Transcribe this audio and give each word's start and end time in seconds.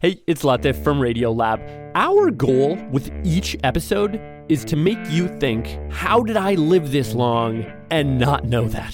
Hey, 0.00 0.22
it's 0.28 0.44
Latif 0.44 0.84
from 0.84 1.00
Radiolab. 1.00 1.90
Our 1.96 2.30
goal 2.30 2.76
with 2.92 3.10
each 3.24 3.56
episode 3.64 4.20
is 4.48 4.64
to 4.66 4.76
make 4.76 4.98
you 5.10 5.26
think, 5.40 5.76
how 5.90 6.22
did 6.22 6.36
I 6.36 6.54
live 6.54 6.92
this 6.92 7.14
long 7.14 7.66
and 7.90 8.16
not 8.16 8.44
know 8.44 8.68
that? 8.68 8.92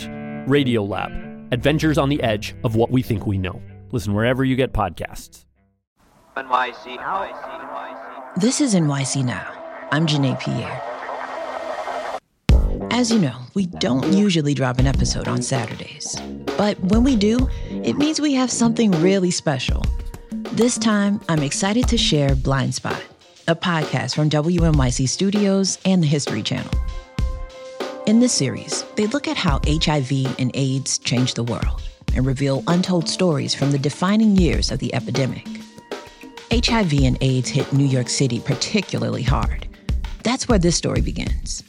Radiolab, 0.49 1.53
adventures 1.53 1.99
on 1.99 2.09
the 2.09 2.23
edge 2.23 2.57
of 2.65 2.75
what 2.75 2.91
we 2.91 3.03
think 3.03 3.27
we 3.27 3.37
know. 3.37 3.61
Listen 3.93 4.15
wherever 4.15 4.47
you 4.47 4.57
get 4.57 4.73
podcasts. 4.73 5.45
NYC, 6.39 6.97
NYC, 6.97 7.33
NYC. 7.43 8.41
This 8.41 8.63
is 8.63 8.75
NYC 8.75 9.27
Now. 9.27 9.53
I'm 9.93 10.07
Janae 10.07 10.41
Pierre. 10.41 10.81
As 12.91 13.11
you 13.11 13.19
know, 13.19 13.37
we 13.53 13.67
don't 13.67 14.11
usually 14.11 14.55
drop 14.55 14.79
an 14.79 14.87
episode 14.87 15.29
on 15.29 15.43
Saturdays. 15.43 16.17
But 16.57 16.81
when 16.81 17.05
we 17.05 17.15
do, 17.15 17.47
it 17.69 17.99
means 17.99 18.23
we 18.23 18.33
have 18.33 18.51
something 18.51 18.91
really 19.03 19.31
special. 19.31 19.85
This 20.55 20.79
time, 20.79 21.21
I'm 21.29 21.43
excited 21.43 21.89
to 21.89 21.99
share 21.99 22.37
Blind 22.37 22.77
Spot, 22.77 23.03
a 23.49 23.57
podcast 23.57 24.15
from 24.15 24.31
WNYC 24.31 25.09
Studios 25.09 25.79
and 25.85 26.01
the 26.01 26.07
History 26.07 26.45
Channel. 26.45 26.71
In 28.07 28.21
this 28.21 28.33
series, 28.33 28.85
they 28.95 29.09
look 29.09 29.27
at 29.27 29.37
how 29.37 29.61
HIV 29.67 30.39
and 30.39 30.53
AIDS 30.55 30.99
changed 30.99 31.35
the 31.35 31.43
world 31.43 31.83
and 32.15 32.25
reveal 32.25 32.63
untold 32.69 33.09
stories 33.09 33.53
from 33.53 33.73
the 33.73 33.81
defining 33.81 34.37
years 34.37 34.71
of 34.71 34.79
the 34.79 34.95
epidemic. 34.95 35.45
HIV 36.53 37.03
and 37.03 37.19
AIDS 37.21 37.49
hit 37.49 37.73
New 37.73 37.87
York 37.87 38.09
City 38.09 38.39
particularly 38.39 39.25
hard. 39.25 39.67
That's 40.23 40.47
where 40.47 40.61
this 40.61 40.77
story 40.77 41.01
begins. 41.01 41.65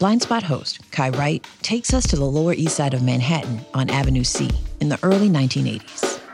Blind 0.00 0.22
Spot 0.22 0.42
host 0.42 0.80
Kai 0.90 1.10
Wright 1.10 1.46
takes 1.62 1.94
us 1.94 2.08
to 2.08 2.16
the 2.16 2.24
Lower 2.24 2.54
East 2.54 2.74
Side 2.74 2.92
of 2.92 3.04
Manhattan 3.04 3.64
on 3.72 3.88
Avenue 3.88 4.24
C 4.24 4.50
in 4.80 4.88
the 4.88 4.98
early 5.04 5.28
1980s. 5.28 6.25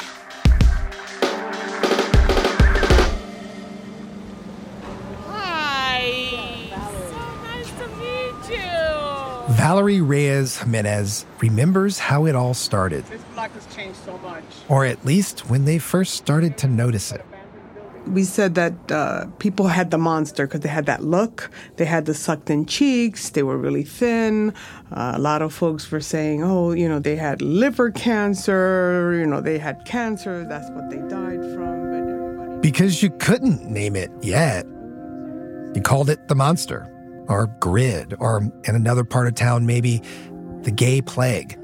Valerie 9.51 10.01
Reyes 10.01 10.59
Jimenez 10.59 11.27
remembers 11.41 11.99
how 11.99 12.27
it 12.27 12.35
all 12.35 12.55
started. 12.55 13.05
This 13.07 13.23
block 13.35 13.51
has 13.53 13.67
changed 13.75 13.99
so 14.05 14.17
much. 14.19 14.45
Or 14.69 14.85
at 14.85 15.05
least 15.05 15.51
when 15.51 15.65
they 15.65 15.79
first 15.79 16.15
started 16.15 16.57
to 16.59 16.69
notice 16.69 17.13
it. 17.13 17.25
We 18.07 18.25
said 18.25 18.55
that 18.57 18.91
uh, 18.91 19.27
people 19.39 19.69
had 19.69 19.91
the 19.91 19.99
monster 19.99 20.47
because 20.47 20.61
they 20.61 20.69
had 20.69 20.87
that 20.87 21.05
look. 21.05 21.51
They 21.77 21.85
had 21.85 22.07
the 22.07 22.15
sucked 22.15 22.51
in 22.51 22.67
cheeks. 22.67 23.31
They 23.31 23.43
were 23.43 23.57
really 23.57 23.85
thin. 23.85 24.55
Uh, 24.91 25.13
a 25.15 25.19
lot 25.19 25.43
of 25.43 25.53
folks 25.53 25.91
were 25.91 26.01
saying, 26.01 26.43
oh, 26.43 26.73
you 26.73 26.89
know, 26.89 26.99
they 26.99 27.17
had 27.17 27.43
liver 27.43 27.91
cancer. 27.91 29.17
You 29.19 29.27
know, 29.27 29.41
they 29.41 29.59
had 29.59 29.85
cancer. 29.85 30.45
That's 30.49 30.69
what 30.71 30.91
they 30.91 30.99
died 31.09 31.43
from. 31.55 31.91
But 31.91 32.13
everybody. 32.13 32.61
Because 32.61 33.03
you 33.03 33.11
couldn't 33.19 33.71
name 33.71 33.95
it 33.97 34.11
yet. 34.21 34.67
You 35.75 35.81
called 35.83 36.11
it 36.11 36.27
the 36.29 36.35
monster 36.35 36.92
or 37.29 37.47
grid, 37.61 38.15
or 38.19 38.51
in 38.65 38.75
another 38.75 39.05
part 39.05 39.29
of 39.29 39.35
town, 39.35 39.67
maybe 39.67 40.03
the 40.63 40.71
gay 40.71 41.01
plague. 41.03 41.59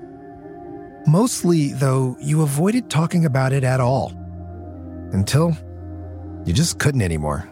Mostly, 1.07 1.73
though, 1.73 2.17
you 2.21 2.43
avoided 2.43 2.91
talking 2.91 3.25
about 3.25 3.53
it 3.53 3.65
at 3.65 3.81
all 3.81 4.13
until 5.13 5.57
you 6.45 6.53
just 6.53 6.79
couldn't 6.79 7.03
anymore. 7.03 7.51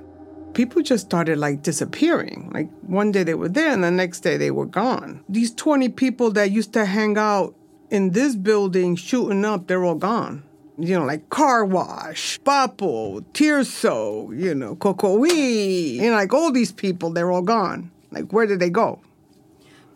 People 0.54 0.82
just 0.82 1.04
started 1.04 1.38
like 1.38 1.62
disappearing. 1.62 2.50
Like 2.52 2.70
one 2.82 3.12
day 3.12 3.22
they 3.22 3.34
were 3.34 3.48
there 3.48 3.70
and 3.70 3.84
the 3.84 3.90
next 3.90 4.20
day 4.20 4.36
they 4.36 4.50
were 4.50 4.66
gone. 4.66 5.22
These 5.28 5.54
20 5.54 5.90
people 5.90 6.30
that 6.32 6.50
used 6.50 6.72
to 6.74 6.86
hang 6.86 7.18
out 7.18 7.54
in 7.90 8.10
this 8.10 8.34
building 8.34 8.96
shooting 8.96 9.44
up, 9.44 9.66
they're 9.66 9.84
all 9.84 9.94
gone. 9.94 10.42
You 10.78 10.98
know, 10.98 11.04
like 11.04 11.28
Car 11.30 11.64
Wash, 11.64 12.38
Papo, 12.40 13.24
Tirso, 13.32 14.38
you 14.38 14.54
know, 14.54 14.76
Cocoí, 14.76 15.94
you 15.94 16.10
know, 16.10 16.16
like 16.16 16.34
all 16.34 16.52
these 16.52 16.72
people, 16.72 17.10
they're 17.10 17.32
all 17.32 17.42
gone. 17.42 17.90
Like, 18.10 18.32
where 18.32 18.46
did 18.46 18.60
they 18.60 18.70
go? 18.70 19.00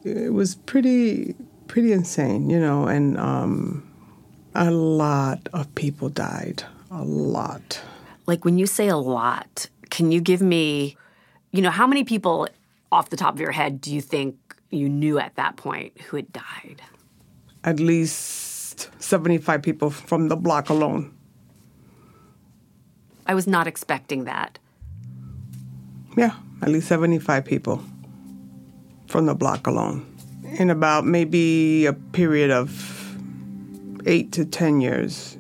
It 0.05 0.33
was 0.33 0.55
pretty, 0.55 1.35
pretty 1.67 1.93
insane, 1.93 2.51
you 2.51 2.59
know, 2.59 2.87
and 2.87 3.19
um, 3.19 3.89
a 4.55 4.71
lot 4.71 5.49
of 5.53 5.75
people 5.75 6.09
died. 6.09 6.65
A 6.91 7.05
lot. 7.05 7.81
Like, 8.27 8.45
when 8.45 8.59
you 8.59 8.67
say 8.67 8.89
a 8.89 8.97
lot, 8.97 9.69
can 9.91 10.11
you 10.11 10.21
give 10.21 10.41
me, 10.41 10.97
you 11.53 11.63
know, 11.63 11.71
how 11.71 11.87
many 11.87 12.05
people 12.05 12.49
off 12.91 13.11
the 13.11 13.17
top 13.17 13.35
of 13.35 13.41
your 13.41 13.53
head 13.53 13.81
do 13.81 13.95
you 13.95 14.01
think 14.01 14.37
you 14.71 14.89
knew 14.89 15.19
at 15.19 15.37
that 15.37 15.57
point 15.57 16.01
who 16.01 16.17
had 16.17 16.33
died? 16.33 16.83
At 17.63 17.79
least 17.79 18.91
75 19.03 19.63
people 19.63 19.91
from 19.91 20.29
the 20.29 20.37
block 20.37 20.69
alone. 20.71 21.15
I 23.27 23.35
was 23.35 23.47
not 23.47 23.67
expecting 23.67 24.25
that. 24.25 24.59
Yeah, 26.17 26.35
at 26.63 26.69
least 26.69 26.89
75 26.89 27.45
people 27.45 27.85
from 29.11 29.27
the 29.27 29.35
block 29.35 29.67
alone 29.67 30.07
in 30.45 30.71
about 30.71 31.05
maybe 31.05 31.85
a 31.87 31.93
period 31.93 32.51
of 32.51 33.19
eight 34.07 34.31
to 34.33 34.45
10 34.45 34.81
years. 34.81 35.37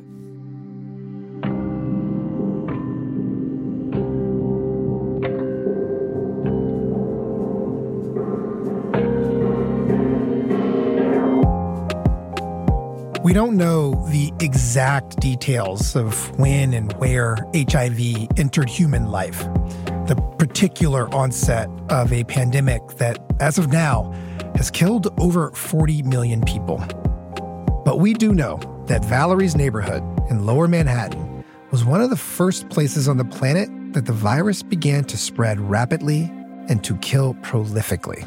We 13.23 13.35
don't 13.35 13.57
know 13.57 14.09
the 14.09 14.33
exact 14.41 15.21
details 15.21 15.95
of 15.95 16.37
when 16.37 16.75
and 16.75 16.93
where 16.95 17.37
HIV 17.55 18.27
entered 18.37 18.69
human 18.69 19.13
life, 19.13 19.45
the 20.10 20.16
particular 20.38 21.09
onset 21.15 21.71
of 21.88 22.12
a 22.12 22.25
pandemic 22.25 22.84
that, 22.97 23.16
as 23.38 23.59
of 23.59 23.71
now, 23.71 24.12
has 24.56 24.69
killed 24.69 25.06
over 25.21 25.53
40 25.53 26.03
million 26.03 26.43
people. 26.43 26.78
But 27.84 28.00
we 28.00 28.15
do 28.15 28.34
know 28.34 28.59
that 28.88 29.04
Valerie's 29.04 29.54
neighborhood 29.54 30.03
in 30.28 30.47
lower 30.47 30.66
Manhattan 30.66 31.44
was 31.71 31.84
one 31.84 32.00
of 32.00 32.10
the 32.10 32.16
first 32.16 32.69
places 32.71 33.06
on 33.06 33.19
the 33.19 33.25
planet 33.25 33.69
that 33.93 34.06
the 34.06 34.12
virus 34.12 34.65
began 34.65 35.04
to 35.04 35.16
spread 35.16 35.60
rapidly 35.60 36.22
and 36.69 36.82
to 36.82 36.97
kill 36.97 37.34
prolifically. 37.34 38.27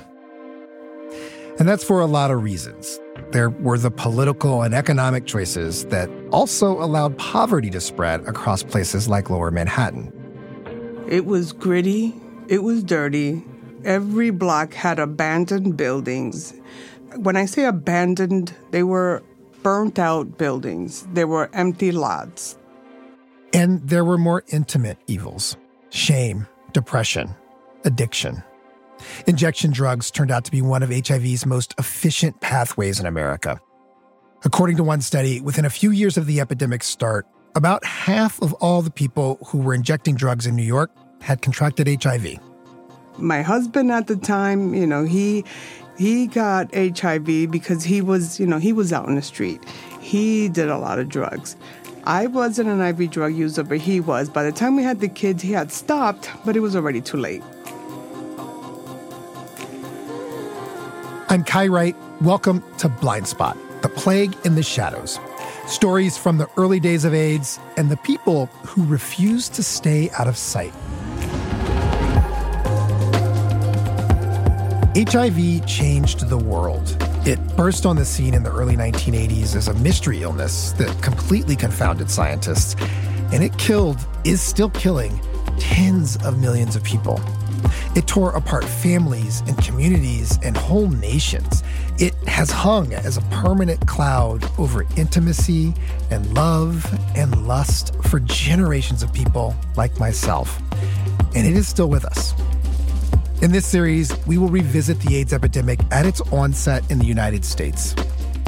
And 1.60 1.68
that's 1.68 1.84
for 1.84 2.00
a 2.00 2.06
lot 2.06 2.32
of 2.32 2.44
reasons. 2.44 2.98
There 3.32 3.50
were 3.50 3.78
the 3.78 3.92
political 3.92 4.62
and 4.62 4.74
economic 4.74 5.26
choices 5.26 5.84
that 5.88 6.10
also 6.32 6.82
allowed 6.82 7.18
poverty 7.18 7.70
to 7.72 7.82
spread 7.82 8.22
across 8.22 8.64
places 8.64 9.10
like 9.10 9.30
lower 9.30 9.52
Manhattan. 9.52 10.23
It 11.08 11.26
was 11.26 11.52
gritty, 11.52 12.14
it 12.48 12.64
was 12.64 12.84
dirty. 12.84 13.44
Every 13.84 14.30
block 14.30 14.74
had 14.74 15.00
abandoned 15.00 15.76
buildings. 15.76 16.54
When 17.16 17.36
I 17.36 17.46
say 17.46 17.66
abandoned, 17.66 18.54
they 18.72 18.84
were 18.84 19.22
burnt 19.62 20.00
out 20.00 20.38
buildings, 20.38 21.06
they 21.14 21.26
were 21.26 21.50
empty 21.54 21.92
lots. 21.92 22.58
And 23.54 23.82
there 23.88 24.04
were 24.04 24.18
more 24.18 24.44
intimate 24.48 24.98
evils 25.08 25.58
shame, 25.90 26.48
depression, 26.72 27.36
addiction. 27.86 28.44
Injection 29.28 29.72
drugs 29.72 30.10
turned 30.10 30.32
out 30.32 30.46
to 30.46 30.52
be 30.52 30.62
one 30.62 30.82
of 30.82 30.90
HIV's 30.90 31.46
most 31.46 31.76
efficient 31.78 32.40
pathways 32.40 33.00
in 33.00 33.06
America. 33.06 33.60
According 34.46 34.78
to 34.78 34.84
one 34.84 35.02
study, 35.02 35.40
within 35.40 35.66
a 35.66 35.70
few 35.70 35.92
years 35.92 36.18
of 36.18 36.26
the 36.26 36.40
epidemic's 36.40 36.88
start, 36.88 37.28
about 37.56 37.86
half 37.86 38.42
of 38.42 38.54
all 38.54 38.82
the 38.82 38.92
people 38.92 39.38
who 39.48 39.60
were 39.60 39.74
injecting 39.74 40.16
drugs 40.16 40.48
in 40.48 40.56
New 40.56 40.64
York 40.64 40.92
had 41.24 41.42
contracted 41.42 41.88
HIV. 42.04 42.38
My 43.18 43.42
husband 43.42 43.92
at 43.92 44.08
the 44.08 44.16
time, 44.16 44.74
you 44.74 44.86
know, 44.86 45.06
he 45.06 45.46
he 45.98 46.28
got 46.28 46.74
HIV 46.74 47.52
because 47.52 47.84
he 47.84 48.02
was, 48.02 48.40
you 48.40 48.48
know, 48.48 48.58
he 48.58 48.74
was 48.74 48.92
out 48.92 49.08
in 49.08 49.16
the 49.16 49.22
street. 49.22 49.64
He 50.02 50.50
did 50.50 50.70
a 50.70 50.78
lot 50.78 51.00
of 51.00 51.08
drugs. 51.08 51.56
I 52.06 52.28
wasn't 52.28 52.70
an 52.70 52.82
IV 52.82 53.12
drug 53.12 53.34
user, 53.34 53.64
but 53.64 53.78
he 53.78 54.00
was. 54.02 54.30
By 54.30 54.44
the 54.44 54.52
time 54.52 54.76
we 54.76 54.84
had 54.84 55.00
the 55.00 55.08
kids, 55.08 55.42
he 55.42 55.54
had 55.54 55.72
stopped, 55.72 56.30
but 56.46 56.58
it 56.58 56.60
was 56.60 56.76
already 56.76 57.00
too 57.00 57.18
late. 57.18 57.42
I'm 61.30 61.44
Kai 61.44 61.68
Wright. 61.68 61.96
Welcome 62.22 62.64
to 62.80 62.90
Blind 62.90 63.28
Spot, 63.28 63.58
the 63.82 63.90
plague 63.90 64.36
in 64.44 64.56
the 64.56 64.64
shadows. 64.64 65.20
Stories 65.68 66.18
from 66.18 66.38
the 66.38 66.50
early 66.58 66.80
days 66.80 67.06
of 67.06 67.14
AIDS 67.14 67.60
and 67.78 67.90
the 67.90 67.98
people 67.98 68.48
who 68.66 68.86
refused 68.86 69.54
to 69.54 69.64
stay 69.64 70.10
out 70.12 70.28
of 70.28 70.38
sight. 70.38 70.74
HIV 74.96 75.66
changed 75.66 76.30
the 76.30 76.38
world. 76.38 76.96
It 77.26 77.40
burst 77.58 77.88
on 77.88 77.96
the 77.96 78.06
scene 78.06 78.36
in 78.36 78.44
the 78.44 78.52
early 78.52 78.76
1980s 78.76 79.56
as 79.56 79.68
a 79.68 79.74
mystery 79.76 80.22
illness 80.22 80.72
that 80.74 81.02
completely 81.02 81.56
confounded 81.56 82.12
scientists, 82.12 82.76
and 83.32 83.44
it 83.44 83.58
killed, 83.58 83.98
is 84.24 84.40
still 84.40 84.70
killing, 84.70 85.20
tens 85.58 86.18
of 86.24 86.40
millions 86.40 86.76
of 86.76 86.84
people. 86.84 87.20
It 87.96 88.06
tore 88.06 88.36
apart 88.36 88.66
families 88.66 89.42
and 89.48 89.58
communities 89.58 90.38
and 90.44 90.56
whole 90.56 90.88
nations. 90.88 91.64
It 91.98 92.14
has 92.28 92.52
hung 92.52 92.94
as 92.94 93.18
a 93.18 93.22
permanent 93.32 93.88
cloud 93.88 94.46
over 94.60 94.86
intimacy 94.96 95.74
and 96.12 96.32
love 96.36 96.86
and 97.16 97.48
lust 97.48 97.96
for 98.04 98.20
generations 98.20 99.02
of 99.02 99.12
people 99.12 99.56
like 99.76 100.00
myself. 100.00 100.62
And 101.36 101.48
it 101.48 101.58
is 101.58 101.68
still 101.68 101.90
with 101.90 102.06
us. 102.06 102.36
In 103.44 103.52
this 103.52 103.66
series, 103.66 104.10
we 104.26 104.38
will 104.38 104.48
revisit 104.48 105.02
the 105.02 105.18
AIDS 105.18 105.34
epidemic 105.34 105.82
at 105.92 106.06
its 106.06 106.22
onset 106.32 106.90
in 106.90 106.98
the 106.98 107.06
United 107.06 107.44
States. 107.44 107.94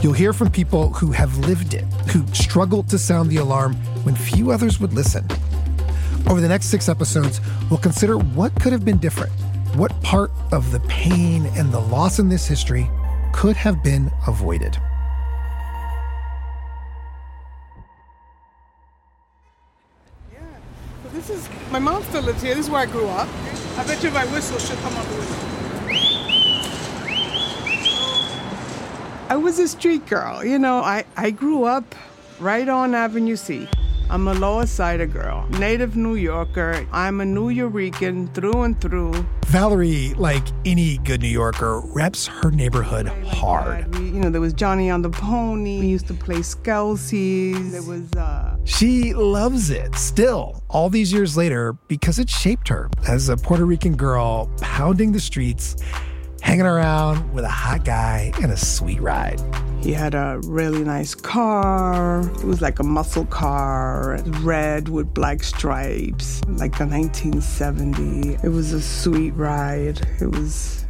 You'll 0.01 0.13
hear 0.13 0.31
from 0.31 0.49
people 0.49 0.93
who 0.93 1.11
have 1.11 1.37
lived 1.39 1.73
it, 1.73 1.83
who 2.13 2.25
struggled 2.33 2.87
to 2.91 2.97
sound 2.97 3.29
the 3.29 3.35
alarm 3.35 3.73
when 4.03 4.15
few 4.15 4.51
others 4.51 4.79
would 4.79 4.93
listen. 4.93 5.27
Over 6.29 6.39
the 6.39 6.47
next 6.47 6.67
six 6.67 6.87
episodes, 6.87 7.41
we'll 7.69 7.77
consider 7.77 8.17
what 8.17 8.55
could 8.61 8.71
have 8.71 8.85
been 8.85 8.97
different, 8.97 9.33
what 9.75 9.91
part 10.01 10.31
of 10.53 10.71
the 10.71 10.79
pain 10.87 11.45
and 11.57 11.73
the 11.73 11.81
loss 11.81 12.19
in 12.19 12.29
this 12.29 12.47
history 12.47 12.89
could 13.33 13.57
have 13.57 13.83
been 13.83 14.09
avoided. 14.27 14.77
My 21.75 21.91
mom 21.91 22.01
still 22.03 22.21
lives 22.21 22.41
here. 22.41 22.55
This 22.55 22.67
is 22.67 22.71
where 22.71 22.83
I 22.83 22.85
grew 22.85 23.05
up. 23.07 23.27
I 23.77 23.85
bet 23.85 24.01
you 24.01 24.07
if 24.07 24.15
I 24.15 24.25
whistle, 24.27 24.57
she'll 24.59 24.77
come 24.77 24.95
up 24.95 25.05
with 25.09 25.29
I 29.29 29.35
was 29.35 29.59
a 29.59 29.67
street 29.67 30.05
girl. 30.05 30.41
You 30.45 30.57
know, 30.57 30.77
I, 30.77 31.03
I 31.17 31.31
grew 31.31 31.65
up 31.65 31.93
right 32.39 32.69
on 32.69 32.95
Avenue 32.95 33.35
C. 33.35 33.67
I'm 34.07 34.27
a 34.27 34.33
Lower 34.35 34.67
Sider 34.67 35.07
girl, 35.07 35.47
native 35.59 35.95
New 35.95 36.13
Yorker. 36.13 36.87
I'm 36.91 37.21
a 37.21 37.23
Nuyorican 37.23 38.31
through 38.35 38.61
and 38.61 38.79
through. 38.79 39.13
Valerie, 39.47 40.13
like 40.15 40.43
any 40.63 40.99
good 40.99 41.21
New 41.21 41.27
Yorker, 41.27 41.81
reps 41.81 42.27
her 42.27 42.51
neighborhood 42.51 43.07
hard. 43.25 43.93
We, 43.97 44.05
you 44.05 44.19
know, 44.19 44.29
there 44.29 44.41
was 44.41 44.53
Johnny 44.53 44.91
on 44.91 45.01
the 45.01 45.09
Pony. 45.09 45.79
We 45.79 45.87
used 45.87 46.07
to 46.07 46.13
play 46.13 46.37
Skelsies. 46.37 47.71
There 47.71 47.81
was, 47.81 48.13
uh... 48.13 48.57
She 48.63 49.15
loves 49.15 49.71
it 49.71 49.95
still, 49.95 50.63
all 50.69 50.91
these 50.91 51.11
years 51.11 51.35
later, 51.35 51.73
because 51.87 52.19
it 52.19 52.29
shaped 52.29 52.67
her 52.67 52.91
as 53.07 53.29
a 53.29 53.37
Puerto 53.37 53.65
Rican 53.65 53.95
girl 53.95 54.51
pounding 54.61 55.13
the 55.13 55.19
streets 55.19 55.77
hanging 56.45 56.67
around 56.67 57.33
with 57.33 57.43
a 57.43 57.49
hot 57.49 57.83
guy 57.83 58.31
and 58.39 58.51
a 58.51 58.55
sweet 58.55 59.01
ride. 59.01 59.41
He 59.81 59.91
had 59.91 60.13
a 60.13 60.39
really 60.43 60.83
nice 60.83 61.15
car. 61.15 62.21
It 62.21 62.43
was 62.43 62.61
like 62.61 62.77
a 62.77 62.83
muscle 62.83 63.25
car, 63.25 64.19
red 64.41 64.87
with 64.87 65.11
black 65.11 65.41
stripes, 65.43 66.41
like 66.47 66.79
a 66.79 66.85
1970. 66.85 68.37
It 68.43 68.49
was 68.49 68.73
a 68.73 68.81
sweet 68.81 69.31
ride. 69.31 70.07
It 70.21 70.27
was, 70.27 70.84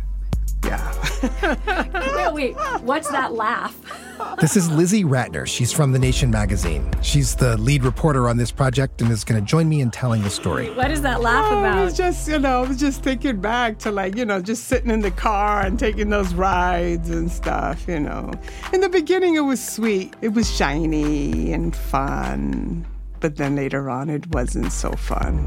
yeah. 0.66 2.32
wait, 2.34 2.56
wait, 2.56 2.82
what's 2.82 3.10
that 3.10 3.34
laugh? 3.34 3.76
This 4.40 4.56
is 4.56 4.70
Lizzie 4.72 5.04
Ratner. 5.04 5.46
She's 5.46 5.74
from 5.74 5.92
The 5.92 6.00
Nation 6.00 6.32
magazine. 6.32 6.90
She's 7.02 7.36
the 7.36 7.58
lead 7.58 7.84
reporter 7.84 8.30
on 8.30 8.38
this 8.38 8.52
project 8.52 9.02
and 9.02 9.12
is 9.12 9.24
going 9.24 9.40
to 9.42 9.46
join 9.46 9.68
me 9.68 9.82
in 9.82 9.92
telling 9.92 10.24
the 10.24 10.30
story. 10.30 10.70
What 10.72 10.90
is 10.90 11.02
that 11.02 11.22
laugh 11.22 11.52
oh, 11.52 11.60
about? 11.60 11.78
I 11.78 11.84
was 11.84 11.98
just, 11.98 12.28
you 12.28 12.40
know, 12.40 12.64
I 12.64 12.68
was 12.68 12.78
just 12.78 13.04
thinking 13.04 13.42
back 13.42 13.78
to 13.80 13.92
like, 13.92 14.16
you 14.16 14.26
know, 14.26 14.42
just 14.42 14.66
sitting 14.66 14.90
in 14.90 15.02
the 15.02 15.12
car 15.12 15.62
and 15.62 15.78
taking 15.78 16.10
those 16.10 16.34
rides 16.34 17.10
and 17.10 17.30
stuff, 17.30 17.88
you 17.88 18.00
know. 18.00 18.32
In 18.72 18.82
the 18.82 18.90
beginning, 18.90 19.36
it 19.36 19.42
was 19.42 19.62
sweet. 19.62 20.14
It 20.22 20.30
was 20.30 20.50
shiny 20.54 21.52
and 21.52 21.76
fun. 21.76 22.86
But 23.20 23.36
then 23.36 23.56
later 23.56 23.90
on, 23.90 24.10
it 24.10 24.28
wasn't 24.28 24.72
so 24.72 24.92
fun. 24.92 25.46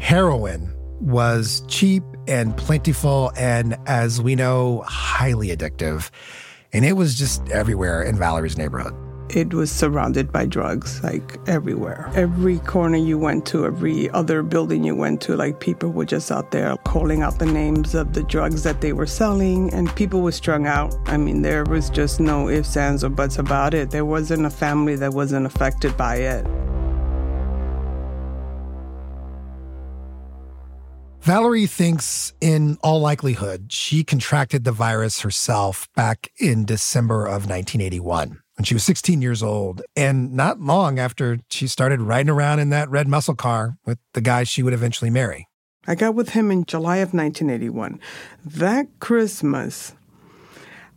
Heroin 0.00 0.74
was 1.00 1.62
cheap 1.68 2.02
and 2.28 2.56
plentiful 2.56 3.32
and, 3.36 3.76
as 3.86 4.20
we 4.20 4.36
know, 4.36 4.84
highly 4.86 5.48
addictive. 5.48 6.10
And 6.72 6.84
it 6.84 6.92
was 6.92 7.18
just 7.18 7.48
everywhere 7.48 8.02
in 8.02 8.16
Valerie's 8.16 8.58
neighborhood. 8.58 8.94
It 9.30 9.52
was 9.52 9.70
surrounded 9.70 10.32
by 10.32 10.46
drugs, 10.46 11.02
like 11.02 11.36
everywhere. 11.46 12.10
Every 12.14 12.60
corner 12.60 12.96
you 12.96 13.18
went 13.18 13.44
to, 13.46 13.66
every 13.66 14.08
other 14.10 14.42
building 14.42 14.84
you 14.84 14.96
went 14.96 15.20
to, 15.22 15.36
like 15.36 15.60
people 15.60 15.90
were 15.90 16.06
just 16.06 16.32
out 16.32 16.50
there 16.50 16.74
calling 16.84 17.20
out 17.20 17.38
the 17.38 17.44
names 17.44 17.94
of 17.94 18.14
the 18.14 18.22
drugs 18.22 18.62
that 18.62 18.80
they 18.80 18.94
were 18.94 19.06
selling, 19.06 19.72
and 19.74 19.94
people 19.96 20.22
were 20.22 20.32
strung 20.32 20.66
out. 20.66 20.94
I 21.06 21.18
mean, 21.18 21.42
there 21.42 21.64
was 21.64 21.90
just 21.90 22.20
no 22.20 22.48
ifs, 22.48 22.74
ands, 22.74 23.04
or 23.04 23.10
buts 23.10 23.38
about 23.38 23.74
it. 23.74 23.90
There 23.90 24.06
wasn't 24.06 24.46
a 24.46 24.50
family 24.50 24.96
that 24.96 25.12
wasn't 25.12 25.44
affected 25.44 25.94
by 25.98 26.16
it. 26.16 26.46
Valerie 31.20 31.66
thinks, 31.66 32.32
in 32.40 32.78
all 32.82 33.00
likelihood, 33.00 33.72
she 33.72 34.04
contracted 34.04 34.64
the 34.64 34.72
virus 34.72 35.20
herself 35.20 35.88
back 35.94 36.30
in 36.38 36.64
December 36.64 37.26
of 37.26 37.48
1981 37.48 38.40
when 38.58 38.64
she 38.64 38.74
was 38.74 38.82
16 38.82 39.22
years 39.22 39.42
old, 39.42 39.82
and 39.94 40.32
not 40.32 40.60
long 40.60 40.98
after 40.98 41.38
she 41.48 41.68
started 41.68 42.00
riding 42.00 42.30
around 42.30 42.58
in 42.58 42.70
that 42.70 42.90
red 42.90 43.06
muscle 43.06 43.36
car 43.36 43.78
with 43.84 43.98
the 44.14 44.20
guy 44.20 44.42
she 44.42 44.64
would 44.64 44.72
eventually 44.72 45.10
marry. 45.10 45.46
I 45.86 45.94
got 45.94 46.14
with 46.14 46.30
him 46.30 46.50
in 46.50 46.64
July 46.64 46.96
of 46.96 47.14
1981. 47.14 48.00
That 48.44 48.88
Christmas, 48.98 49.94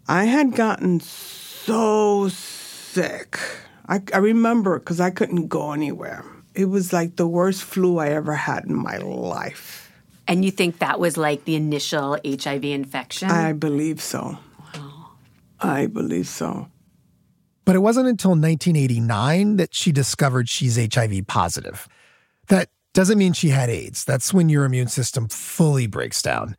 I 0.08 0.26
had 0.26 0.56
gotten 0.56 1.00
so 1.00 2.30
sick. 2.30 3.40
I, 3.88 4.02
I 4.14 4.18
remember 4.18 4.80
because 4.80 5.00
I 5.00 5.12
couldn't 5.12 5.48
go 5.48 5.72
anywhere. 5.72 6.26
It 6.56 6.66
was 6.66 6.92
like 6.92 7.16
the 7.16 7.28
worst 7.28 7.64
flu 7.64 8.00
I 8.00 8.10
ever 8.10 8.34
had 8.34 8.66
in 8.66 8.76
my 8.76 8.98
life. 8.98 9.81
And 10.32 10.46
you 10.46 10.52
think 10.52 10.80
that 10.80 10.98
was 10.98 11.18
like 11.18 11.44
the 11.44 11.56
initial 11.56 12.18
HIV 12.26 12.64
infection? 12.64 13.30
I 13.30 13.52
believe 13.52 14.02
so. 14.02 14.40
Wow. 14.74 15.10
I 15.60 15.88
believe 15.88 16.30
so. 16.30 16.70
But 17.66 17.76
it 17.76 17.80
wasn't 17.80 18.08
until 18.08 18.32
1989 18.32 19.58
that 19.58 19.76
she 19.76 19.92
discovered 19.92 20.48
she's 20.48 20.78
HIV 20.78 21.28
positive. 21.28 21.86
That 22.48 22.70
doesn't 22.94 23.18
mean 23.18 23.34
she 23.34 23.50
had 23.50 23.70
AIDS. 23.70 24.06
That's 24.06 24.34
when 24.34 24.48
your 24.48 24.64
immune 24.64 24.88
system 24.88 25.28
fully 25.28 25.86
breaks 25.86 26.22
down. 26.22 26.56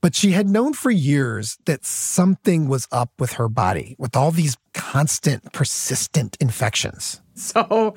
But 0.00 0.14
she 0.14 0.30
had 0.30 0.48
known 0.48 0.72
for 0.72 0.90
years 0.90 1.58
that 1.66 1.84
something 1.84 2.66
was 2.66 2.88
up 2.90 3.10
with 3.18 3.34
her 3.34 3.50
body 3.50 3.94
with 3.98 4.16
all 4.16 4.30
these 4.30 4.56
constant, 4.72 5.52
persistent 5.52 6.38
infections. 6.40 7.20
So 7.34 7.94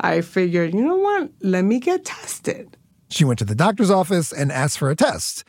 I 0.00 0.22
figured, 0.22 0.74
you 0.74 0.82
know 0.82 0.96
what? 0.96 1.30
Let 1.40 1.62
me 1.62 1.78
get 1.78 2.04
tested. 2.04 2.76
She 3.10 3.24
went 3.24 3.38
to 3.40 3.44
the 3.44 3.54
doctor's 3.54 3.90
office 3.90 4.32
and 4.32 4.52
asked 4.52 4.78
for 4.78 4.90
a 4.90 4.96
test. 4.96 5.44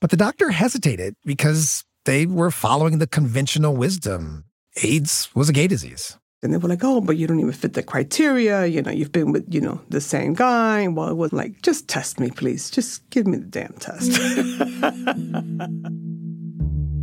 But 0.00 0.10
the 0.10 0.16
doctor 0.16 0.50
hesitated 0.50 1.14
because 1.24 1.84
they 2.04 2.26
were 2.26 2.50
following 2.50 2.98
the 2.98 3.06
conventional 3.06 3.76
wisdom. 3.76 4.44
AIDS 4.82 5.28
was 5.34 5.48
a 5.48 5.52
gay 5.52 5.66
disease. 5.66 6.18
And 6.42 6.52
they 6.52 6.58
were 6.58 6.68
like, 6.68 6.84
oh, 6.84 7.00
but 7.00 7.16
you 7.16 7.26
don't 7.26 7.40
even 7.40 7.52
fit 7.52 7.72
the 7.72 7.82
criteria. 7.82 8.66
You 8.66 8.82
know, 8.82 8.92
you've 8.92 9.10
been 9.10 9.32
with, 9.32 9.52
you 9.52 9.60
know, 9.60 9.80
the 9.88 10.00
same 10.00 10.34
guy. 10.34 10.86
Well, 10.86 11.08
it 11.08 11.16
was 11.16 11.32
like, 11.32 11.62
just 11.62 11.88
test 11.88 12.20
me, 12.20 12.30
please. 12.30 12.70
Just 12.70 13.08
give 13.10 13.26
me 13.26 13.38
the 13.38 13.46
damn 13.46 13.72
test. 13.74 14.12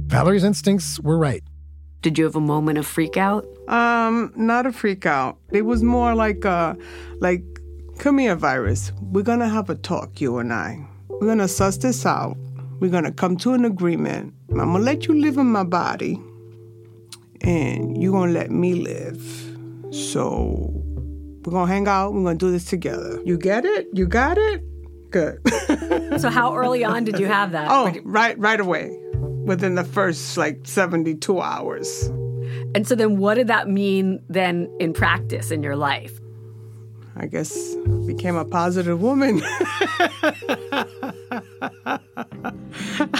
Valerie's 0.08 0.46
instincts 0.46 1.00
were 1.02 1.18
right. 1.18 1.44
Did 2.02 2.18
you 2.18 2.24
have 2.24 2.36
a 2.36 2.42
moment 2.42 2.78
of 2.78 2.88
freak 2.88 3.18
out? 3.18 3.46
Um, 3.68 4.32
not 4.38 4.66
a 4.66 4.72
freak 4.72 5.06
out. 5.06 5.38
It 5.52 5.64
was 5.64 5.84
more 5.84 6.16
like 6.16 6.46
a, 6.46 6.78
like 7.20 7.44
Come 7.98 8.20
here, 8.20 8.36
virus. 8.36 8.92
We're 9.02 9.24
going 9.24 9.40
to 9.40 9.48
have 9.48 9.70
a 9.70 9.75
talk, 9.75 10.22
you 10.22 10.38
and 10.38 10.54
I. 10.54 10.86
We're 11.08 11.28
going 11.28 11.40
to 11.40 11.48
suss 11.48 11.78
this 11.78 12.06
out. 12.06 12.38
We're 12.80 12.92
going 12.92 13.06
to 13.06 13.12
come 13.12 13.38
to 13.38 13.54
an 13.54 13.66
agreement. 13.66 14.34
I'm 14.52 14.58
going 14.58 14.74
to 14.74 14.80
let 14.80 15.08
you 15.08 15.20
live 15.20 15.38
in 15.38 15.48
my 15.48 15.64
body, 15.64 16.22
and 17.42 18.02
you're 18.02 18.12
going 18.12 18.34
to 18.34 18.40
let 18.40 18.52
me 18.52 18.75
live. 18.75 19.22
So 19.92 20.72
we're 21.46 21.52
going 21.52 21.68
to 21.68 21.74
hang 21.74 21.88
out. 21.88 22.14
We're 22.14 22.24
going 22.24 22.38
to 22.38 22.46
do 22.46 22.52
this 22.52 22.66
together. 22.66 23.22
You 23.25 23.38
get 23.38 23.66
it? 23.66 23.88
You 23.94 24.08
got 24.08 24.38
it? 24.38 24.62
Good. 25.10 25.40
so 26.20 26.30
how 26.30 26.56
early 26.56 26.84
on 26.84 27.06
did 27.06 27.18
you 27.18 27.28
have 27.28 27.54
that? 27.54 27.68
Oh, 27.70 27.94
right 28.04 28.38
right 28.38 28.60
away. 28.60 29.00
Within 29.46 29.75
the 29.75 29.84
first 29.84 30.38
like 30.38 30.68
72 30.68 31.40
hours. 31.40 32.08
And 32.75 32.86
so 32.86 32.96
then 32.96 33.18
what 33.18 33.36
did 33.36 33.48
that 33.48 33.70
mean 33.70 34.22
then 34.28 34.70
in 34.80 34.92
practice 34.92 35.52
in 35.52 35.64
your 35.64 35.75
life? 35.75 36.20
I 37.17 37.27
guess 37.27 37.75
became 38.05 38.36
a 38.36 38.43
positive 38.45 39.01
woman. 39.01 39.41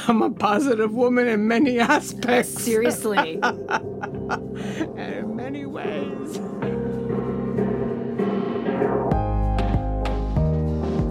I'm 0.08 0.22
a 0.22 0.30
positive 0.32 0.94
woman 0.94 1.28
in 1.28 1.48
many 1.48 1.80
aspects. 1.80 2.50
Seriously. 2.50 3.40
and 3.42 4.98
in 4.98 5.36
many 5.36 5.66
ways. 5.66 6.38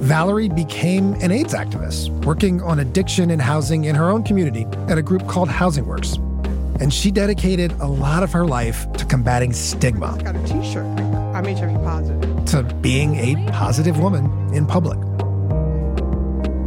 Valerie 0.04 0.50
became 0.50 1.14
an 1.14 1.32
AIDS 1.32 1.54
activist, 1.54 2.10
working 2.26 2.60
on 2.60 2.80
addiction 2.80 3.30
and 3.30 3.40
housing 3.40 3.84
in 3.84 3.94
her 3.94 4.10
own 4.10 4.22
community 4.22 4.66
at 4.88 4.98
a 4.98 5.02
group 5.02 5.26
called 5.26 5.48
Housing 5.48 5.86
Works. 5.86 6.16
And 6.80 6.92
she 6.92 7.10
dedicated 7.10 7.72
a 7.80 7.86
lot 7.86 8.22
of 8.22 8.30
her 8.32 8.44
life 8.44 8.92
to 8.94 9.06
combating 9.06 9.54
stigma. 9.54 10.16
I 10.18 10.22
got 10.22 10.36
a 10.36 10.44
t 10.44 10.62
shirt. 10.70 10.84
I'm 11.34 11.46
HIV 11.46 11.82
positive. 11.82 12.33
To 12.46 12.62
being 12.80 13.16
a 13.16 13.50
positive 13.50 13.98
woman 13.98 14.54
in 14.54 14.66
public. 14.66 14.98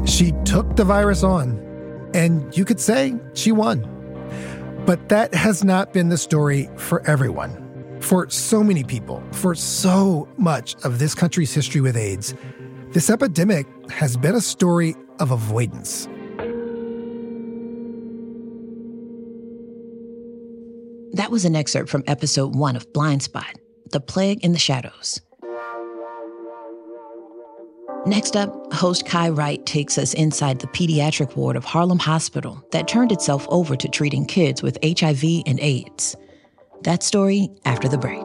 She 0.07 0.34
took 0.43 0.75
the 0.75 0.84
virus 0.84 1.24
on, 1.24 1.60
and 2.13 2.55
you 2.57 2.65
could 2.65 2.79
say 2.79 3.15
she 3.34 3.51
won. 3.51 3.88
But 4.86 5.10
that 5.10 5.34
has 5.34 5.63
not 5.63 5.93
been 5.93 6.10
the 6.10 6.17
story 6.17 6.69
for 6.75 7.05
everyone. 7.07 7.63
For 8.01 8.29
so 8.29 8.63
many 8.63 8.84
people, 8.84 9.24
for 9.31 9.55
so 9.55 10.27
much 10.38 10.75
of 10.84 11.00
this 11.00 11.15
country's 11.15 11.53
history 11.53 11.81
with 11.81 11.96
AIDS, 11.96 12.34
this 12.91 13.10
epidemic 13.10 13.67
has 13.89 14.17
been 14.17 14.36
a 14.36 14.41
story 14.41 14.96
of 15.19 15.31
avoidance. 15.31 16.07
That 21.13 21.31
was 21.31 21.46
an 21.46 21.55
excerpt 21.55 21.89
from 21.89 22.03
episode 22.07 22.55
one 22.55 22.75
of 22.75 22.91
Blind 22.93 23.24
Spot 23.24 23.55
The 23.91 24.00
Plague 24.00 24.43
in 24.43 24.51
the 24.51 24.60
Shadows. 24.60 25.22
Next 28.07 28.37
up, 28.37 28.71
host 28.71 29.05
Kai 29.05 29.27
Wright 29.27 29.65
takes 29.65 29.97
us 29.97 30.13
inside 30.13 30.59
the 30.59 30.67
pediatric 30.67 31.35
ward 31.35 31.57
of 31.57 31.65
Harlem 31.65 31.99
Hospital 31.99 32.65
that 32.71 32.87
turned 32.87 33.11
itself 33.11 33.45
over 33.49 33.75
to 33.75 33.87
treating 33.89 34.25
kids 34.25 34.63
with 34.63 34.77
HIV 34.81 35.43
and 35.45 35.59
AIDS. 35.59 36.15
That 36.83 37.03
story 37.03 37.49
after 37.65 37.89
the 37.89 37.97
break. 37.97 38.23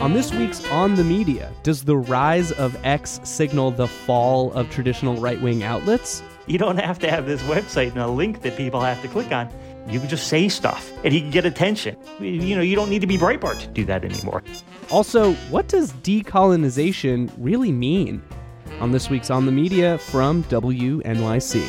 On 0.00 0.12
this 0.12 0.32
week's 0.32 0.64
On 0.70 0.94
the 0.94 1.02
Media, 1.02 1.52
does 1.64 1.82
the 1.82 1.96
rise 1.96 2.52
of 2.52 2.76
X 2.84 3.18
signal 3.24 3.72
the 3.72 3.88
fall 3.88 4.52
of 4.52 4.70
traditional 4.70 5.16
right 5.16 5.42
wing 5.42 5.64
outlets? 5.64 6.22
You 6.46 6.58
don't 6.58 6.76
have 6.76 7.00
to 7.00 7.10
have 7.10 7.26
this 7.26 7.42
website 7.42 7.90
and 7.92 7.98
a 7.98 8.06
link 8.06 8.42
that 8.42 8.56
people 8.56 8.80
have 8.80 9.02
to 9.02 9.08
click 9.08 9.32
on. 9.32 9.48
You 9.88 10.00
can 10.00 10.08
just 10.08 10.28
say 10.28 10.48
stuff 10.48 10.92
and 11.04 11.12
you 11.12 11.20
can 11.20 11.30
get 11.30 11.44
attention. 11.44 11.96
You 12.18 12.56
know, 12.56 12.62
you 12.62 12.74
don't 12.74 12.88
need 12.88 13.00
to 13.00 13.06
be 13.06 13.18
Breitbart 13.18 13.60
to 13.60 13.66
do 13.66 13.84
that 13.84 14.04
anymore. 14.04 14.42
Also, 14.90 15.34
what 15.50 15.68
does 15.68 15.92
decolonization 15.92 17.30
really 17.38 17.72
mean? 17.72 18.22
On 18.80 18.92
this 18.92 19.10
week's 19.10 19.30
On 19.30 19.46
the 19.46 19.52
Media 19.52 19.98
from 19.98 20.42
WNYC. 20.44 21.62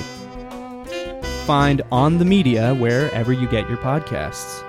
Find 1.45 1.81
On 1.91 2.17
the 2.17 2.25
Media 2.25 2.73
wherever 2.75 3.33
you 3.33 3.47
get 3.47 3.67
your 3.69 3.77
podcasts. 3.77 4.63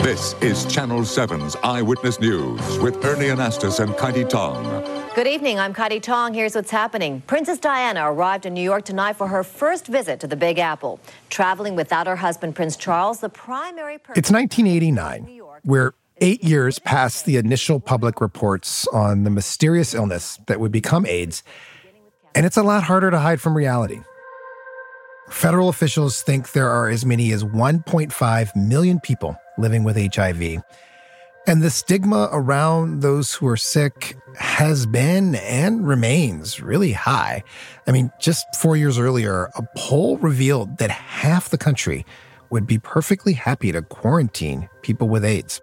This 0.00 0.34
is 0.40 0.64
Channel 0.66 1.00
7's 1.00 1.54
Eyewitness 1.62 2.18
News 2.18 2.78
with 2.78 3.04
Ernie 3.04 3.26
Anastos 3.26 3.78
and 3.80 3.92
Kaity 3.94 4.28
Tong. 4.28 4.97
Good 5.14 5.26
evening. 5.26 5.58
I'm 5.58 5.74
Kaity 5.74 6.00
Tong. 6.00 6.34
Here's 6.34 6.54
what's 6.54 6.70
happening. 6.70 7.22
Princess 7.26 7.58
Diana 7.58 8.10
arrived 8.10 8.46
in 8.46 8.54
New 8.54 8.62
York 8.62 8.84
tonight 8.84 9.14
for 9.14 9.26
her 9.26 9.42
first 9.42 9.86
visit 9.86 10.20
to 10.20 10.26
the 10.26 10.36
Big 10.36 10.58
Apple. 10.58 11.00
Traveling 11.28 11.74
without 11.74 12.06
her 12.06 12.16
husband, 12.16 12.54
Prince 12.54 12.76
Charles, 12.76 13.20
the 13.20 13.28
primary 13.28 13.94
It's 14.14 14.30
1989. 14.30 15.40
We're 15.64 15.94
eight 16.20 16.44
years 16.44 16.78
past 16.78 17.24
the 17.24 17.36
initial 17.36 17.80
public 17.80 18.20
reports 18.20 18.86
on 18.88 19.24
the 19.24 19.30
mysterious 19.30 19.94
illness 19.94 20.38
that 20.46 20.60
would 20.60 20.72
become 20.72 21.04
AIDS, 21.06 21.42
and 22.34 22.46
it's 22.46 22.56
a 22.56 22.62
lot 22.62 22.84
harder 22.84 23.10
to 23.10 23.18
hide 23.18 23.40
from 23.40 23.56
reality. 23.56 24.00
Federal 25.30 25.68
officials 25.68 26.22
think 26.22 26.52
there 26.52 26.70
are 26.70 26.88
as 26.88 27.04
many 27.04 27.32
as 27.32 27.44
1.5 27.44 28.56
million 28.56 29.00
people 29.00 29.36
living 29.58 29.84
with 29.84 29.96
HIV. 30.14 30.62
And 31.46 31.62
the 31.62 31.70
stigma 31.70 32.28
around 32.30 33.00
those 33.00 33.34
who 33.34 33.46
are 33.46 33.56
sick 33.56 34.16
has 34.38 34.86
been 34.86 35.34
and 35.36 35.86
remains 35.86 36.60
really 36.60 36.92
high. 36.92 37.42
I 37.86 37.92
mean, 37.92 38.10
just 38.20 38.46
four 38.56 38.76
years 38.76 38.98
earlier, 38.98 39.50
a 39.56 39.62
poll 39.76 40.18
revealed 40.18 40.78
that 40.78 40.90
half 40.90 41.48
the 41.48 41.58
country 41.58 42.06
would 42.50 42.66
be 42.66 42.78
perfectly 42.78 43.34
happy 43.34 43.72
to 43.72 43.82
quarantine 43.82 44.68
people 44.82 45.08
with 45.08 45.24
AIDS. 45.24 45.60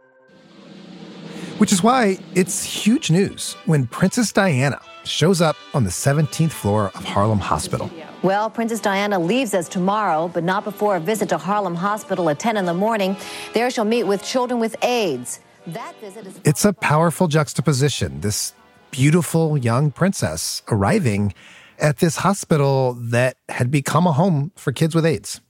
Which 1.58 1.72
is 1.72 1.82
why 1.82 2.18
it's 2.34 2.64
huge 2.64 3.10
news 3.10 3.54
when 3.66 3.88
Princess 3.88 4.32
Diana 4.32 4.82
shows 5.06 5.40
up 5.40 5.56
on 5.74 5.86
the 5.86 5.90
17th 5.90 6.52
floor 6.52 6.92
of 6.96 7.06
Harlem 7.06 7.40
Hospital. 7.40 7.90
Well, 8.24 8.50
Princess 8.50 8.80
Diana 8.80 9.20
leaves 9.20 9.54
us 9.54 9.70
tomorrow, 9.70 10.28
but 10.28 10.44
not 10.44 10.64
before 10.64 10.98
a 10.98 11.00
visit 11.00 11.30
to 11.30 11.38
Harlem 11.38 11.76
Hospital 11.76 12.30
at 12.30 12.40
10 12.40 12.58
in 12.58 12.66
the 12.66 12.74
morning. 12.74 13.16
There 13.54 13.70
she'll 13.70 13.86
meet 13.86 14.04
with 14.04 14.24
children 14.24 14.60
with 14.60 14.76
AIDS. 14.84 15.40
That 15.68 15.94
visit 16.02 16.28
is. 16.28 16.40
It's 16.44 16.66
a 16.66 16.74
powerful 16.74 17.28
juxtaposition. 17.28 18.22
This 18.22 18.54
beautiful 18.96 19.58
young 19.58 19.92
princess 19.92 20.64
arriving 20.72 21.34
at 21.80 21.98
this 21.98 22.16
hospital 22.16 22.94
that 22.94 23.36
had 23.50 23.70
become 23.70 24.08
a 24.08 24.14
home 24.14 24.54
for 24.56 24.72
kids 24.72 24.96
with 24.96 25.06
AIDS. 25.06 25.42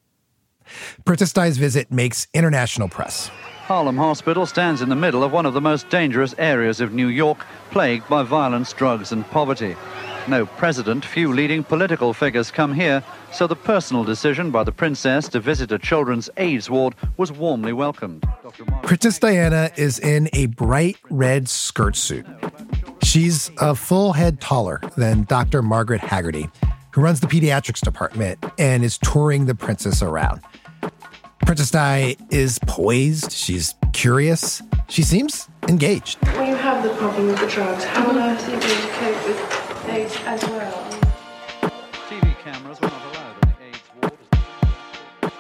Princess 1.06 1.32
Di's 1.32 1.60
visit 1.60 1.92
makes 1.92 2.26
international 2.34 2.90
press. 2.90 3.30
Harlem 3.68 3.98
Hospital 3.98 4.48
stands 4.48 4.82
in 4.82 4.90
the 4.90 4.96
middle 4.96 5.24
of 5.24 5.32
one 5.32 5.46
of 5.46 5.54
the 5.54 5.62
most 5.62 5.90
dangerous 5.92 6.34
areas 6.40 6.82
of 6.82 6.94
New 6.94 7.08
York, 7.08 7.46
plagued 7.70 8.10
by 8.10 8.24
violence, 8.24 8.74
drugs, 8.74 9.12
and 9.12 9.24
poverty. 9.30 9.76
No 10.28 10.48
president, 10.48 11.06
few 11.06 11.32
leading 11.32 11.64
political 11.64 12.14
figures 12.14 12.50
come 12.50 12.74
here, 12.74 13.04
so 13.32 13.46
the 13.46 13.56
personal 13.56 14.04
decision 14.04 14.50
by 14.50 14.64
the 14.64 14.72
princess 14.72 15.28
to 15.30 15.40
visit 15.40 15.72
a 15.72 15.78
children's 15.78 16.32
AIDS 16.38 16.68
ward 16.68 16.96
was 17.18 17.32
warmly 17.32 17.74
welcomed. 17.74 18.26
Princess 18.82 19.20
Diana 19.20 19.70
is 19.76 20.00
in 20.00 20.30
a 20.34 20.48
bright 20.48 20.98
red 21.12 21.48
skirt 21.48 21.96
suit. 21.96 22.26
She's 23.06 23.52
a 23.60 23.76
full 23.76 24.14
head 24.14 24.42
taller 24.42 24.82
than 24.98 25.24
Dr. 25.26 25.62
Margaret 25.62 26.02
Heagarty, 26.02 26.52
who 26.92 27.02
runs 27.02 27.20
the 27.20 27.28
pediatrics 27.28 27.80
department 27.80 28.44
and 28.58 28.84
is 28.84 28.98
touring 28.98 29.46
the 29.46 29.54
princess 29.54 30.02
around. 30.02 30.42
Princess 31.46 31.70
Di 31.70 32.18
is 32.32 32.60
poised, 32.66 33.32
she's 33.32 33.76
curious, 33.94 34.62
she 34.90 35.04
seems 35.04 35.48
engaged. 35.68 36.18
When 36.36 36.50
you 36.50 36.56
have 36.56 36.84
the 36.84 36.90
problem 36.96 37.28
with 37.28 37.40
the 37.40 37.48
drugs, 37.48 37.84
how 37.84 38.10
on 38.10 38.18
earth 38.18 38.50
are 38.50 38.52
you 38.52 38.60
going 38.60 38.82
to 38.82 38.88
cope 38.88 39.28
with 39.28 39.90
AIDS 39.90 40.18
as 40.26 40.44
well? 40.46 40.90
TV 42.10 42.36
cameras 42.40 42.82
were 42.82 42.88
not 42.88 43.14
allowed 43.14 43.36
in 43.44 43.50
the 43.50 43.66
AIDS 43.68 43.82
ward. 45.22 45.32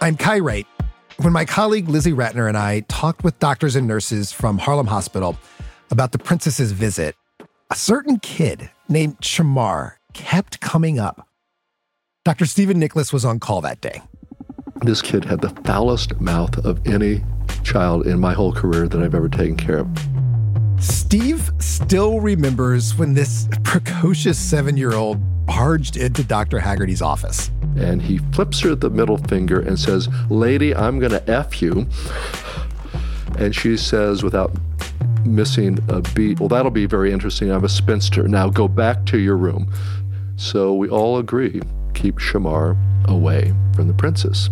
I'm 0.00 0.16
Kai 0.16 0.40
Wright. 0.40 0.66
When 1.18 1.32
my 1.32 1.44
colleague 1.44 1.88
Lizzie 1.88 2.12
Ratner 2.12 2.48
and 2.48 2.58
I 2.58 2.80
talked 2.88 3.22
with 3.22 3.38
doctors 3.38 3.76
and 3.76 3.86
nurses 3.86 4.32
from 4.32 4.58
Harlem 4.58 4.88
Hospital 4.88 5.38
about 5.92 6.10
the 6.10 6.18
princess's 6.18 6.72
visit, 6.72 7.14
a 7.70 7.76
certain 7.76 8.18
kid 8.18 8.70
named 8.88 9.18
Shamar 9.20 9.96
kept 10.14 10.58
coming 10.60 10.98
up. 10.98 11.28
Dr. 12.24 12.46
Stephen 12.46 12.78
Nicholas 12.78 13.12
was 13.12 13.26
on 13.26 13.38
call 13.38 13.60
that 13.60 13.80
day. 13.82 14.00
This 14.80 15.02
kid 15.02 15.26
had 15.26 15.42
the 15.42 15.50
foulest 15.64 16.18
mouth 16.18 16.64
of 16.64 16.84
any 16.86 17.22
child 17.62 18.06
in 18.06 18.18
my 18.18 18.32
whole 18.32 18.52
career 18.52 18.88
that 18.88 19.02
I've 19.02 19.14
ever 19.14 19.28
taken 19.28 19.54
care 19.54 19.80
of. 19.80 19.88
Steve 20.80 21.50
still 21.58 22.20
remembers 22.20 22.96
when 22.96 23.12
this 23.12 23.46
precocious 23.62 24.38
seven 24.38 24.78
year 24.78 24.94
old 24.94 25.20
barged 25.46 25.98
into 25.98 26.24
Dr. 26.24 26.58
Heagarty's 26.58 27.02
office. 27.02 27.50
And 27.76 28.00
he 28.00 28.16
flips 28.32 28.60
her 28.60 28.74
the 28.74 28.88
middle 28.88 29.18
finger 29.18 29.60
and 29.60 29.78
says, 29.78 30.08
Lady, 30.30 30.74
I'm 30.74 30.98
going 30.98 31.12
to 31.12 31.30
F 31.30 31.60
you. 31.60 31.86
And 33.38 33.54
she 33.54 33.76
says, 33.76 34.22
without 34.22 34.52
missing 35.24 35.78
a 35.88 36.00
beat, 36.14 36.40
Well, 36.40 36.48
that'll 36.48 36.70
be 36.70 36.86
very 36.86 37.12
interesting. 37.12 37.50
I'm 37.50 37.64
a 37.64 37.68
spinster. 37.68 38.28
Now 38.28 38.48
go 38.48 38.68
back 38.68 39.04
to 39.06 39.18
your 39.18 39.36
room. 39.36 39.72
So 40.36 40.74
we 40.74 40.88
all 40.88 41.18
agree 41.18 41.60
keep 41.94 42.16
Shamar 42.16 42.76
away 43.06 43.54
from 43.74 43.86
the 43.86 43.94
princess. 43.94 44.48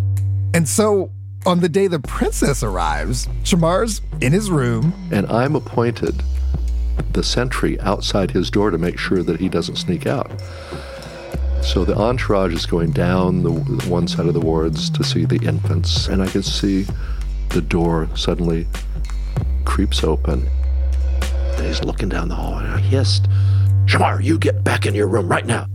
And 0.54 0.68
so 0.68 1.10
on 1.46 1.60
the 1.60 1.68
day 1.68 1.86
the 1.86 2.00
princess 2.00 2.62
arrives, 2.62 3.28
Shamar's 3.42 4.02
in 4.20 4.32
his 4.32 4.50
room. 4.50 4.92
And 5.10 5.26
I'm 5.26 5.56
appointed 5.56 6.22
the 7.12 7.24
sentry 7.24 7.80
outside 7.80 8.30
his 8.30 8.50
door 8.50 8.70
to 8.70 8.78
make 8.78 8.98
sure 8.98 9.22
that 9.22 9.40
he 9.40 9.48
doesn't 9.48 9.76
sneak 9.76 10.06
out. 10.06 10.30
So 11.62 11.84
the 11.84 11.96
entourage 11.96 12.54
is 12.54 12.66
going 12.66 12.92
down 12.92 13.42
the 13.42 13.52
one 13.88 14.08
side 14.08 14.26
of 14.26 14.34
the 14.34 14.40
wards 14.40 14.88
to 14.90 15.04
see 15.04 15.24
the 15.24 15.44
infants, 15.46 16.08
and 16.08 16.22
I 16.22 16.26
can 16.26 16.42
see 16.42 16.86
the 17.50 17.60
door 17.60 18.08
suddenly 18.14 18.66
creeps 19.70 20.02
open. 20.02 20.48
And 21.56 21.64
he's 21.64 21.84
looking 21.84 22.08
down 22.08 22.28
the 22.28 22.34
hall, 22.34 22.58
and 22.58 22.66
I 22.66 22.80
hissed, 22.80 23.28
Shamar, 23.84 24.20
you 24.20 24.36
get 24.36 24.64
back 24.64 24.84
in 24.84 24.96
your 24.96 25.06
room 25.06 25.28
right 25.28 25.46
now. 25.46 25.66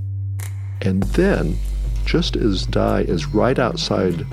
And 0.81 1.01
then, 1.03 1.57
just 2.03 2.35
as 2.35 2.65
Di 2.65 3.03
is 3.03 3.27
right 3.27 3.57
outside 3.57 4.25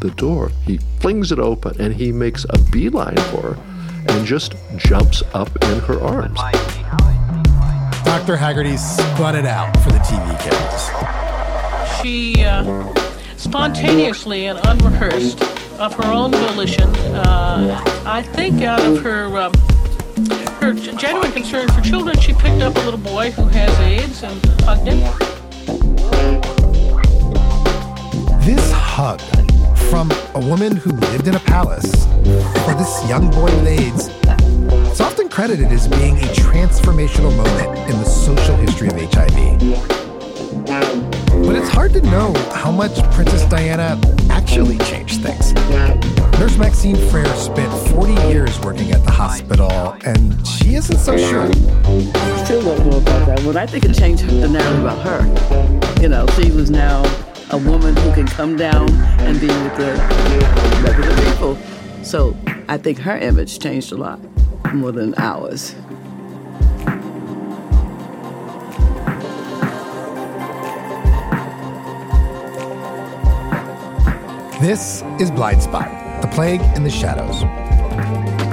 the 0.00 0.10
door, 0.12 0.52
he 0.64 0.78
flings 1.00 1.32
it 1.32 1.40
open 1.40 1.74
and 1.80 1.92
he 1.92 2.12
makes 2.12 2.46
a 2.50 2.58
beeline 2.70 3.16
for 3.32 3.54
her 3.54 3.58
and 4.08 4.24
just 4.24 4.54
jumps 4.76 5.24
up 5.34 5.50
in 5.64 5.80
her 5.80 6.00
arms. 6.00 6.38
Dr. 8.04 8.36
Heagarty 8.36 8.78
spun 8.78 9.34
it 9.34 9.44
out 9.44 9.76
for 9.82 9.90
the 9.90 9.98
TV 9.98 10.38
cameras. 10.40 12.00
she 12.00 12.44
uh, 12.44 12.94
spontaneously 13.36 14.46
and 14.46 14.60
unrehearsed, 14.64 15.40
of 15.80 15.94
her 15.94 16.12
own 16.12 16.30
volition, 16.30 16.94
uh, 17.14 17.82
I 18.04 18.22
think 18.22 18.62
out 18.62 18.84
of 18.84 19.02
her 19.02 19.24
um, 19.38 19.52
her 20.60 20.74
genuine 20.74 21.32
concern 21.32 21.68
for 21.68 21.80
children, 21.80 22.18
she 22.20 22.34
picked 22.34 22.60
up 22.60 22.76
a 22.76 22.80
little 22.80 23.00
boy 23.00 23.30
who 23.30 23.46
has 23.46 23.80
AIDS 23.80 24.22
and 24.22 24.44
hugged 24.60 24.86
him. 24.86 24.98
This 28.44 28.70
hug 28.72 29.20
from 29.88 30.10
a 30.34 30.46
woman 30.46 30.76
who 30.76 30.92
lived 30.92 31.28
in 31.28 31.34
a 31.34 31.40
palace 31.40 32.04
for 32.64 32.74
this 32.74 33.08
young 33.08 33.30
boy 33.30 33.44
with 33.44 33.66
AIDS 33.66 34.08
is 34.92 35.00
often 35.00 35.30
credited 35.30 35.68
as 35.68 35.88
being 35.88 36.18
a 36.18 36.26
transformational 36.34 37.34
moment 37.34 37.90
in 37.90 37.98
the 37.98 38.04
social 38.04 38.56
history 38.56 38.88
of 38.88 38.94
HIV. 38.96 39.99
But 40.66 41.56
it's 41.56 41.68
hard 41.68 41.92
to 41.94 42.02
know 42.02 42.34
how 42.54 42.70
much 42.70 43.02
Princess 43.12 43.44
Diana 43.46 44.00
actually 44.30 44.78
changed 44.78 45.22
things. 45.22 45.54
Nurse 46.38 46.56
Maxine 46.56 46.96
Frere 47.10 47.26
spent 47.36 47.72
40 47.90 48.12
years 48.28 48.58
working 48.60 48.92
at 48.92 49.04
the 49.04 49.10
hospital, 49.10 49.96
and 50.04 50.46
she 50.46 50.74
isn't 50.74 50.98
so 50.98 51.16
sure. 51.16 51.52
Still 52.44 52.62
don't 52.62 52.86
know 52.86 52.98
about 52.98 53.26
that 53.26 53.42
one. 53.42 53.56
I 53.56 53.66
think 53.66 53.84
it 53.84 53.94
changed 53.94 54.26
the 54.26 54.48
narrative 54.48 54.80
about 54.80 54.98
her. 55.06 56.00
You 56.00 56.08
know, 56.08 56.26
she 56.28 56.50
was 56.50 56.70
now 56.70 57.04
a 57.50 57.58
woman 57.58 57.96
who 57.96 58.12
can 58.14 58.26
come 58.26 58.56
down 58.56 58.90
and 59.20 59.40
be 59.40 59.48
with 59.48 59.76
the 59.76 59.92
regular 60.82 61.14
people. 61.24 61.58
So 62.02 62.36
I 62.68 62.78
think 62.78 62.98
her 62.98 63.18
image 63.18 63.58
changed 63.58 63.92
a 63.92 63.96
lot 63.96 64.20
more 64.72 64.92
than 64.92 65.14
ours. 65.18 65.74
This 74.60 75.02
is 75.18 75.30
Blind 75.30 75.62
Spot, 75.62 75.88
the 76.20 76.28
plague 76.28 76.60
in 76.76 76.84
the 76.84 76.90
shadows. 76.90 77.40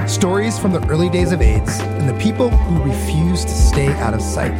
Stories 0.10 0.58
from 0.58 0.72
the 0.72 0.82
early 0.88 1.10
days 1.10 1.34
of 1.34 1.42
AIDS 1.42 1.82
and 1.82 2.08
the 2.08 2.18
people 2.18 2.50
who 2.50 2.90
refused 2.90 3.50
to 3.50 3.54
stay 3.54 3.90
out 3.90 4.14
of 4.14 4.22
sight. 4.22 4.56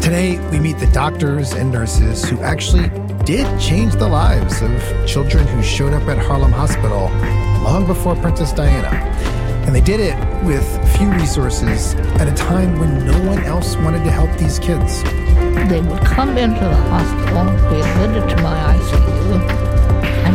Today, 0.00 0.38
we 0.50 0.60
meet 0.60 0.78
the 0.78 0.86
doctors 0.92 1.52
and 1.52 1.72
nurses 1.72 2.24
who 2.24 2.40
actually 2.42 2.90
did 3.24 3.60
change 3.60 3.94
the 3.94 4.06
lives 4.06 4.62
of 4.62 4.70
children 5.04 5.44
who 5.48 5.64
showed 5.64 5.92
up 5.92 6.04
at 6.04 6.16
Harlem 6.16 6.52
Hospital 6.52 7.10
long 7.64 7.84
before 7.84 8.14
Princess 8.14 8.52
Diana. 8.52 8.94
And 9.66 9.74
they 9.74 9.80
did 9.80 9.98
it 9.98 10.14
with 10.44 10.64
few 10.96 11.10
resources 11.10 11.94
at 12.20 12.28
a 12.28 12.34
time 12.36 12.78
when 12.78 13.04
no 13.04 13.18
one 13.26 13.42
else 13.42 13.74
wanted 13.74 14.04
to 14.04 14.12
help 14.12 14.30
these 14.38 14.60
kids. 14.60 15.02
They 15.68 15.80
would 15.80 16.02
come 16.02 16.38
into 16.38 16.60
the 16.60 16.76
hospital, 16.76 17.46
be 17.68 17.80
admitted 17.80 18.36
to 18.36 18.42
my 18.44 18.76
ICU, 18.76 19.67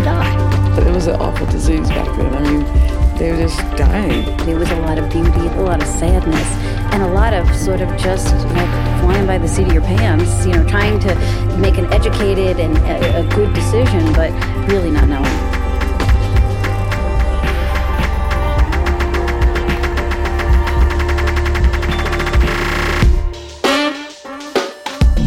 and 0.05 0.75
die. 0.75 0.87
It 0.87 0.93
was 0.93 1.07
an 1.07 1.19
awful 1.19 1.45
disease 1.47 1.87
back 1.89 2.15
then. 2.17 2.33
I 2.33 2.51
mean, 2.51 3.17
they 3.17 3.31
were 3.31 3.37
just 3.37 3.59
dying. 3.77 4.25
There 4.45 4.57
was 4.57 4.69
a 4.71 4.79
lot 4.81 4.97
of 4.97 5.09
beauty, 5.11 5.29
a 5.29 5.61
lot 5.61 5.81
of 5.81 5.87
sadness, 5.87 6.47
and 6.93 7.03
a 7.03 7.07
lot 7.07 7.33
of 7.33 7.47
sort 7.55 7.81
of 7.81 7.89
just 7.97 8.33
you 8.35 8.53
know, 8.53 8.99
flying 9.01 9.27
by 9.27 9.37
the 9.37 9.47
seat 9.47 9.67
of 9.67 9.73
your 9.73 9.83
pants, 9.83 10.45
you 10.45 10.53
know, 10.53 10.67
trying 10.67 10.99
to 11.01 11.15
make 11.57 11.77
an 11.77 11.91
educated 11.93 12.59
and 12.59 12.77
a, 12.77 13.25
a 13.25 13.35
good 13.35 13.53
decision, 13.53 14.11
but 14.13 14.31
really 14.67 14.91
not 14.91 15.07
knowing. 15.07 15.23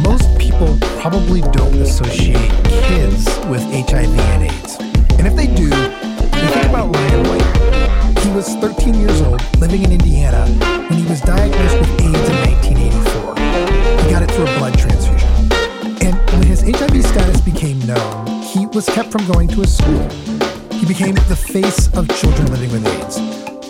Most 0.03 0.39
people 0.39 0.77
probably 1.01 1.41
don't 1.41 1.75
associate 1.77 2.51
kids 2.89 3.36
with 3.49 3.63
HIV 3.63 4.19
and 4.19 4.43
AIDS. 4.45 4.77
And 5.19 5.27
if 5.27 5.37
they 5.37 5.47
do, 5.47 5.69
they 5.69 6.47
think 6.49 6.67
about 6.67 6.95
Ryan 6.95 7.29
White. 7.29 8.19
He 8.19 8.31
was 8.31 8.55
13 8.57 8.95
years 8.95 9.21
old, 9.23 9.41
living 9.61 9.83
in 9.85 9.93
Indiana, 9.93 10.47
when 10.89 10.99
he 10.99 11.07
was 11.09 11.21
diagnosed 11.21 11.79
with 11.79 11.91
AIDS 12.01 12.29
in 12.29 12.37
1984. 12.43 14.05
He 14.05 14.11
got 14.11 14.23
it 14.23 14.31
through 14.33 14.47
a 14.47 14.59
blood 14.59 14.77
transfusion. 14.77 15.29
And 16.05 16.15
when 16.33 16.43
his 16.43 16.61
HIV 16.63 17.05
status 17.05 17.41
became 17.41 17.79
known, 17.87 18.43
he 18.43 18.67
was 18.67 18.87
kept 18.87 19.13
from 19.13 19.27
going 19.27 19.49
to 19.49 19.63
a 19.63 19.67
school. 19.67 20.09
He 20.73 20.87
became 20.87 21.15
the 21.15 21.37
face 21.37 21.89
of 21.95 22.09
children 22.17 22.51
living 22.51 22.71
with 22.71 22.87
AIDS. 22.87 23.21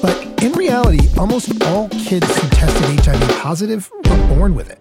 But 0.01 0.43
in 0.43 0.53
reality, 0.53 1.09
almost 1.19 1.62
all 1.65 1.89
kids 1.91 2.27
who 2.41 2.49
tested 2.49 3.01
HIV 3.05 3.41
positive 3.41 3.91
were 4.09 4.29
born 4.29 4.55
with 4.55 4.71
it. 4.71 4.81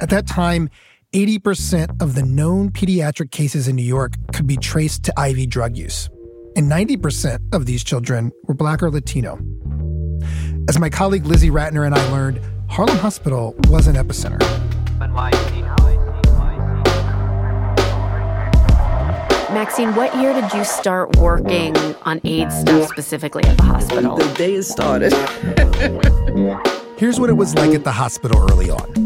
At 0.00 0.10
that 0.10 0.26
time, 0.26 0.68
80% 1.16 2.02
of 2.02 2.14
the 2.14 2.22
known 2.22 2.68
pediatric 2.68 3.30
cases 3.30 3.68
in 3.68 3.76
New 3.76 3.82
York 3.82 4.12
could 4.34 4.46
be 4.46 4.58
traced 4.58 5.02
to 5.04 5.14
IV 5.18 5.48
drug 5.48 5.74
use. 5.74 6.10
And 6.56 6.70
90% 6.70 7.54
of 7.54 7.64
these 7.64 7.82
children 7.82 8.32
were 8.42 8.52
black 8.52 8.82
or 8.82 8.90
Latino. 8.90 9.38
As 10.68 10.78
my 10.78 10.90
colleague 10.90 11.24
Lizzie 11.24 11.48
Ratner 11.48 11.86
and 11.86 11.94
I 11.94 12.10
learned, 12.10 12.38
Harlem 12.68 12.98
Hospital 12.98 13.54
was 13.68 13.86
an 13.86 13.96
epicenter. 13.96 14.40
Maxine, 19.54 19.94
what 19.94 20.14
year 20.16 20.34
did 20.34 20.52
you 20.52 20.64
start 20.64 21.16
working 21.16 21.74
on 22.02 22.20
AIDS 22.24 22.60
stuff 22.60 22.90
specifically 22.90 23.44
at 23.44 23.56
the 23.56 23.62
hospital? 23.62 24.18
The 24.18 24.34
day 24.34 24.56
it 24.56 24.64
started. 24.64 25.14
Here's 26.98 27.18
what 27.18 27.30
it 27.30 27.34
was 27.38 27.54
like 27.54 27.70
at 27.70 27.84
the 27.84 27.92
hospital 27.92 28.46
early 28.50 28.68
on. 28.68 29.05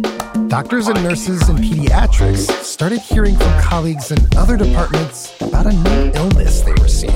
Doctors 0.51 0.89
and 0.89 1.01
nurses 1.05 1.49
in 1.49 1.55
pediatrics 1.59 2.51
started 2.65 2.99
hearing 2.99 3.37
from 3.37 3.61
colleagues 3.61 4.11
in 4.11 4.19
other 4.37 4.57
departments 4.57 5.33
about 5.41 5.67
a 5.67 5.73
new 5.73 6.11
illness 6.13 6.63
they 6.63 6.73
were 6.73 6.89
seeing. 6.89 7.15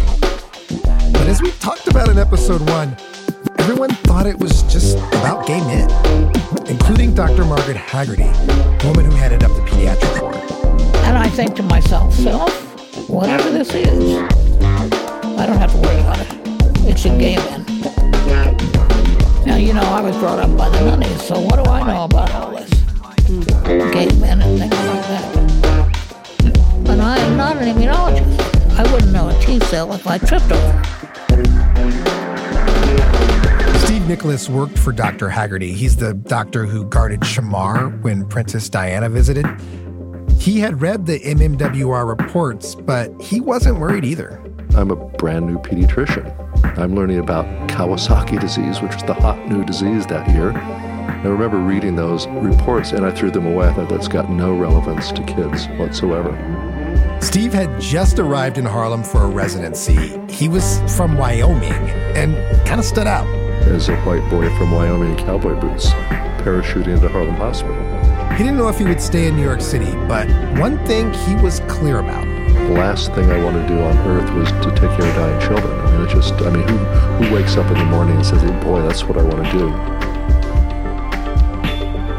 But 1.10 1.26
as 1.26 1.42
we 1.42 1.50
talked 1.50 1.88
about 1.88 2.08
in 2.10 2.16
episode 2.16 2.60
one, 2.70 2.96
everyone 3.58 3.90
thought 4.06 4.28
it 4.28 4.38
was 4.38 4.62
just 4.72 4.98
about 4.98 5.48
gay 5.48 5.58
men, 5.62 5.90
including 6.68 7.12
Dr. 7.12 7.44
Margaret 7.44 7.76
Heagarty, 7.76 8.32
the 8.80 8.86
woman 8.86 9.10
who 9.10 9.16
headed 9.16 9.42
up 9.42 9.50
the 9.50 9.62
pediatric 9.62 10.22
ward. 10.22 10.36
And 11.02 11.18
I 11.18 11.28
think 11.28 11.56
to 11.56 11.64
myself, 11.64 12.14
Phil, 12.14 12.48
whatever 13.08 13.50
this 13.50 13.74
is, 13.74 14.16
I 14.16 15.44
don't 15.44 15.58
have 15.58 15.72
to 15.72 15.78
worry 15.78 15.98
about 15.98 16.20
it. 16.20 16.28
It's 16.88 17.04
a 17.04 17.08
gay 17.08 17.34
man. 17.34 17.64
Now, 19.44 19.56
you 19.56 19.74
know, 19.74 19.82
I 19.82 20.00
was 20.02 20.16
brought 20.18 20.38
up 20.38 20.56
by 20.56 20.68
the 20.68 20.84
nunnies, 20.84 21.20
so 21.20 21.40
what 21.40 21.56
do 21.56 21.68
I 21.68 21.84
know 21.84 22.04
about 22.04 22.30
all 22.30 22.52
this? 22.52 22.73
Gay 23.42 24.08
men 24.20 24.42
and 24.42 24.58
things 24.58 24.72
like 24.72 25.06
that. 25.08 26.84
But 26.84 27.00
I 27.00 27.18
am 27.18 27.36
not 27.36 27.56
an 27.56 27.74
immunologist. 27.74 28.40
I 28.78 28.92
wouldn't 28.92 29.12
know 29.12 29.28
a 29.28 29.40
T 29.40 29.58
cell 29.66 29.92
if 29.92 30.06
I 30.06 30.18
tripped 30.18 30.52
over. 30.52 30.82
Steve 33.86 34.06
Nicholas 34.08 34.48
worked 34.48 34.78
for 34.78 34.92
Dr. 34.92 35.28
Heagarty. 35.28 35.72
He's 35.72 35.96
the 35.96 36.14
doctor 36.14 36.66
who 36.66 36.84
guarded 36.84 37.20
Shamar 37.20 38.00
when 38.02 38.26
Princess 38.26 38.68
Diana 38.68 39.08
visited. 39.08 39.46
He 40.38 40.60
had 40.60 40.80
read 40.80 41.06
the 41.06 41.20
MMWR 41.20 42.06
reports, 42.06 42.74
but 42.74 43.10
he 43.20 43.40
wasn't 43.40 43.78
worried 43.80 44.04
either. 44.04 44.40
I'm 44.76 44.90
a 44.90 44.96
brand 44.96 45.46
new 45.46 45.58
pediatrician. 45.58 46.78
I'm 46.78 46.94
learning 46.94 47.18
about 47.18 47.46
Kawasaki 47.68 48.40
disease, 48.40 48.80
which 48.82 48.92
was 48.94 49.04
the 49.04 49.14
hot 49.14 49.48
new 49.48 49.64
disease 49.64 50.06
that 50.06 50.28
year. 50.30 50.50
I 51.24 51.28
remember 51.28 51.56
reading 51.56 51.96
those 51.96 52.26
reports 52.26 52.92
and 52.92 53.02
I 53.02 53.10
threw 53.10 53.30
them 53.30 53.46
away. 53.46 53.66
I 53.66 53.72
thought 53.72 53.88
that's 53.88 54.08
got 54.08 54.28
no 54.28 54.54
relevance 54.54 55.10
to 55.12 55.22
kids 55.22 55.68
whatsoever. 55.78 56.36
Steve 57.22 57.54
had 57.54 57.80
just 57.80 58.18
arrived 58.18 58.58
in 58.58 58.66
Harlem 58.66 59.02
for 59.02 59.22
a 59.22 59.26
residency. 59.26 60.20
He 60.28 60.50
was 60.50 60.82
from 60.94 61.16
Wyoming 61.16 61.72
and 62.14 62.36
kind 62.66 62.78
of 62.78 62.84
stood 62.84 63.06
out. 63.06 63.26
As 63.68 63.88
a 63.88 63.96
white 64.02 64.28
boy 64.28 64.54
from 64.58 64.72
Wyoming 64.72 65.12
in 65.12 65.24
cowboy 65.24 65.58
boots, 65.58 65.86
parachuting 66.44 66.88
into 66.88 67.08
Harlem 67.08 67.36
Hospital. 67.36 67.74
He 68.36 68.44
didn't 68.44 68.58
know 68.58 68.68
if 68.68 68.76
he 68.76 68.84
would 68.84 69.00
stay 69.00 69.26
in 69.26 69.36
New 69.36 69.44
York 69.44 69.62
City, 69.62 69.92
but 70.06 70.28
one 70.58 70.76
thing 70.84 71.10
he 71.14 71.36
was 71.36 71.60
clear 71.60 72.00
about. 72.00 72.26
The 72.26 72.74
last 72.74 73.14
thing 73.14 73.30
I 73.30 73.42
want 73.42 73.56
to 73.56 73.66
do 73.66 73.80
on 73.80 73.96
earth 74.06 74.30
was 74.34 74.50
to 74.62 74.70
take 74.72 74.90
care 74.98 75.08
of 75.08 75.14
dying 75.16 75.40
children. 75.40 75.80
I 75.80 75.90
mean, 75.90 76.06
it 76.06 76.10
just, 76.10 76.34
I 76.34 76.50
mean, 76.50 76.68
who, 76.68 76.76
who 76.76 77.34
wakes 77.34 77.56
up 77.56 77.66
in 77.68 77.78
the 77.78 77.86
morning 77.86 78.16
and 78.16 78.26
says, 78.26 78.42
hey, 78.42 78.62
boy, 78.62 78.82
that's 78.82 79.04
what 79.04 79.16
I 79.16 79.22
want 79.22 79.42
to 79.46 79.52
do? 79.52 80.03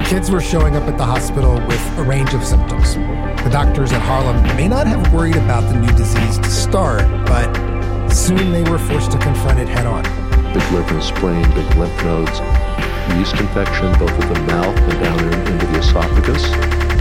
Kids 0.05 0.29
were 0.29 0.39
showing 0.39 0.75
up 0.75 0.83
at 0.83 0.99
the 0.99 1.03
hospital 1.03 1.55
with 1.65 1.97
a 1.97 2.03
range 2.03 2.35
of 2.35 2.45
symptoms. 2.45 2.93
The 2.93 3.49
doctors 3.51 3.91
at 3.91 4.03
Harlem 4.03 4.39
may 4.55 4.67
not 4.67 4.85
have 4.85 5.11
worried 5.11 5.35
about 5.35 5.61
the 5.61 5.79
new 5.79 5.91
disease 5.97 6.37
to 6.37 6.49
start, 6.51 7.01
but 7.25 7.51
soon 8.09 8.51
they 8.51 8.61
were 8.69 8.77
forced 8.77 9.11
to 9.13 9.17
confront 9.17 9.59
it 9.59 9.67
head 9.67 9.87
on. 9.87 10.03
Big 10.53 10.61
liver 10.71 10.93
and 10.93 11.03
spleen, 11.03 11.41
big 11.55 11.75
lymph 11.75 12.03
nodes, 12.03 12.39
yeast 13.17 13.33
infection, 13.41 13.91
both 13.97 14.11
at 14.11 14.31
the 14.31 14.39
mouth 14.41 14.77
and 14.77 15.03
down 15.03 15.19
into 15.51 15.65
the 15.65 15.79
esophagus. 15.79 16.43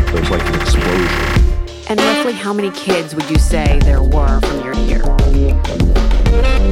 It 0.09 0.21
was 0.21 0.31
like 0.31 0.43
an 0.47 0.55
explosion. 0.63 1.87
And 1.91 2.01
roughly 2.01 2.33
how 2.33 2.55
many 2.55 2.71
kids 2.71 3.15
would 3.15 3.29
you 3.29 3.39
say 3.39 3.81
there 3.83 4.03
were 4.03 4.41
from 4.41 4.63
year 4.63 4.73
to 4.73 4.81
year? 4.81 5.03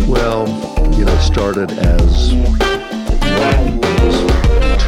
Well, 0.09 0.49
you 0.95 1.05
know, 1.05 1.17
started 1.19 1.73
as 1.73 2.33
one, 2.33 2.59
it 3.69 4.03
was 4.03 4.32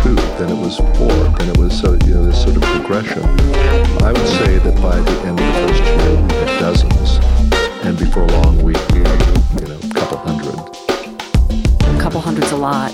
two, 0.04 0.14
then 0.36 0.50
it 0.50 0.60
was 0.60 0.76
four, 0.76 1.16
then 1.38 1.48
it 1.48 1.56
was 1.56 1.72
so 1.80 1.92
you 2.04 2.12
know 2.12 2.24
this 2.26 2.42
sort 2.42 2.56
of 2.56 2.62
progression. 2.62 3.22
I 4.04 4.12
would 4.12 4.28
say 4.38 4.58
that 4.58 4.76
by 4.82 5.00
the 5.00 5.16
end 5.24 5.40
of 5.40 5.46
the 5.46 5.54
first 5.64 5.82
year 5.82 6.12
we 6.20 6.34
had 6.40 6.60
dozens, 6.60 7.08
and 7.86 7.98
before 7.98 8.26
long 8.28 8.56
we, 8.58 8.74
we 8.92 9.00
had 9.00 9.20
you 9.60 9.66
know 9.66 9.78
a 9.82 9.94
couple 9.94 10.18
hundred. 10.18 10.54
A 11.96 11.98
couple 11.98 12.20
hundred's 12.20 12.52
a 12.52 12.56
lot. 12.56 12.92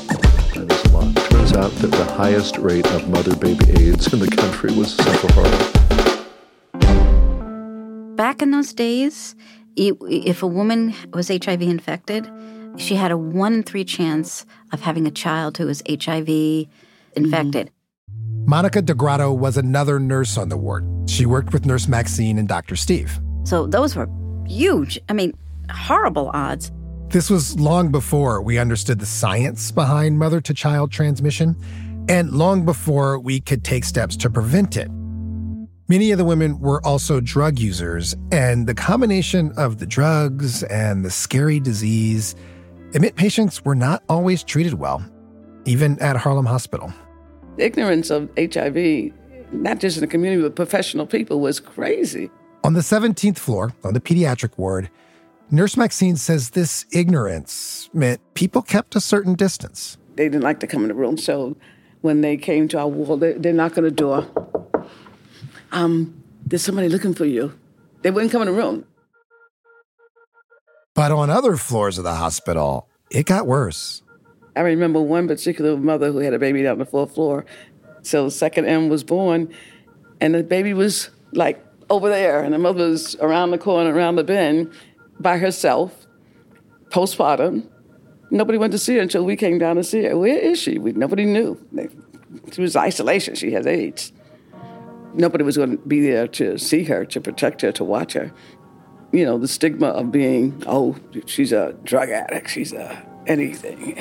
That 0.54 0.70
is 0.70 0.84
a 0.84 0.96
lot. 0.96 1.16
Turns 1.30 1.52
out 1.52 1.72
that 1.82 1.90
the 1.90 2.04
highest 2.04 2.58
rate 2.58 2.86
of 2.92 3.08
mother-baby 3.08 3.70
AIDS 3.82 4.12
in 4.12 4.20
the 4.20 4.28
country 4.28 4.72
was 4.72 4.94
Central 4.94 5.32
Harlem. 5.32 5.58
Back 8.14 8.40
in 8.40 8.52
those 8.52 8.72
days, 8.72 9.34
if 9.74 10.44
a 10.44 10.46
woman 10.46 10.94
was 11.12 11.26
HIV 11.26 11.62
infected, 11.62 12.30
she 12.76 12.94
had 12.94 13.10
a 13.10 13.18
one 13.18 13.52
in 13.54 13.62
three 13.64 13.84
chance 13.84 14.46
of 14.70 14.82
having 14.82 15.08
a 15.08 15.10
child 15.10 15.58
who 15.58 15.66
was 15.66 15.82
HIV 15.88 16.68
infected. 17.16 17.70
Monica 18.46 18.82
DeGrotto 18.82 19.36
was 19.36 19.56
another 19.56 20.00
nurse 20.00 20.36
on 20.36 20.48
the 20.48 20.56
ward. 20.56 20.84
She 21.08 21.26
worked 21.26 21.52
with 21.52 21.66
Nurse 21.66 21.86
Maxine 21.86 22.38
and 22.38 22.48
Dr. 22.48 22.74
Steve. 22.76 23.20
So 23.44 23.66
those 23.66 23.94
were 23.94 24.08
huge, 24.46 24.98
I 25.08 25.12
mean, 25.12 25.32
horrible 25.70 26.30
odds. 26.34 26.72
This 27.08 27.30
was 27.30 27.58
long 27.58 27.90
before 27.90 28.40
we 28.40 28.58
understood 28.58 28.98
the 28.98 29.06
science 29.06 29.70
behind 29.70 30.18
mother 30.18 30.40
to 30.40 30.54
child 30.54 30.92
transmission, 30.92 31.56
and 32.08 32.30
long 32.32 32.64
before 32.64 33.18
we 33.18 33.40
could 33.40 33.64
take 33.64 33.84
steps 33.84 34.16
to 34.18 34.30
prevent 34.30 34.76
it. 34.76 34.88
Many 35.88 36.12
of 36.12 36.18
the 36.18 36.24
women 36.24 36.60
were 36.60 36.84
also 36.86 37.20
drug 37.20 37.58
users, 37.58 38.14
and 38.30 38.66
the 38.66 38.74
combination 38.74 39.52
of 39.56 39.78
the 39.78 39.86
drugs 39.86 40.62
and 40.64 41.04
the 41.04 41.10
scary 41.10 41.58
disease 41.58 42.36
admit 42.94 43.16
patients 43.16 43.64
were 43.64 43.74
not 43.74 44.02
always 44.08 44.44
treated 44.44 44.74
well, 44.74 45.04
even 45.64 45.98
at 46.00 46.16
Harlem 46.16 46.46
Hospital. 46.46 46.92
Ignorance 47.58 48.10
of 48.10 48.28
HIV, 48.36 49.12
not 49.52 49.80
just 49.80 49.96
in 49.96 50.00
the 50.00 50.06
community, 50.06 50.42
but 50.42 50.56
professional 50.56 51.06
people, 51.06 51.40
was 51.40 51.60
crazy. 51.60 52.30
On 52.64 52.74
the 52.74 52.80
17th 52.80 53.38
floor, 53.38 53.72
on 53.84 53.94
the 53.94 54.00
pediatric 54.00 54.56
ward, 54.56 54.90
Nurse 55.50 55.76
Maxine 55.76 56.16
says 56.16 56.50
this 56.50 56.86
ignorance 56.92 57.90
meant 57.92 58.20
people 58.34 58.62
kept 58.62 58.94
a 58.94 59.00
certain 59.00 59.34
distance. 59.34 59.98
They 60.16 60.28
didn't 60.28 60.44
like 60.44 60.60
to 60.60 60.66
come 60.66 60.82
in 60.82 60.88
the 60.88 60.94
room, 60.94 61.16
so 61.16 61.56
when 62.02 62.20
they 62.20 62.36
came 62.36 62.68
to 62.68 62.78
our 62.78 62.88
ward, 62.88 63.20
they, 63.20 63.32
they 63.32 63.52
knocked 63.52 63.78
on 63.78 63.84
the 63.84 63.90
door 63.90 64.26
um, 65.72 66.22
there's 66.46 66.62
somebody 66.62 66.88
looking 66.88 67.14
for 67.14 67.24
you. 67.24 67.52
They 68.02 68.10
wouldn't 68.10 68.32
come 68.32 68.42
in 68.42 68.48
the 68.48 68.54
room. 68.54 68.84
But 70.94 71.12
on 71.12 71.30
other 71.30 71.56
floors 71.56 71.98
of 71.98 72.04
the 72.04 72.14
hospital, 72.14 72.88
it 73.10 73.26
got 73.26 73.46
worse. 73.46 74.02
I 74.56 74.60
remember 74.60 75.00
one 75.00 75.28
particular 75.28 75.76
mother 75.76 76.12
who 76.12 76.18
had 76.18 76.34
a 76.34 76.38
baby 76.38 76.62
down 76.62 76.78
the 76.78 76.84
fourth 76.84 77.14
floor. 77.14 77.44
So 78.02 78.24
the 78.24 78.30
second 78.30 78.66
M 78.66 78.88
was 78.88 79.04
born, 79.04 79.52
and 80.20 80.34
the 80.34 80.42
baby 80.42 80.74
was 80.74 81.10
like 81.32 81.64
over 81.88 82.08
there, 82.08 82.42
and 82.42 82.54
the 82.54 82.58
mother 82.58 82.88
was 82.88 83.16
around 83.16 83.50
the 83.50 83.58
corner, 83.58 83.92
around 83.94 84.16
the 84.16 84.24
bend, 84.24 84.72
by 85.18 85.38
herself, 85.38 86.06
postpartum. 86.88 87.68
Nobody 88.30 88.58
went 88.58 88.72
to 88.72 88.78
see 88.78 88.94
her 88.96 89.00
until 89.00 89.24
we 89.24 89.36
came 89.36 89.58
down 89.58 89.76
to 89.76 89.84
see 89.84 90.04
her. 90.04 90.16
Where 90.16 90.38
is 90.38 90.58
she? 90.58 90.78
We, 90.78 90.92
nobody 90.92 91.24
knew. 91.24 91.60
She 92.52 92.60
was 92.60 92.76
isolation. 92.76 93.34
She 93.34 93.52
has 93.52 93.66
AIDS 93.66 94.12
nobody 95.14 95.44
was 95.44 95.56
going 95.56 95.70
to 95.70 95.76
be 95.78 96.00
there 96.00 96.26
to 96.26 96.58
see 96.58 96.84
her, 96.84 97.04
to 97.06 97.20
protect 97.20 97.62
her, 97.62 97.72
to 97.72 97.84
watch 97.84 98.12
her. 98.12 98.32
You 99.12 99.24
know, 99.24 99.38
the 99.38 99.48
stigma 99.48 99.88
of 99.88 100.12
being, 100.12 100.62
oh, 100.66 100.96
she's 101.26 101.52
a 101.52 101.74
drug 101.84 102.10
addict, 102.10 102.50
she's 102.50 102.72
a 102.72 103.06
anything. 103.26 103.98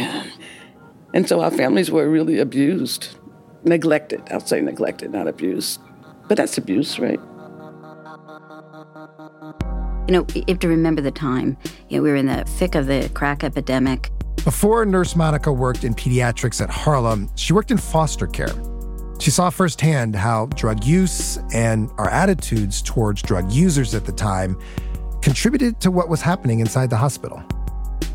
And 1.14 1.28
so 1.28 1.42
our 1.42 1.52
families 1.52 1.90
were 1.90 2.10
really 2.10 2.40
abused, 2.40 3.18
neglected. 3.64 4.22
I'll 4.32 4.40
say 4.40 4.62
neglected, 4.62 5.12
not 5.12 5.28
abused. 5.28 5.82
But 6.28 6.38
that's 6.38 6.58
abuse, 6.58 7.00
right? 7.00 7.20
You 10.08 10.14
know, 10.14 10.26
you 10.34 10.44
have 10.48 10.60
to 10.60 10.68
remember 10.68 11.02
the 11.02 11.12
time. 11.12 11.58
You 11.90 11.98
know, 11.98 12.04
we 12.04 12.10
were 12.10 12.16
in 12.16 12.28
the 12.28 12.44
thick 12.46 12.76
of 12.76 12.88
the 12.88 13.10
crack 13.14 13.44
epidemic. 13.44 14.12
Before 14.44 14.86
Nurse 14.86 15.16
Monica 15.16 15.52
worked 15.52 15.84
in 15.84 15.94
pediatrics 15.94 16.62
at 16.62 16.70
Harlem, 16.70 17.30
she 17.36 17.54
worked 17.54 17.72
in 17.72 17.78
foster 17.78 18.26
care. 18.26 18.54
She 19.20 19.32
saw 19.32 19.50
firsthand 19.50 20.16
how 20.16 20.46
drug 20.48 20.84
use 20.86 21.38
and 21.54 21.92
our 21.98 22.10
attitudes 22.10 22.82
towards 22.82 23.22
drug 23.22 23.52
users 23.52 23.94
at 23.94 24.06
the 24.06 24.14
time 24.14 24.58
contributed 25.22 25.82
to 25.82 25.92
what 25.92 26.08
was 26.08 26.22
happening 26.22 26.62
inside 26.62 26.90
the 26.90 26.98
hospital. 26.98 27.44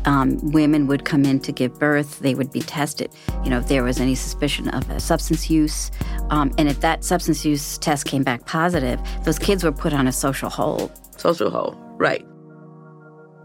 Um, 0.05 0.37
women 0.51 0.87
would 0.87 1.05
come 1.05 1.25
in 1.25 1.39
to 1.41 1.51
give 1.51 1.79
birth. 1.79 2.19
They 2.19 2.35
would 2.35 2.51
be 2.51 2.61
tested, 2.61 3.11
you 3.43 3.49
know, 3.49 3.59
if 3.59 3.67
there 3.67 3.83
was 3.83 3.99
any 3.99 4.15
suspicion 4.15 4.69
of 4.69 4.89
a 4.89 4.99
substance 4.99 5.49
use. 5.49 5.91
Um, 6.29 6.53
and 6.57 6.67
if 6.69 6.79
that 6.81 7.03
substance 7.03 7.43
use 7.43 7.77
test 7.79 8.05
came 8.05 8.23
back 8.23 8.45
positive, 8.45 8.99
those 9.23 9.39
kids 9.39 9.63
were 9.63 9.71
put 9.71 9.93
on 9.93 10.07
a 10.07 10.11
social 10.11 10.49
hold. 10.49 10.91
Social 11.19 11.49
hold, 11.49 11.75
right. 11.99 12.25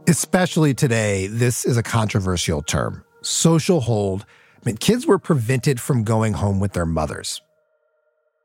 Especially 0.06 0.74
today, 0.74 1.28
this 1.28 1.64
is 1.64 1.76
a 1.76 1.82
controversial 1.82 2.62
term 2.62 3.04
social 3.22 3.80
hold. 3.80 4.24
I 4.56 4.60
mean, 4.66 4.76
kids 4.76 5.06
were 5.06 5.18
prevented 5.18 5.80
from 5.80 6.04
going 6.04 6.34
home 6.34 6.60
with 6.60 6.72
their 6.72 6.86
mothers. 6.86 7.40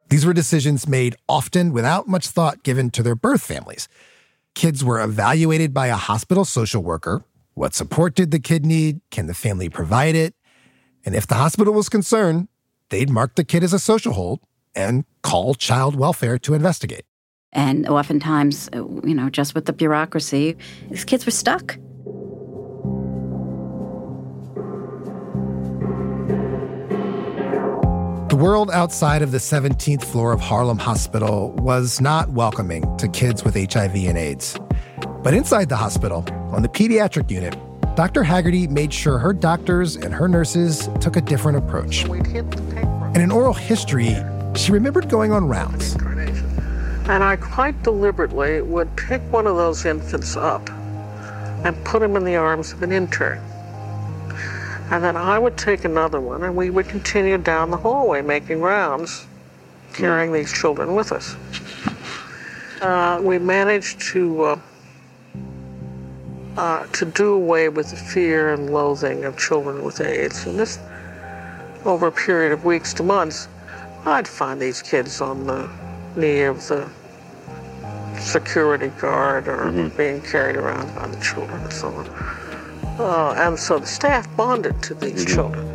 These 0.09 0.25
were 0.25 0.33
decisions 0.33 0.87
made 0.87 1.15
often 1.27 1.73
without 1.73 2.07
much 2.07 2.27
thought 2.27 2.63
given 2.63 2.89
to 2.91 3.03
their 3.03 3.15
birth 3.15 3.41
families. 3.41 3.87
Kids 4.53 4.83
were 4.83 5.01
evaluated 5.01 5.73
by 5.73 5.87
a 5.87 5.95
hospital 5.95 6.45
social 6.45 6.83
worker. 6.83 7.23
What 7.55 7.73
support 7.73 8.15
did 8.15 8.31
the 8.31 8.39
kid 8.39 8.65
need? 8.65 8.99
Can 9.11 9.27
the 9.27 9.33
family 9.33 9.69
provide 9.69 10.13
it? 10.13 10.35
And 11.05 11.15
if 11.15 11.25
the 11.25 11.35
hospital 11.35 11.73
was 11.73 11.87
concerned, 11.87 12.49
they'd 12.89 13.09
mark 13.09 13.35
the 13.35 13.45
kid 13.45 13.63
as 13.63 13.71
a 13.71 13.79
social 13.79 14.11
hold 14.11 14.41
and 14.75 15.05
call 15.23 15.55
child 15.55 15.95
welfare 15.95 16.37
to 16.39 16.53
investigate. 16.53 17.05
And 17.53 17.87
oftentimes, 17.87 18.69
uh, 18.73 18.79
you 19.05 19.15
know, 19.15 19.29
just 19.29 19.55
with 19.55 19.67
the 19.67 19.71
bureaucracy, 19.71 20.57
these 20.89 21.05
kids 21.05 21.25
were 21.25 21.31
stuck. 21.31 21.77
The 28.27 28.35
world 28.37 28.69
outside 28.71 29.21
of 29.21 29.31
the 29.31 29.37
17th 29.37 30.03
floor 30.03 30.33
of 30.33 30.41
Harlem 30.41 30.77
Hospital 30.77 31.53
was 31.53 32.01
not 32.01 32.31
welcoming 32.31 32.97
to 32.97 33.07
kids 33.07 33.45
with 33.45 33.55
HIV 33.55 33.95
and 33.95 34.17
AIDS. 34.17 34.59
But 35.25 35.33
inside 35.33 35.69
the 35.69 35.75
hospital, 35.75 36.23
on 36.53 36.61
the 36.61 36.69
pediatric 36.69 37.31
unit, 37.31 37.57
Dr. 37.95 38.21
Heagarty 38.21 38.69
made 38.69 38.93
sure 38.93 39.17
her 39.17 39.33
doctors 39.33 39.95
and 39.95 40.13
her 40.13 40.27
nurses 40.27 40.87
took 41.01 41.15
a 41.15 41.21
different 41.21 41.57
approach. 41.57 42.05
And 42.05 43.17
in 43.17 43.31
oral 43.31 43.51
history, 43.51 44.15
she 44.55 44.71
remembered 44.71 45.09
going 45.09 45.31
on 45.31 45.47
rounds. 45.47 45.95
And 47.09 47.23
I 47.23 47.37
quite 47.37 47.81
deliberately 47.81 48.61
would 48.61 48.95
pick 48.97 49.19
one 49.31 49.47
of 49.47 49.55
those 49.55 49.83
infants 49.83 50.37
up 50.37 50.69
and 51.65 51.75
put 51.85 52.03
him 52.03 52.15
in 52.17 52.23
the 52.23 52.35
arms 52.35 52.71
of 52.71 52.83
an 52.83 52.91
intern. 52.91 53.39
And 54.91 55.03
then 55.03 55.17
I 55.17 55.39
would 55.39 55.57
take 55.57 55.85
another 55.85 56.21
one 56.21 56.43
and 56.43 56.55
we 56.55 56.69
would 56.69 56.87
continue 56.87 57.39
down 57.39 57.71
the 57.71 57.77
hallway 57.77 58.21
making 58.21 58.61
rounds, 58.61 59.25
carrying 59.91 60.31
these 60.31 60.53
children 60.53 60.93
with 60.93 61.11
us. 61.11 61.35
Uh, 62.79 63.19
we 63.23 63.39
managed 63.39 64.01
to 64.11 64.43
uh, 64.43 64.59
uh, 66.57 66.85
to 66.87 67.05
do 67.05 67.33
away 67.33 67.69
with 67.69 67.89
the 67.89 67.95
fear 67.95 68.53
and 68.53 68.71
loathing 68.71 69.25
of 69.25 69.37
children 69.37 69.83
with 69.83 70.01
AIDS. 70.01 70.45
And 70.45 70.59
this, 70.59 70.79
over 71.83 72.07
a 72.07 72.11
period 72.11 72.51
of 72.51 72.65
weeks 72.65 72.93
to 72.95 73.03
months, 73.03 73.47
I'd 74.05 74.27
find 74.27 74.61
these 74.61 74.81
kids 74.81 75.21
on 75.21 75.45
the 75.45 75.69
knee 76.15 76.41
of 76.41 76.67
the 76.67 76.89
security 78.19 78.87
guard 78.99 79.47
or 79.47 79.65
mm-hmm. 79.65 79.95
being 79.97 80.21
carried 80.21 80.55
around 80.55 80.95
by 80.95 81.07
the 81.07 81.21
children 81.21 81.61
and 81.61 81.73
so 81.73 81.89
on. 81.89 82.07
Uh, 82.99 83.33
and 83.37 83.59
so 83.59 83.79
the 83.79 83.85
staff 83.85 84.27
bonded 84.37 84.81
to 84.83 84.93
these 84.93 85.25
mm-hmm. 85.25 85.35
children. 85.35 85.71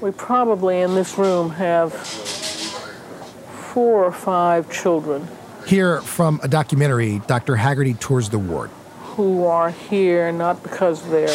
We 0.00 0.10
probably 0.10 0.80
in 0.80 0.94
this 0.94 1.18
room 1.18 1.50
have 1.50 1.92
four 1.92 4.04
or 4.04 4.12
five 4.12 4.72
children. 4.72 5.28
Here 5.66 6.00
from 6.00 6.40
a 6.42 6.48
documentary, 6.48 7.20
Dr. 7.26 7.56
Heagarty 7.56 7.98
tours 7.98 8.28
the 8.28 8.38
ward. 8.38 8.70
Who 9.16 9.44
are 9.44 9.70
here 9.70 10.32
not 10.32 10.62
because 10.62 11.08
they're 11.10 11.28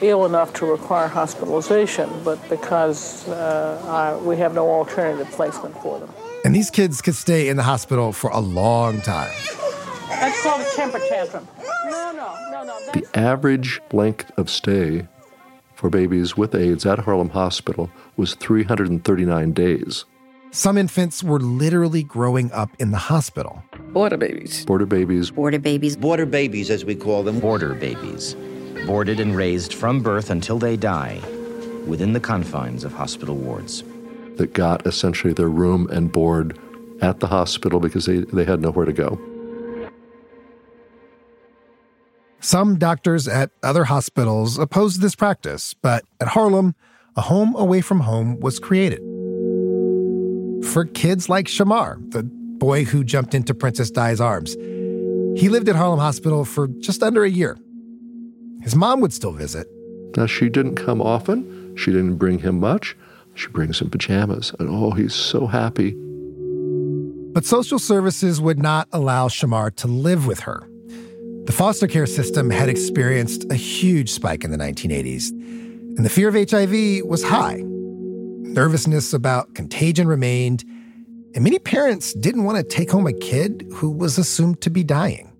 ill 0.00 0.26
enough 0.26 0.52
to 0.54 0.66
require 0.66 1.08
hospitalization, 1.08 2.10
but 2.24 2.46
because 2.48 3.28
uh, 3.28 3.82
I, 3.86 4.24
we 4.24 4.36
have 4.36 4.54
no 4.54 4.68
alternative 4.68 5.30
placement 5.30 5.74
for 5.80 5.98
them. 5.98 6.10
And 6.44 6.54
these 6.54 6.70
kids 6.70 7.00
could 7.02 7.14
stay 7.14 7.48
in 7.48 7.56
the 7.56 7.62
hospital 7.62 8.12
for 8.12 8.30
a 8.30 8.40
long 8.40 9.00
time. 9.00 9.32
That's 10.08 10.42
called 10.42 10.60
a 10.60 10.70
temper 10.76 11.00
tantrum. 11.08 11.48
No, 11.86 12.12
no, 12.12 12.36
no, 12.50 12.64
no. 12.64 12.92
The 12.92 13.06
average 13.18 13.80
length 13.92 14.30
of 14.36 14.48
stay 14.48 15.08
for 15.74 15.90
babies 15.90 16.36
with 16.36 16.54
AIDS 16.54 16.86
at 16.86 17.00
Harlem 17.00 17.30
Hospital 17.30 17.90
was 18.16 18.34
339 18.34 19.52
days. 19.52 20.04
Some 20.56 20.78
infants 20.78 21.22
were 21.22 21.38
literally 21.38 22.02
growing 22.02 22.50
up 22.52 22.70
in 22.78 22.90
the 22.90 22.96
hospital. 22.96 23.62
Border 23.92 24.16
babies. 24.16 24.64
Border 24.64 24.86
babies. 24.86 25.30
Border 25.30 25.58
babies. 25.58 25.98
Border 25.98 26.24
babies, 26.24 26.70
as 26.70 26.82
we 26.82 26.94
call 26.94 27.22
them. 27.22 27.40
Border 27.40 27.74
babies. 27.74 28.34
boarded 28.86 29.20
and 29.20 29.36
raised 29.36 29.74
from 29.74 30.00
birth 30.02 30.30
until 30.30 30.58
they 30.58 30.78
die 30.78 31.20
within 31.86 32.14
the 32.14 32.20
confines 32.20 32.84
of 32.84 32.94
hospital 32.94 33.36
wards. 33.36 33.84
That 34.36 34.54
got 34.54 34.86
essentially 34.86 35.34
their 35.34 35.50
room 35.50 35.90
and 35.90 36.10
board 36.10 36.58
at 37.02 37.20
the 37.20 37.26
hospital 37.26 37.78
because 37.78 38.06
they, 38.06 38.20
they 38.20 38.46
had 38.46 38.62
nowhere 38.62 38.86
to 38.86 38.94
go. 38.94 39.20
Some 42.40 42.78
doctors 42.78 43.28
at 43.28 43.50
other 43.62 43.84
hospitals 43.84 44.56
opposed 44.56 45.02
this 45.02 45.14
practice, 45.14 45.74
but 45.74 46.06
at 46.18 46.28
Harlem, 46.28 46.74
a 47.14 47.20
home 47.20 47.54
away 47.56 47.82
from 47.82 48.00
home 48.00 48.40
was 48.40 48.58
created. 48.58 49.02
For 50.62 50.84
kids 50.84 51.28
like 51.28 51.46
Shamar, 51.46 51.98
the 52.10 52.22
boy 52.22 52.84
who 52.84 53.04
jumped 53.04 53.34
into 53.34 53.54
Princess 53.54 53.90
Di's 53.90 54.20
arms. 54.20 54.54
He 54.54 55.48
lived 55.48 55.68
at 55.68 55.76
Harlem 55.76 56.00
Hospital 56.00 56.44
for 56.44 56.68
just 56.68 57.02
under 57.02 57.24
a 57.24 57.30
year. 57.30 57.58
His 58.62 58.74
mom 58.74 59.00
would 59.00 59.12
still 59.12 59.32
visit. 59.32 59.66
Now, 60.16 60.26
she 60.26 60.48
didn't 60.48 60.76
come 60.76 61.02
often. 61.02 61.76
She 61.76 61.92
didn't 61.92 62.16
bring 62.16 62.38
him 62.38 62.58
much. 62.58 62.96
She 63.34 63.48
brings 63.48 63.80
him 63.80 63.90
pajamas, 63.90 64.54
and 64.58 64.70
oh, 64.70 64.92
he's 64.92 65.14
so 65.14 65.46
happy. 65.46 65.94
But 67.34 67.44
social 67.44 67.78
services 67.78 68.40
would 68.40 68.58
not 68.58 68.88
allow 68.92 69.28
Shamar 69.28 69.76
to 69.76 69.86
live 69.86 70.26
with 70.26 70.40
her. 70.40 70.66
The 71.44 71.52
foster 71.52 71.86
care 71.86 72.06
system 72.06 72.48
had 72.48 72.70
experienced 72.70 73.44
a 73.52 73.54
huge 73.54 74.10
spike 74.10 74.42
in 74.42 74.50
the 74.50 74.56
1980s, 74.56 75.30
and 75.30 76.04
the 76.04 76.08
fear 76.08 76.28
of 76.28 76.34
HIV 76.34 77.04
was 77.04 77.22
high. 77.22 77.62
Nervousness 78.56 79.12
about 79.12 79.54
contagion 79.54 80.08
remained, 80.08 80.64
and 81.34 81.44
many 81.44 81.58
parents 81.58 82.14
didn't 82.14 82.44
want 82.44 82.56
to 82.56 82.64
take 82.64 82.90
home 82.90 83.06
a 83.06 83.12
kid 83.12 83.70
who 83.74 83.90
was 83.90 84.16
assumed 84.16 84.62
to 84.62 84.70
be 84.70 84.82
dying. 84.82 85.30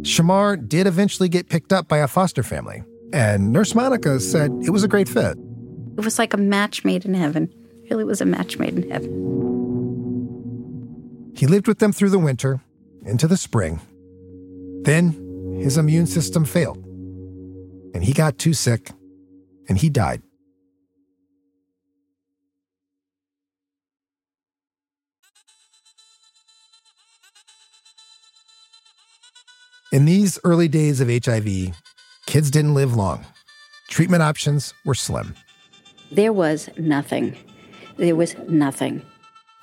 Shamar 0.00 0.56
did 0.66 0.86
eventually 0.86 1.28
get 1.28 1.50
picked 1.50 1.74
up 1.74 1.88
by 1.88 1.98
a 1.98 2.08
foster 2.08 2.42
family, 2.42 2.82
and 3.12 3.52
Nurse 3.52 3.74
Monica 3.74 4.18
said 4.18 4.50
it 4.64 4.70
was 4.70 4.82
a 4.82 4.88
great 4.88 5.10
fit. 5.10 5.36
It 5.98 6.04
was 6.06 6.18
like 6.18 6.32
a 6.32 6.38
match 6.38 6.86
made 6.86 7.04
in 7.04 7.12
heaven. 7.12 7.52
It 7.84 7.90
really 7.90 8.04
was 8.04 8.22
a 8.22 8.24
match 8.24 8.56
made 8.56 8.78
in 8.78 8.90
heaven. 8.90 9.10
He 11.36 11.46
lived 11.46 11.68
with 11.68 11.80
them 11.80 11.92
through 11.92 12.10
the 12.10 12.18
winter, 12.18 12.62
into 13.04 13.28
the 13.28 13.36
spring. 13.36 13.78
Then 14.84 15.58
his 15.60 15.76
immune 15.76 16.06
system 16.06 16.46
failed, 16.46 16.78
and 17.94 18.02
he 18.02 18.14
got 18.14 18.38
too 18.38 18.54
sick, 18.54 18.90
and 19.68 19.76
he 19.76 19.90
died. 19.90 20.22
In 29.92 30.04
these 30.04 30.38
early 30.44 30.68
days 30.68 31.00
of 31.00 31.08
HIV, 31.08 31.74
kids 32.26 32.48
didn't 32.48 32.74
live 32.74 32.94
long. 32.94 33.24
Treatment 33.88 34.22
options 34.22 34.72
were 34.84 34.94
slim. 34.94 35.34
There 36.12 36.32
was 36.32 36.70
nothing. 36.78 37.36
There 37.96 38.14
was 38.14 38.36
nothing. 38.48 39.02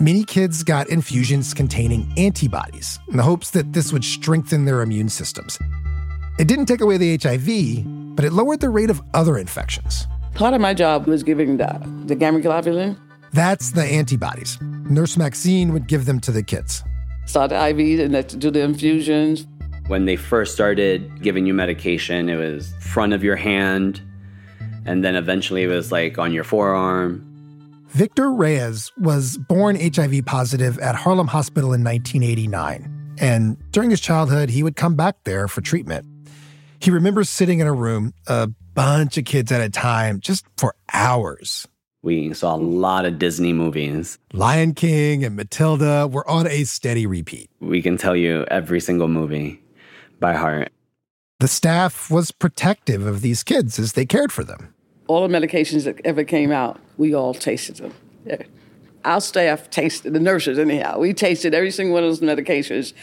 Many 0.01 0.25
kids 0.25 0.63
got 0.63 0.89
infusions 0.89 1.53
containing 1.53 2.11
antibodies 2.17 2.99
in 3.07 3.15
the 3.15 3.23
hopes 3.23 3.51
that 3.51 3.71
this 3.71 3.93
would 3.93 4.03
strengthen 4.03 4.65
their 4.65 4.81
immune 4.81 5.07
systems. 5.07 5.57
It 6.37 6.49
didn't 6.49 6.65
take 6.65 6.81
away 6.81 6.97
the 6.97 7.17
HIV, 7.17 8.15
but 8.17 8.25
it 8.25 8.33
lowered 8.33 8.59
the 8.59 8.69
rate 8.69 8.89
of 8.89 9.01
other 9.13 9.37
infections. 9.37 10.07
Part 10.33 10.53
of 10.53 10.59
my 10.59 10.73
job 10.73 11.07
was 11.07 11.23
giving 11.23 11.55
the, 11.55 11.81
the 12.05 12.15
gamma 12.15 12.41
globulin. 12.41 12.97
That's 13.31 13.71
the 13.71 13.83
antibodies. 13.83 14.57
Nurse 14.61 15.15
Maxine 15.15 15.71
would 15.71 15.87
give 15.87 16.03
them 16.03 16.19
to 16.19 16.33
the 16.33 16.43
kids. 16.43 16.83
Start 17.27 17.51
the 17.51 17.55
IVs 17.55 18.01
and 18.01 18.11
let 18.11 18.37
do 18.37 18.51
the 18.51 18.59
infusions. 18.59 19.47
When 19.87 20.03
they 20.03 20.17
first 20.17 20.53
started 20.53 21.21
giving 21.21 21.45
you 21.45 21.53
medication, 21.53 22.27
it 22.27 22.35
was 22.35 22.73
front 22.81 23.13
of 23.13 23.23
your 23.23 23.37
hand, 23.37 24.01
and 24.85 25.01
then 25.01 25.15
eventually 25.15 25.63
it 25.63 25.67
was 25.67 25.93
like 25.93 26.17
on 26.17 26.33
your 26.33 26.43
forearm. 26.43 27.23
Victor 27.91 28.29
Reyes 28.33 28.91
was 28.97 29.37
born 29.37 29.77
HIV 29.79 30.25
positive 30.25 30.77
at 30.79 30.95
Harlem 30.95 31.27
Hospital 31.27 31.71
in 31.73 31.85
1989. 31.85 33.15
And 33.17 33.57
during 33.71 33.89
his 33.89 34.01
childhood, 34.01 34.49
he 34.49 34.61
would 34.61 34.75
come 34.75 34.95
back 34.95 35.23
there 35.23 35.47
for 35.47 35.61
treatment. 35.61 36.05
He 36.79 36.91
remembers 36.91 37.29
sitting 37.29 37.59
in 37.61 37.67
a 37.67 37.73
room, 37.73 38.13
a 38.27 38.49
bunch 38.73 39.17
of 39.17 39.23
kids 39.23 39.53
at 39.53 39.61
a 39.61 39.69
time, 39.69 40.19
just 40.19 40.45
for 40.57 40.75
hours. 40.91 41.65
We 42.01 42.33
saw 42.33 42.55
a 42.55 42.57
lot 42.57 43.05
of 43.05 43.19
Disney 43.19 43.53
movies. 43.53 44.19
Lion 44.33 44.73
King 44.73 45.23
and 45.23 45.37
Matilda 45.37 46.07
were 46.07 46.29
on 46.29 46.45
a 46.45 46.65
steady 46.65 47.05
repeat. 47.05 47.49
We 47.61 47.81
can 47.81 47.95
tell 47.97 48.17
you 48.17 48.45
every 48.51 48.81
single 48.81 49.07
movie 49.07 49.61
by 50.19 50.33
heart. 50.33 50.71
The 51.39 51.47
staff 51.47 52.09
was 52.09 52.31
protective 52.31 53.05
of 53.05 53.21
these 53.21 53.43
kids 53.43 53.77
as 53.77 53.93
they 53.93 54.05
cared 54.05 54.31
for 54.31 54.43
them. 54.43 54.73
All 55.07 55.27
the 55.27 55.33
medications 55.33 55.85
that 55.85 56.01
ever 56.03 56.23
came 56.23 56.51
out, 56.51 56.79
we 56.97 57.13
all 57.13 57.33
tasted 57.33 57.77
them. 57.77 57.93
Yeah. 58.25 58.41
Our 59.05 59.21
staff 59.21 59.69
tasted, 59.69 60.13
the 60.13 60.19
nurses 60.19 60.59
anyhow, 60.59 60.99
we 60.99 61.13
tasted 61.13 61.53
every 61.53 61.71
single 61.71 61.93
one 61.93 62.03
of 62.03 62.09
those 62.09 62.19
medications 62.19 62.93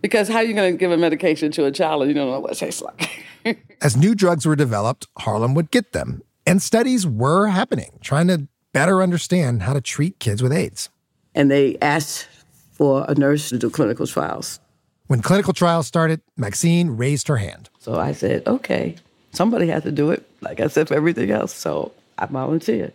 because 0.00 0.28
how 0.28 0.36
are 0.36 0.44
you 0.44 0.54
going 0.54 0.72
to 0.72 0.78
give 0.78 0.90
a 0.90 0.96
medication 0.96 1.50
to 1.52 1.64
a 1.64 1.72
child 1.72 2.02
and 2.02 2.10
you 2.10 2.14
don't 2.14 2.30
know 2.30 2.40
what 2.40 2.52
it 2.52 2.58
tastes 2.58 2.82
like? 2.82 3.24
As 3.80 3.96
new 3.96 4.14
drugs 4.14 4.46
were 4.46 4.56
developed, 4.56 5.06
Harlem 5.18 5.54
would 5.54 5.70
get 5.70 5.92
them. 5.92 6.22
And 6.46 6.60
studies 6.60 7.06
were 7.06 7.48
happening, 7.48 7.98
trying 8.00 8.28
to 8.28 8.48
better 8.72 9.02
understand 9.02 9.62
how 9.62 9.74
to 9.74 9.80
treat 9.80 10.18
kids 10.18 10.42
with 10.42 10.52
AIDS. 10.52 10.88
And 11.34 11.50
they 11.50 11.78
asked 11.80 12.26
for 12.72 13.04
a 13.08 13.14
nurse 13.14 13.48
to 13.50 13.58
do 13.58 13.70
clinical 13.70 14.06
trials. 14.06 14.58
When 15.06 15.20
clinical 15.20 15.52
trials 15.52 15.86
started, 15.86 16.20
Maxine 16.36 16.90
raised 16.90 17.28
her 17.28 17.36
hand. 17.36 17.68
So 17.80 17.98
I 17.98 18.12
said, 18.12 18.46
okay, 18.46 18.96
somebody 19.32 19.68
has 19.68 19.82
to 19.82 19.92
do 19.92 20.10
it, 20.10 20.26
like 20.40 20.60
I 20.60 20.68
said 20.68 20.88
for 20.88 20.94
everything 20.94 21.30
else. 21.30 21.54
So 21.54 21.92
I 22.18 22.26
volunteered. 22.26 22.92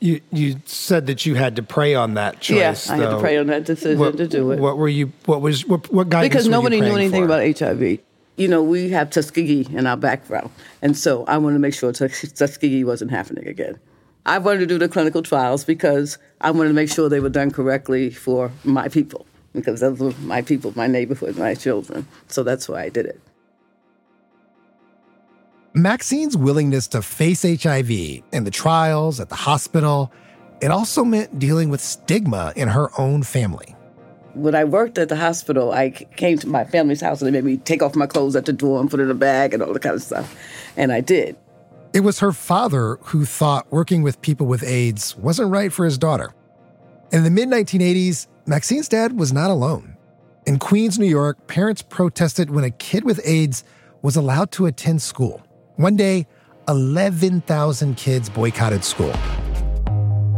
You 0.00 0.20
you 0.30 0.60
said 0.64 1.06
that 1.08 1.26
you 1.26 1.34
had 1.34 1.56
to 1.56 1.62
pray 1.62 1.96
on 1.96 2.14
that 2.14 2.40
choice. 2.40 2.56
Yes, 2.56 2.90
I 2.90 2.98
had 2.98 3.10
to 3.10 3.18
pray 3.18 3.36
on 3.36 3.48
that 3.48 3.64
decision 3.64 3.98
what, 3.98 4.16
to 4.16 4.28
do 4.28 4.52
it. 4.52 4.60
What 4.60 4.78
were 4.78 4.88
you? 4.88 5.12
What 5.24 5.40
was 5.40 5.66
what? 5.66 5.92
What 5.92 6.08
guidance? 6.08 6.32
Because 6.32 6.48
nobody 6.48 6.80
knew 6.80 6.94
anything 6.94 7.26
for? 7.26 7.34
about 7.34 7.58
HIV. 7.58 7.98
You 8.36 8.46
know, 8.46 8.62
we 8.62 8.90
have 8.90 9.10
Tuskegee 9.10 9.66
in 9.72 9.88
our 9.88 9.96
background, 9.96 10.50
and 10.82 10.96
so 10.96 11.24
I 11.24 11.38
wanted 11.38 11.54
to 11.54 11.58
make 11.58 11.74
sure 11.74 11.90
Tus- 11.90 12.32
Tuskegee 12.32 12.84
wasn't 12.84 13.10
happening 13.10 13.48
again. 13.48 13.80
I 14.24 14.38
wanted 14.38 14.60
to 14.60 14.66
do 14.66 14.78
the 14.78 14.88
clinical 14.88 15.22
trials 15.22 15.64
because 15.64 16.18
I 16.42 16.52
wanted 16.52 16.68
to 16.68 16.74
make 16.74 16.90
sure 16.90 17.08
they 17.08 17.18
were 17.18 17.28
done 17.28 17.50
correctly 17.50 18.10
for 18.10 18.52
my 18.62 18.88
people, 18.88 19.26
because 19.52 19.80
those 19.80 19.98
were 19.98 20.12
my 20.20 20.42
people, 20.42 20.72
my 20.76 20.86
neighborhood, 20.86 21.36
my 21.36 21.54
children. 21.54 22.06
So 22.28 22.42
that's 22.42 22.68
why 22.68 22.82
I 22.82 22.88
did 22.88 23.06
it. 23.06 23.20
Maxine's 25.74 26.36
willingness 26.36 26.88
to 26.88 27.02
face 27.02 27.42
HIV 27.42 28.22
and 28.32 28.46
the 28.46 28.50
trials 28.50 29.20
at 29.20 29.28
the 29.28 29.34
hospital, 29.34 30.10
it 30.60 30.70
also 30.70 31.04
meant 31.04 31.38
dealing 31.38 31.68
with 31.68 31.80
stigma 31.80 32.52
in 32.56 32.68
her 32.68 32.90
own 32.98 33.22
family. 33.22 33.76
When 34.34 34.54
I 34.54 34.64
worked 34.64 34.98
at 34.98 35.08
the 35.08 35.16
hospital, 35.16 35.72
I 35.72 35.90
came 35.90 36.38
to 36.38 36.48
my 36.48 36.64
family's 36.64 37.00
house 37.00 37.20
and 37.20 37.28
they 37.28 37.32
made 37.32 37.44
me 37.44 37.58
take 37.58 37.82
off 37.82 37.94
my 37.94 38.06
clothes 38.06 38.34
at 38.34 38.46
the 38.46 38.52
door 38.52 38.80
and 38.80 38.90
put 38.90 39.00
it 39.00 39.04
in 39.04 39.10
a 39.10 39.14
bag 39.14 39.54
and 39.54 39.62
all 39.62 39.72
that 39.72 39.82
kind 39.82 39.94
of 39.94 40.02
stuff. 40.02 40.36
And 40.76 40.92
I 40.92 41.00
did. 41.00 41.36
It 41.92 42.00
was 42.00 42.18
her 42.20 42.32
father 42.32 42.98
who 43.02 43.24
thought 43.24 43.70
working 43.72 44.02
with 44.02 44.20
people 44.20 44.46
with 44.46 44.62
AIDS 44.62 45.16
wasn't 45.16 45.50
right 45.50 45.72
for 45.72 45.84
his 45.84 45.96
daughter. 45.96 46.34
In 47.12 47.24
the 47.24 47.30
mid 47.30 47.48
1980s, 47.48 48.26
Maxine's 48.48 48.88
dad 48.88 49.18
was 49.18 49.30
not 49.30 49.50
alone. 49.50 49.94
In 50.46 50.58
Queens, 50.58 50.98
New 50.98 51.04
York, 51.04 51.48
parents 51.48 51.82
protested 51.82 52.48
when 52.48 52.64
a 52.64 52.70
kid 52.70 53.04
with 53.04 53.20
AIDS 53.22 53.62
was 54.00 54.16
allowed 54.16 54.50
to 54.52 54.64
attend 54.64 55.02
school. 55.02 55.42
One 55.76 55.96
day, 55.96 56.26
11,000 56.66 57.94
kids 57.98 58.30
boycotted 58.30 58.84
school. 58.84 59.12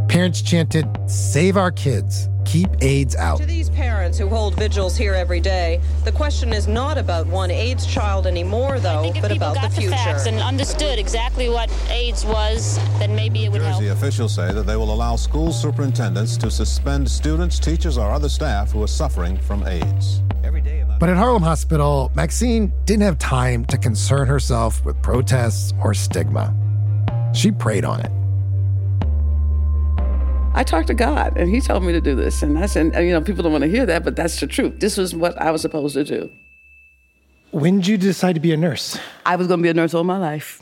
Parents 0.09 0.41
chanted, 0.41 0.89
Save 1.09 1.55
our 1.55 1.71
kids, 1.71 2.27
keep 2.51 2.69
AIDS 2.81 3.15
out. 3.15 3.37
To 3.37 3.45
these 3.45 3.69
parents 3.69 4.17
who 4.17 4.27
hold 4.27 4.55
vigils 4.55 4.97
here 4.97 5.13
every 5.13 5.39
day, 5.39 5.79
the 6.03 6.11
question 6.11 6.51
is 6.51 6.67
not 6.67 6.97
about 6.97 7.25
one 7.27 7.49
AIDS 7.49 7.85
child 7.85 8.27
anymore, 8.27 8.77
though, 8.77 9.05
if 9.05 9.21
but 9.21 9.31
people 9.31 9.51
about 9.51 9.55
got 9.55 9.69
the 9.71 9.77
future. 9.77 9.95
facts 9.95 10.25
and 10.25 10.37
understood 10.39 10.99
exactly 10.99 11.47
what 11.47 11.71
AIDS 11.89 12.25
was, 12.25 12.77
then 12.99 13.15
maybe 13.15 13.45
it 13.45 13.51
would 13.53 13.61
help. 13.61 13.79
Jersey 13.79 13.87
officials 13.87 14.35
say 14.35 14.51
that 14.51 14.63
they 14.63 14.75
will 14.75 14.93
allow 14.93 15.15
school 15.15 15.53
superintendents 15.53 16.35
to 16.37 16.51
suspend 16.51 17.09
students, 17.09 17.57
teachers, 17.57 17.97
or 17.97 18.11
other 18.11 18.27
staff 18.27 18.71
who 18.71 18.83
are 18.83 18.87
suffering 18.87 19.37
from 19.37 19.65
AIDS. 19.65 20.21
But 20.99 21.09
at 21.09 21.17
Harlem 21.17 21.41
Hospital, 21.41 22.11
Maxine 22.15 22.71
didn't 22.85 23.03
have 23.03 23.17
time 23.17 23.65
to 23.65 23.77
concern 23.77 24.27
herself 24.27 24.85
with 24.85 25.01
protests 25.01 25.73
or 25.81 25.93
stigma. 25.93 26.53
She 27.33 27.51
prayed 27.51 27.85
on 27.85 28.01
it. 28.01 28.11
I 30.53 30.63
talked 30.63 30.87
to 30.87 30.93
God, 30.93 31.37
and 31.37 31.49
He 31.49 31.61
told 31.61 31.83
me 31.83 31.93
to 31.93 32.01
do 32.01 32.15
this. 32.15 32.43
And 32.43 32.59
I 32.59 32.65
said, 32.65 32.93
and, 32.93 33.07
you 33.07 33.13
know, 33.13 33.21
people 33.21 33.43
don't 33.43 33.51
want 33.51 33.63
to 33.63 33.69
hear 33.69 33.85
that, 33.85 34.03
but 34.03 34.15
that's 34.15 34.39
the 34.39 34.47
truth. 34.47 34.79
This 34.79 34.97
was 34.97 35.15
what 35.15 35.39
I 35.41 35.51
was 35.51 35.61
supposed 35.61 35.93
to 35.93 36.03
do. 36.03 36.29
When 37.51 37.77
did 37.77 37.87
you 37.87 37.97
decide 37.97 38.33
to 38.33 38.41
be 38.41 38.51
a 38.51 38.57
nurse? 38.57 38.97
I 39.25 39.35
was 39.35 39.47
going 39.47 39.59
to 39.59 39.63
be 39.63 39.69
a 39.69 39.73
nurse 39.73 39.93
all 39.93 40.03
my 40.03 40.17
life. 40.17 40.61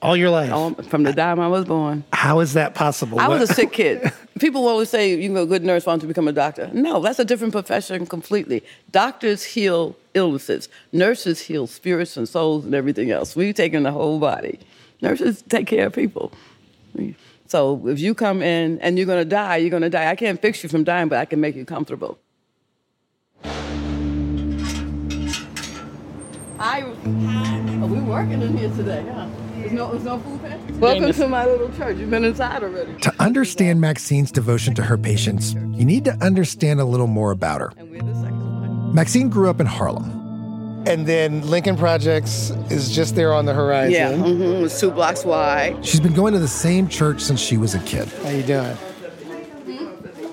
All 0.00 0.16
your 0.16 0.30
life? 0.30 0.52
All, 0.52 0.74
from 0.74 1.02
the 1.02 1.12
time 1.12 1.40
I 1.40 1.48
was 1.48 1.64
born. 1.64 2.04
How 2.12 2.38
is 2.38 2.52
that 2.54 2.74
possible? 2.74 3.18
I 3.18 3.26
was 3.26 3.50
a 3.50 3.52
sick 3.52 3.72
kid. 3.72 4.12
People 4.38 4.68
always 4.68 4.88
say, 4.88 5.20
you 5.20 5.28
know, 5.28 5.42
a 5.42 5.46
good 5.46 5.64
nurse 5.64 5.84
wants 5.84 6.02
to 6.04 6.06
become 6.06 6.28
a 6.28 6.32
doctor. 6.32 6.70
No, 6.72 7.00
that's 7.00 7.18
a 7.18 7.24
different 7.24 7.52
profession 7.52 8.06
completely. 8.06 8.62
Doctors 8.92 9.42
heal 9.42 9.96
illnesses. 10.14 10.68
Nurses 10.92 11.40
heal 11.40 11.66
spirits 11.66 12.16
and 12.16 12.28
souls 12.28 12.64
and 12.64 12.74
everything 12.74 13.10
else. 13.10 13.34
We 13.34 13.52
taking 13.52 13.82
the 13.82 13.90
whole 13.90 14.20
body. 14.20 14.60
Nurses 15.02 15.42
take 15.42 15.66
care 15.66 15.86
of 15.86 15.92
people. 15.92 16.32
So 17.48 17.88
if 17.88 17.98
you 17.98 18.14
come 18.14 18.42
in 18.42 18.78
and 18.80 18.98
you're 18.98 19.06
gonna 19.06 19.24
die, 19.24 19.56
you're 19.56 19.70
gonna 19.70 19.88
die. 19.88 20.10
I 20.10 20.16
can't 20.16 20.40
fix 20.40 20.62
you 20.62 20.68
from 20.68 20.84
dying, 20.84 21.08
but 21.08 21.18
I 21.18 21.24
can 21.24 21.40
make 21.40 21.56
you 21.56 21.64
comfortable. 21.64 22.18
I, 26.60 26.82
oh, 26.82 27.86
we 27.86 28.00
working 28.00 28.42
in 28.42 28.56
here 28.56 28.68
today, 28.70 29.02
huh? 29.10 29.28
There's 29.56 29.72
no, 29.72 29.92
there's 29.92 30.04
no 30.04 30.18
food 30.18 30.42
pantry. 30.42 30.76
Welcome 30.76 31.12
to 31.12 31.28
my 31.28 31.46
little 31.46 31.72
church. 31.72 31.96
You've 31.96 32.10
been 32.10 32.24
inside 32.24 32.62
already. 32.62 32.94
To 32.96 33.14
understand 33.18 33.80
Maxine's 33.80 34.30
devotion 34.30 34.74
to 34.74 34.82
her 34.82 34.98
patients, 34.98 35.54
you 35.54 35.84
need 35.84 36.04
to 36.04 36.12
understand 36.20 36.80
a 36.80 36.84
little 36.84 37.06
more 37.06 37.30
about 37.30 37.60
her. 37.60 37.72
Maxine 38.92 39.30
grew 39.30 39.48
up 39.48 39.60
in 39.60 39.66
Harlem. 39.66 40.27
And 40.86 41.06
then 41.06 41.42
Lincoln 41.48 41.76
Projects 41.76 42.50
is 42.70 42.94
just 42.94 43.14
there 43.14 43.32
on 43.34 43.44
the 43.44 43.52
horizon. 43.52 43.92
Yeah, 43.92 44.12
mm-hmm. 44.12 44.64
it's 44.64 44.80
two 44.80 44.90
blocks 44.90 45.24
wide. 45.24 45.84
She's 45.84 46.00
been 46.00 46.14
going 46.14 46.32
to 46.32 46.38
the 46.38 46.48
same 46.48 46.88
church 46.88 47.20
since 47.20 47.40
she 47.40 47.56
was 47.58 47.74
a 47.74 47.80
kid. 47.80 48.08
How 48.22 48.30
you 48.30 48.42
doing? 48.42 48.76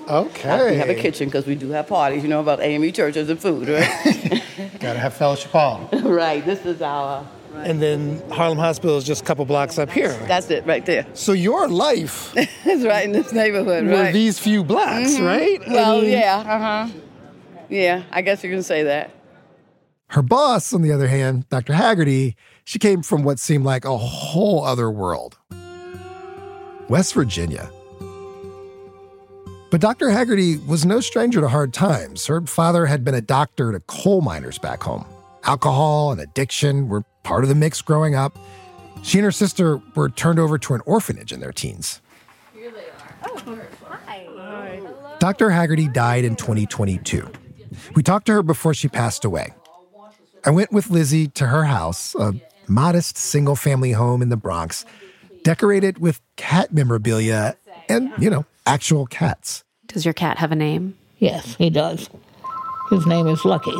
Okay. 0.08 0.70
We 0.70 0.76
have 0.76 0.88
a 0.88 0.94
kitchen 0.94 1.26
because 1.28 1.46
we 1.46 1.56
do 1.56 1.70
have 1.70 1.88
parties. 1.88 2.22
You 2.22 2.28
know 2.28 2.40
about 2.40 2.60
AME 2.60 2.92
churches 2.92 3.28
and 3.28 3.40
food, 3.40 3.68
right? 3.68 4.42
Gotta 4.80 5.00
have 5.00 5.14
fellowship 5.14 5.50
hall. 5.50 5.88
right. 5.92 6.44
This 6.44 6.64
is 6.64 6.80
our. 6.80 7.26
And 7.56 7.82
then 7.82 8.22
Harlem 8.30 8.58
Hospital 8.58 8.98
is 8.98 9.04
just 9.04 9.22
a 9.22 9.24
couple 9.24 9.44
blocks 9.46 9.78
up 9.78 9.90
here. 9.90 10.12
That's 10.28 10.48
it, 10.50 10.64
right 10.66 10.84
there. 10.86 11.06
So 11.14 11.32
your 11.32 11.68
life 11.68 12.36
is 12.66 12.84
right 12.84 13.04
in 13.04 13.12
this 13.12 13.32
neighborhood, 13.32 13.84
were 13.86 13.92
right? 13.94 14.12
these 14.12 14.38
few 14.38 14.62
blocks, 14.62 15.16
Mhm. 15.16 15.26
right? 15.26 15.60
I 15.66 15.72
Well, 15.72 16.00
mean- 16.02 16.10
yeah, 16.10 16.36
uh 16.46 16.58
huh. 16.86 16.98
Yeah, 17.68 18.02
I 18.12 18.20
guess 18.22 18.44
you 18.44 18.50
can 18.50 18.62
say 18.62 18.84
that. 18.84 19.10
Her 20.08 20.22
boss, 20.22 20.72
on 20.72 20.82
the 20.82 20.92
other 20.92 21.08
hand, 21.08 21.48
Dr. 21.48 21.72
Heagarty, 21.72 22.36
she 22.64 22.78
came 22.78 23.02
from 23.02 23.22
what 23.22 23.38
seemed 23.38 23.64
like 23.64 23.84
a 23.84 23.96
whole 23.96 24.64
other 24.64 24.90
world 24.90 25.38
West 26.88 27.14
Virginia. 27.14 27.70
But 29.70 29.80
Dr. 29.80 30.08
Heagarty 30.08 30.64
was 30.66 30.86
no 30.86 31.00
stranger 31.00 31.40
to 31.40 31.48
hard 31.48 31.74
times. 31.74 32.26
Her 32.26 32.40
father 32.42 32.86
had 32.86 33.04
been 33.04 33.14
a 33.14 33.20
doctor 33.20 33.72
to 33.72 33.80
coal 33.80 34.20
miners 34.20 34.58
back 34.58 34.82
home. 34.82 35.04
Alcohol 35.42 36.12
and 36.12 36.20
addiction 36.20 36.88
were 36.88 37.02
part 37.24 37.42
of 37.42 37.48
the 37.48 37.54
mix 37.56 37.82
growing 37.82 38.14
up. 38.14 38.38
She 39.02 39.18
and 39.18 39.24
her 39.24 39.32
sister 39.32 39.80
were 39.94 40.08
turned 40.08 40.38
over 40.38 40.56
to 40.58 40.74
an 40.74 40.80
orphanage 40.86 41.32
in 41.32 41.40
their 41.40 41.52
teens. 41.52 42.00
Here 42.54 42.70
they 42.70 42.78
are. 42.78 43.16
Oh, 43.24 43.60
hi. 43.84 44.26
Hello. 44.28 45.16
Dr. 45.18 45.50
Heagarty 45.50 45.92
died 45.92 46.24
in 46.24 46.36
2022. 46.36 47.28
We 47.94 48.02
talked 48.02 48.26
to 48.26 48.32
her 48.32 48.42
before 48.42 48.72
she 48.72 48.88
passed 48.88 49.24
away. 49.24 49.52
I 50.46 50.50
went 50.50 50.70
with 50.70 50.90
Lizzie 50.90 51.26
to 51.26 51.48
her 51.48 51.64
house, 51.64 52.14
a 52.14 52.32
modest 52.68 53.16
single 53.16 53.56
family 53.56 53.90
home 53.90 54.22
in 54.22 54.28
the 54.28 54.36
Bronx, 54.36 54.84
decorated 55.42 55.98
with 55.98 56.20
cat 56.36 56.72
memorabilia 56.72 57.56
and, 57.88 58.12
you 58.16 58.30
know, 58.30 58.46
actual 58.64 59.06
cats. 59.06 59.64
Does 59.88 60.04
your 60.04 60.14
cat 60.14 60.38
have 60.38 60.52
a 60.52 60.54
name? 60.54 60.96
Yes, 61.18 61.56
he 61.56 61.68
does. 61.68 62.08
His 62.90 63.06
name 63.06 63.26
is 63.26 63.44
Lucky. 63.44 63.74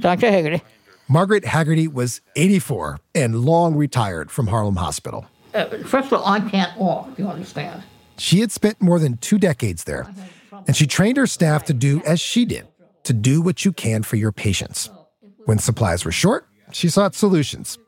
Dr. 0.00 0.26
Heagarty. 0.26 0.60
Margaret 1.08 1.44
Heagarty 1.44 1.86
was 1.86 2.20
84 2.34 2.98
and 3.14 3.44
long 3.44 3.76
retired 3.76 4.32
from 4.32 4.48
Harlem 4.48 4.76
Hospital. 4.76 5.26
Uh, 5.54 5.66
first 5.84 6.08
of 6.08 6.14
all, 6.14 6.26
I 6.26 6.40
can't 6.40 6.76
walk, 6.76 7.16
you 7.16 7.28
understand? 7.28 7.84
She 8.18 8.40
had 8.40 8.50
spent 8.50 8.82
more 8.82 8.98
than 8.98 9.16
two 9.18 9.38
decades 9.38 9.84
there, 9.84 10.12
and 10.66 10.74
she 10.74 10.88
trained 10.88 11.18
her 11.18 11.28
staff 11.28 11.66
to 11.66 11.72
do 11.72 12.02
as 12.04 12.18
she 12.18 12.44
did 12.44 12.66
to 13.06 13.12
do 13.12 13.40
what 13.40 13.64
you 13.64 13.72
can 13.72 14.02
for 14.02 14.16
your 14.16 14.32
patients. 14.32 14.90
When 15.44 15.58
supplies 15.58 16.04
were 16.04 16.12
short, 16.12 16.48
she 16.72 16.88
sought 16.88 17.14
solutions. 17.14 17.78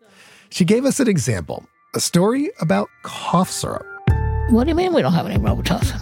She 0.49 0.65
gave 0.65 0.85
us 0.85 1.01
an 1.01 1.09
example 1.09 1.67
a 1.95 2.01
story 2.01 2.51
about 2.61 2.89
cough 3.03 3.51
syrup. 3.51 3.85
What 4.51 4.65
do 4.65 4.71
you 4.71 4.77
mean 4.77 4.95
we 4.95 5.03
don't 5.03 5.13
have 5.13 5.27
any 5.27 5.39
Robitussin? 5.39 6.01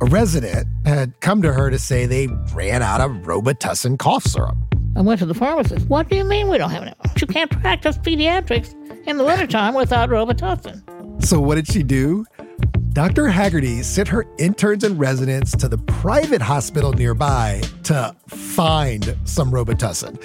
A 0.00 0.06
resident 0.06 0.66
had 0.84 1.18
come 1.20 1.42
to 1.42 1.52
her 1.52 1.70
to 1.70 1.78
say 1.78 2.06
they 2.06 2.26
ran 2.52 2.82
out 2.82 3.00
of 3.00 3.10
Robitussin 3.22 3.98
cough 3.98 4.24
syrup. 4.24 4.56
I 4.96 5.02
went 5.02 5.20
to 5.20 5.26
the 5.26 5.34
pharmacist. 5.34 5.88
What 5.88 6.08
do 6.08 6.16
you 6.16 6.24
mean 6.24 6.48
we 6.48 6.58
don't 6.58 6.70
have 6.70 6.82
any? 6.82 6.94
You 7.20 7.26
can't 7.28 7.50
practice 7.50 7.98
pediatrics 7.98 8.74
in 9.06 9.16
the 9.16 9.24
wintertime 9.24 9.74
without 9.74 10.08
Robitussin. 10.08 11.24
So, 11.24 11.38
what 11.38 11.54
did 11.54 11.68
she 11.68 11.82
do? 11.82 12.24
Dr. 12.92 13.26
Heagarty 13.26 13.84
sent 13.84 14.08
her 14.08 14.26
interns 14.38 14.82
and 14.82 14.98
residents 14.98 15.52
to 15.52 15.68
the 15.68 15.78
private 15.78 16.42
hospital 16.42 16.92
nearby 16.92 17.62
to 17.84 18.14
find 18.26 19.16
some 19.24 19.52
Robitussin 19.52 20.20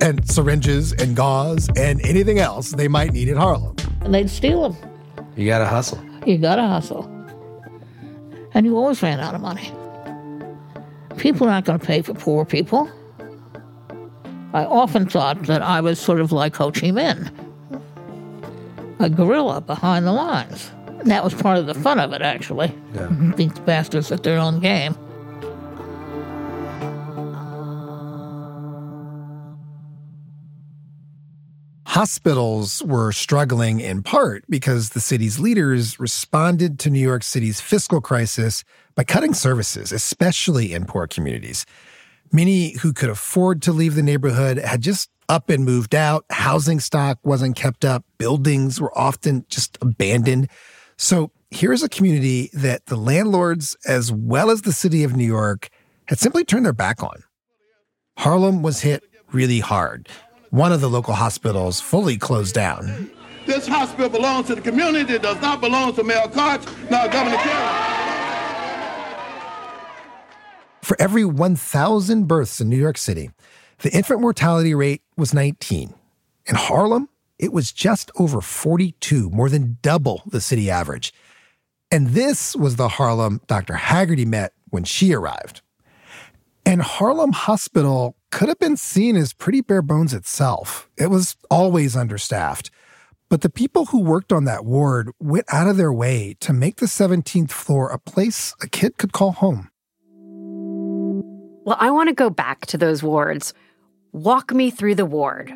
and 0.00 0.26
syringes 0.26 0.94
and 0.94 1.14
gauze 1.14 1.68
and 1.76 2.00
anything 2.06 2.38
else 2.38 2.70
they 2.70 2.88
might 2.88 3.12
need 3.12 3.28
in 3.28 3.36
Harlem. 3.36 3.76
And 4.00 4.14
they'd 4.14 4.30
steal 4.30 4.70
them. 4.70 4.90
You 5.36 5.46
gotta 5.46 5.66
hustle. 5.66 6.02
You 6.24 6.38
gotta 6.38 6.66
hustle. 6.66 7.04
And 8.54 8.64
you 8.64 8.74
always 8.78 9.02
ran 9.02 9.20
out 9.20 9.34
of 9.34 9.42
money. 9.42 9.70
People 11.18 11.46
aren't 11.46 11.66
gonna 11.66 11.78
pay 11.78 12.00
for 12.00 12.14
poor 12.14 12.46
people. 12.46 12.90
I 14.54 14.64
often 14.64 15.10
thought 15.10 15.42
that 15.42 15.60
I 15.60 15.82
was 15.82 15.98
sort 15.98 16.20
of 16.20 16.32
like 16.32 16.56
Ho 16.56 16.70
Chi 16.70 16.88
Minh, 16.88 17.30
a 18.98 19.10
guerrilla 19.10 19.60
behind 19.60 20.06
the 20.06 20.12
lines. 20.12 20.70
That 21.04 21.24
was 21.24 21.34
part 21.34 21.58
of 21.58 21.66
the 21.66 21.74
fun 21.74 21.98
of 21.98 22.12
it, 22.12 22.22
actually. 22.22 22.74
These 23.36 23.58
bastards 23.60 24.10
at 24.12 24.22
their 24.22 24.38
own 24.38 24.60
game. 24.60 24.96
Hospitals 31.86 32.82
were 32.84 33.12
struggling 33.12 33.80
in 33.80 34.02
part 34.02 34.44
because 34.48 34.90
the 34.90 35.00
city's 35.00 35.40
leaders 35.40 35.98
responded 35.98 36.78
to 36.80 36.90
New 36.90 37.00
York 37.00 37.24
City's 37.24 37.60
fiscal 37.60 38.00
crisis 38.00 38.62
by 38.94 39.04
cutting 39.04 39.32
services, 39.34 39.90
especially 39.90 40.74
in 40.74 40.84
poor 40.84 41.06
communities. 41.06 41.64
Many 42.30 42.76
who 42.78 42.92
could 42.92 43.08
afford 43.08 43.62
to 43.62 43.72
leave 43.72 43.94
the 43.94 44.02
neighborhood 44.02 44.58
had 44.58 44.82
just 44.82 45.08
up 45.28 45.48
and 45.48 45.64
moved 45.64 45.94
out. 45.94 46.24
Housing 46.30 46.78
stock 46.78 47.18
wasn't 47.24 47.56
kept 47.56 47.84
up. 47.84 48.04
Buildings 48.18 48.80
were 48.80 48.96
often 48.96 49.46
just 49.48 49.78
abandoned. 49.80 50.48
So 51.00 51.30
here's 51.52 51.84
a 51.84 51.88
community 51.88 52.50
that 52.52 52.86
the 52.86 52.96
landlords, 52.96 53.76
as 53.86 54.10
well 54.10 54.50
as 54.50 54.62
the 54.62 54.72
city 54.72 55.04
of 55.04 55.14
New 55.16 55.24
York, 55.24 55.68
had 56.06 56.18
simply 56.18 56.44
turned 56.44 56.66
their 56.66 56.72
back 56.72 57.04
on. 57.04 57.22
Harlem 58.18 58.62
was 58.62 58.80
hit 58.80 59.04
really 59.30 59.60
hard. 59.60 60.08
One 60.50 60.72
of 60.72 60.80
the 60.80 60.90
local 60.90 61.14
hospitals 61.14 61.80
fully 61.80 62.16
closed 62.16 62.54
down. 62.54 63.10
This 63.46 63.68
hospital 63.68 64.08
belongs 64.08 64.48
to 64.48 64.56
the 64.56 64.60
community. 64.60 65.14
It 65.14 65.22
does 65.22 65.40
not 65.40 65.60
belong 65.60 65.94
to 65.94 66.02
Mayor 66.02 66.26
Koch, 66.32 66.62
nor 66.90 67.08
Governor 67.08 67.36
Kelly. 67.36 67.84
For 70.82 70.96
every 71.00 71.24
1,000 71.24 72.26
births 72.26 72.60
in 72.60 72.68
New 72.68 72.76
York 72.76 72.98
City, 72.98 73.30
the 73.78 73.92
infant 73.92 74.20
mortality 74.20 74.74
rate 74.74 75.02
was 75.16 75.32
19. 75.32 75.94
In 76.46 76.54
Harlem, 76.56 77.08
it 77.38 77.52
was 77.52 77.72
just 77.72 78.10
over 78.18 78.40
42, 78.40 79.30
more 79.30 79.48
than 79.48 79.78
double 79.82 80.22
the 80.26 80.40
city 80.40 80.70
average. 80.70 81.12
And 81.90 82.08
this 82.08 82.54
was 82.54 82.76
the 82.76 82.88
Harlem 82.88 83.40
Dr. 83.46 83.74
Heagarty 83.74 84.26
met 84.26 84.52
when 84.70 84.84
she 84.84 85.14
arrived. 85.14 85.62
And 86.66 86.82
Harlem 86.82 87.32
Hospital 87.32 88.16
could 88.30 88.48
have 88.48 88.58
been 88.58 88.76
seen 88.76 89.16
as 89.16 89.32
pretty 89.32 89.62
bare 89.62 89.80
bones 89.80 90.12
itself. 90.12 90.90
It 90.98 91.06
was 91.06 91.36
always 91.50 91.96
understaffed. 91.96 92.70
But 93.30 93.42
the 93.42 93.50
people 93.50 93.86
who 93.86 94.02
worked 94.02 94.32
on 94.32 94.44
that 94.44 94.64
ward 94.64 95.10
went 95.18 95.46
out 95.52 95.68
of 95.68 95.76
their 95.76 95.92
way 95.92 96.36
to 96.40 96.52
make 96.52 96.76
the 96.76 96.86
17th 96.86 97.50
floor 97.50 97.90
a 97.90 97.98
place 97.98 98.54
a 98.60 98.68
kid 98.68 98.98
could 98.98 99.12
call 99.12 99.32
home. 99.32 99.70
Well, 101.64 101.76
I 101.78 101.90
want 101.90 102.08
to 102.08 102.14
go 102.14 102.30
back 102.30 102.64
to 102.66 102.78
those 102.78 103.02
wards. 103.02 103.52
Walk 104.12 104.52
me 104.52 104.70
through 104.70 104.94
the 104.94 105.04
ward. 105.04 105.52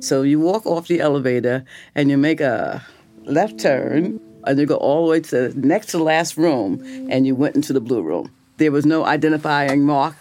So 0.00 0.22
you 0.22 0.40
walk 0.40 0.66
off 0.66 0.88
the 0.88 1.00
elevator 1.00 1.64
and 1.94 2.10
you 2.10 2.18
make 2.18 2.40
a 2.40 2.84
left 3.24 3.60
turn 3.60 4.20
and 4.44 4.58
you 4.58 4.66
go 4.66 4.76
all 4.76 5.06
the 5.06 5.10
way 5.12 5.20
to 5.20 5.48
the 5.48 5.66
next 5.66 5.86
to 5.90 5.98
the 5.98 6.02
last 6.02 6.36
room 6.36 6.82
and 7.08 7.26
you 7.26 7.36
went 7.36 7.54
into 7.54 7.72
the 7.72 7.80
blue 7.80 8.02
room. 8.02 8.32
There 8.56 8.72
was 8.72 8.84
no 8.84 9.04
identifying 9.04 9.84
mark 9.84 10.16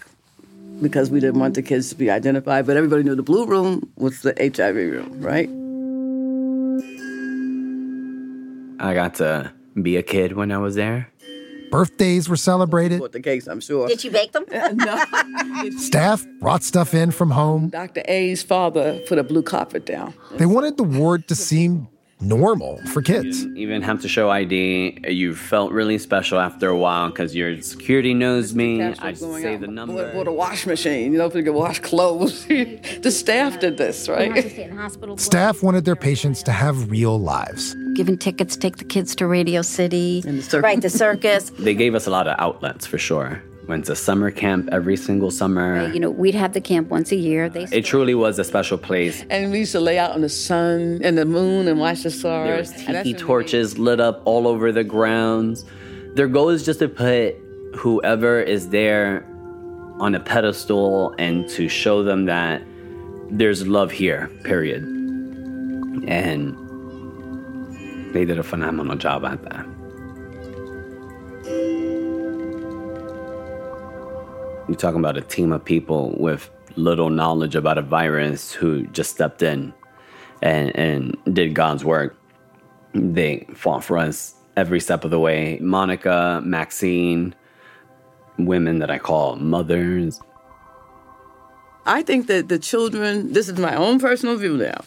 because 0.81 1.09
we 1.09 1.19
didn't 1.19 1.39
want 1.39 1.55
the 1.55 1.63
kids 1.63 1.89
to 1.89 1.95
be 1.95 2.11
identified, 2.11 2.67
but 2.67 2.77
everybody 2.77 3.03
knew 3.03 3.15
the 3.15 3.23
blue 3.23 3.45
room 3.45 3.91
was 3.97 4.21
the 4.21 4.35
HIV 4.37 4.75
room, 4.75 5.19
right? 5.19 5.49
I 8.79 8.93
got 8.93 9.15
to 9.15 9.51
be 9.81 9.97
a 9.97 10.03
kid 10.03 10.33
when 10.33 10.51
I 10.51 10.59
was 10.59 10.75
there. 10.75 11.09
Birthdays 11.71 12.27
were 12.29 12.35
celebrated. 12.35 12.99
Bought 12.99 13.13
the 13.13 13.21
cakes, 13.21 13.47
I'm 13.47 13.61
sure. 13.61 13.87
Did 13.87 14.03
you 14.03 14.11
bake 14.11 14.33
them? 14.33 14.45
no. 14.51 15.69
Staff 15.77 16.25
brought 16.39 16.63
stuff 16.63 16.93
in 16.93 17.11
from 17.11 17.31
home. 17.31 17.69
Dr. 17.69 18.03
A's 18.05 18.43
father 18.43 18.99
put 19.07 19.17
a 19.17 19.23
blue 19.23 19.41
carpet 19.41 19.85
down. 19.85 20.13
They 20.33 20.45
wanted 20.45 20.77
the 20.77 20.83
ward 20.83 21.27
to 21.29 21.35
seem 21.35 21.87
normal 22.21 22.81
for 22.87 23.01
kids. 23.01 23.43
You 23.43 23.55
even 23.55 23.81
have 23.81 24.01
to 24.01 24.07
show 24.07 24.29
ID. 24.29 24.99
You 25.07 25.35
felt 25.35 25.71
really 25.71 25.97
special 25.97 26.39
after 26.39 26.69
a 26.69 26.77
while 26.77 27.09
because 27.09 27.35
your 27.35 27.61
security 27.61 28.13
knows 28.13 28.53
me. 28.53 28.81
I 28.81 29.13
say 29.13 29.57
the 29.57 29.67
number. 29.67 30.05
Bought, 30.05 30.13
bought 30.13 30.27
a 30.27 30.31
wash 30.31 30.65
machine, 30.65 31.11
you 31.11 31.17
know, 31.17 31.25
if 31.25 31.35
you 31.35 31.43
could 31.43 31.53
wash 31.53 31.79
clothes. 31.79 32.45
the 32.47 33.11
staff 33.11 33.59
did 33.59 33.77
this, 33.77 34.07
right? 34.07 35.19
Staff 35.19 35.63
wanted 35.63 35.85
their 35.85 35.95
patients 35.95 36.43
to 36.43 36.51
have 36.51 36.89
real 36.89 37.19
lives. 37.19 37.75
Giving 37.93 38.17
tickets, 38.17 38.55
take 38.55 38.77
the 38.77 38.85
kids 38.85 39.15
to 39.15 39.27
Radio 39.27 39.61
City. 39.61 40.23
And 40.25 40.39
the 40.39 40.43
circus. 40.43 40.63
Right, 40.63 40.81
the 40.81 40.89
circus. 40.89 41.51
They 41.61 41.75
gave 41.75 41.95
us 41.95 42.07
a 42.07 42.09
lot 42.09 42.27
of 42.27 42.35
outlets 42.39 42.85
for 42.85 42.97
sure. 42.97 43.41
Went 43.71 43.85
to 43.85 43.95
summer 43.95 44.31
camp 44.31 44.67
every 44.73 44.97
single 44.97 45.31
summer. 45.31 45.89
You 45.93 46.01
know, 46.01 46.09
we'd 46.09 46.35
have 46.35 46.51
the 46.51 46.59
camp 46.59 46.89
once 46.89 47.13
a 47.13 47.15
year. 47.15 47.47
They 47.47 47.63
It 47.71 47.85
truly 47.85 48.13
was 48.13 48.37
a 48.37 48.43
special 48.43 48.77
place. 48.77 49.23
And 49.29 49.49
we 49.49 49.59
used 49.59 49.71
to 49.71 49.79
lay 49.79 49.97
out 49.97 50.13
in 50.13 50.21
the 50.21 50.27
sun 50.27 50.99
and 51.05 51.17
the 51.17 51.23
moon 51.23 51.69
and 51.69 51.79
watch 51.79 52.03
the 52.03 52.09
There 52.09 52.57
was 52.57 52.67
stars. 52.67 52.85
And 52.85 52.95
that's 52.97 53.07
tiki 53.07 53.13
when 53.13 53.15
we- 53.15 53.27
torches 53.27 53.79
lit 53.79 54.01
up 54.01 54.23
all 54.25 54.45
over 54.45 54.73
the 54.73 54.83
grounds. 54.83 55.63
Their 56.15 56.27
goal 56.27 56.49
is 56.49 56.65
just 56.65 56.79
to 56.79 56.89
put 56.89 57.37
whoever 57.73 58.41
is 58.41 58.67
there 58.71 59.25
on 60.01 60.15
a 60.15 60.19
pedestal 60.19 61.15
and 61.17 61.47
to 61.51 61.69
show 61.69 62.03
them 62.03 62.25
that 62.25 62.61
there's 63.29 63.65
love 63.65 63.89
here, 63.89 64.29
period. 64.43 64.83
And 66.09 66.57
they 68.13 68.25
did 68.25 68.37
a 68.37 68.43
phenomenal 68.43 68.97
job 68.97 69.23
at 69.23 69.41
that. 69.43 69.65
You're 74.71 74.77
talking 74.77 75.01
about 75.01 75.17
a 75.17 75.21
team 75.21 75.51
of 75.51 75.65
people 75.65 76.15
with 76.17 76.49
little 76.77 77.09
knowledge 77.09 77.55
about 77.55 77.77
a 77.77 77.81
virus 77.81 78.53
who 78.53 78.87
just 78.87 79.11
stepped 79.11 79.41
in 79.41 79.73
and, 80.41 80.73
and 80.77 81.17
did 81.35 81.53
God's 81.53 81.83
work. 81.83 82.15
They 82.93 83.45
fought 83.53 83.83
for 83.83 83.97
us 83.97 84.33
every 84.55 84.79
step 84.79 85.03
of 85.03 85.11
the 85.11 85.19
way. 85.19 85.59
Monica, 85.59 86.41
Maxine, 86.45 87.35
women 88.37 88.79
that 88.79 88.89
I 88.89 88.97
call 88.97 89.35
mothers. 89.35 90.21
I 91.85 92.01
think 92.01 92.27
that 92.27 92.47
the 92.47 92.57
children, 92.57 93.33
this 93.33 93.49
is 93.49 93.59
my 93.59 93.75
own 93.75 93.99
personal 93.99 94.37
view 94.37 94.55
now, 94.55 94.85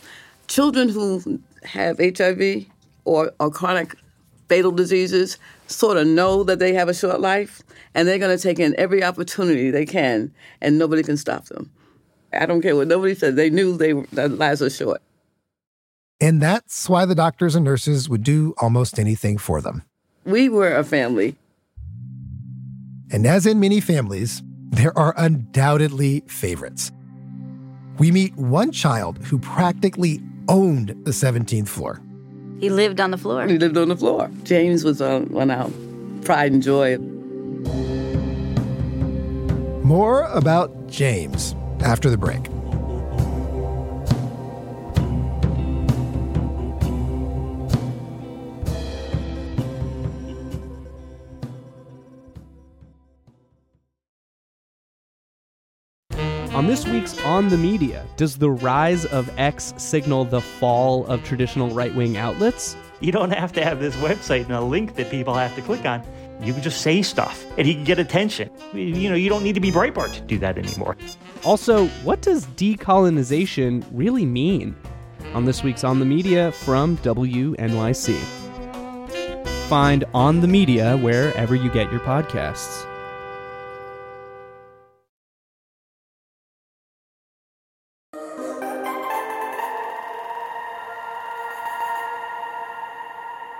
children 0.48 0.88
who 0.88 1.42
have 1.62 1.98
HIV 1.98 2.64
or, 3.04 3.34
or 3.38 3.50
chronic 3.50 3.96
fatal 4.48 4.72
diseases 4.72 5.38
sort 5.66 5.96
of 5.96 6.06
know 6.06 6.44
that 6.44 6.58
they 6.58 6.74
have 6.74 6.88
a 6.88 6.94
short 6.94 7.20
life 7.20 7.62
and 7.94 8.06
they're 8.06 8.18
going 8.18 8.36
to 8.36 8.42
take 8.42 8.58
in 8.58 8.74
every 8.78 9.02
opportunity 9.02 9.70
they 9.70 9.86
can 9.86 10.32
and 10.60 10.78
nobody 10.78 11.02
can 11.02 11.16
stop 11.16 11.46
them. 11.46 11.70
I 12.32 12.46
don't 12.46 12.62
care 12.62 12.76
what 12.76 12.88
nobody 12.88 13.14
said. 13.14 13.36
They 13.36 13.50
knew 13.50 13.76
they 13.76 13.92
their 13.92 14.28
lives 14.28 14.60
were 14.60 14.70
short. 14.70 15.00
And 16.20 16.40
that's 16.40 16.88
why 16.88 17.04
the 17.04 17.14
doctors 17.14 17.54
and 17.54 17.64
nurses 17.64 18.08
would 18.08 18.22
do 18.22 18.54
almost 18.58 18.98
anything 18.98 19.38
for 19.38 19.60
them. 19.60 19.82
We 20.24 20.48
were 20.48 20.74
a 20.74 20.84
family. 20.84 21.36
And 23.12 23.26
as 23.26 23.46
in 23.46 23.60
many 23.60 23.80
families, 23.80 24.42
there 24.70 24.96
are 24.98 25.14
undoubtedly 25.16 26.24
favorites. 26.26 26.90
We 27.98 28.10
meet 28.10 28.34
one 28.36 28.72
child 28.72 29.18
who 29.18 29.38
practically 29.38 30.20
owned 30.48 30.88
the 31.04 31.12
17th 31.12 31.68
floor. 31.68 32.00
He 32.60 32.70
lived 32.70 33.00
on 33.00 33.10
the 33.10 33.18
floor. 33.18 33.46
He 33.46 33.58
lived 33.58 33.76
on 33.76 33.88
the 33.88 33.96
floor. 33.96 34.30
James 34.44 34.84
was 34.84 35.00
uh, 35.00 35.16
on, 35.16 35.36
on 35.36 35.50
our 35.50 35.70
pride 36.24 36.52
and 36.52 36.62
joy. 36.62 36.98
More 39.84 40.22
about 40.24 40.88
James 40.88 41.54
after 41.80 42.08
the 42.08 42.16
break. 42.16 42.53
On 56.54 56.68
this 56.68 56.86
week's 56.86 57.20
On 57.24 57.48
the 57.48 57.58
Media, 57.58 58.06
does 58.16 58.38
the 58.38 58.48
rise 58.48 59.06
of 59.06 59.28
X 59.36 59.74
signal 59.76 60.24
the 60.24 60.40
fall 60.40 61.04
of 61.06 61.24
traditional 61.24 61.70
right 61.70 61.92
wing 61.92 62.16
outlets? 62.16 62.76
You 63.00 63.10
don't 63.10 63.32
have 63.32 63.52
to 63.54 63.64
have 63.64 63.80
this 63.80 63.96
website 63.96 64.44
and 64.44 64.52
a 64.52 64.60
link 64.60 64.94
that 64.94 65.10
people 65.10 65.34
have 65.34 65.56
to 65.56 65.62
click 65.62 65.84
on. 65.84 66.00
You 66.40 66.52
can 66.52 66.62
just 66.62 66.80
say 66.80 67.02
stuff 67.02 67.44
and 67.58 67.66
you 67.66 67.74
can 67.74 67.82
get 67.82 67.98
attention. 67.98 68.50
You 68.72 69.08
know, 69.08 69.16
you 69.16 69.28
don't 69.28 69.42
need 69.42 69.56
to 69.56 69.60
be 69.60 69.72
Breitbart 69.72 70.12
to 70.12 70.20
do 70.20 70.38
that 70.38 70.56
anymore. 70.56 70.96
Also, 71.44 71.88
what 72.04 72.22
does 72.22 72.46
decolonization 72.46 73.84
really 73.90 74.24
mean? 74.24 74.76
On 75.32 75.46
this 75.46 75.64
week's 75.64 75.82
On 75.82 75.98
the 75.98 76.06
Media 76.06 76.52
from 76.52 76.96
WNYC. 76.98 78.16
Find 79.68 80.04
On 80.14 80.40
the 80.40 80.46
Media 80.46 80.96
wherever 80.98 81.56
you 81.56 81.68
get 81.68 81.90
your 81.90 82.00
podcasts. 82.02 82.86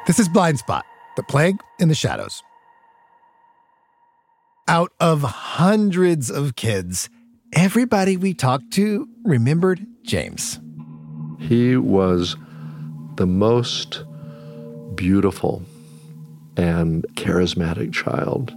This 0.07 0.19
is 0.19 0.29
Blindspot, 0.29 0.83
the 1.17 1.23
plague 1.23 1.57
in 1.79 1.89
the 1.89 1.95
shadows. 1.95 2.43
Out 4.69 4.93
of 5.01 5.23
hundreds 5.23 6.31
of 6.31 6.57
kids, 6.57 7.09
everybody 7.55 8.19
we 8.19 8.35
talked 8.35 8.71
to 8.73 9.09
remembered 9.25 9.87
James. 10.03 10.61
He 11.39 11.79
was 11.79 12.37
the 13.17 13.27
most 13.27 14.05
beautiful 14.95 15.63
and 16.59 17.07
charismatic 17.15 17.95
child. 17.95 18.55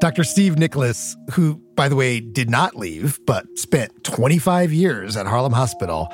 Dr. 0.00 0.24
Steve 0.24 0.58
Nicholas, 0.58 1.16
who, 1.30 1.62
by 1.76 1.88
the 1.88 1.96
way, 1.96 2.18
did 2.18 2.50
not 2.50 2.74
leave, 2.74 3.20
but 3.24 3.46
spent 3.56 4.02
25 4.02 4.72
years 4.72 5.16
at 5.16 5.26
Harlem 5.26 5.52
Hospital, 5.52 6.12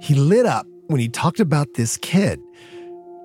he 0.00 0.14
lit 0.14 0.46
up 0.46 0.66
when 0.86 1.00
he 1.00 1.08
talked 1.08 1.40
about 1.40 1.74
this 1.74 1.96
kid. 1.96 2.40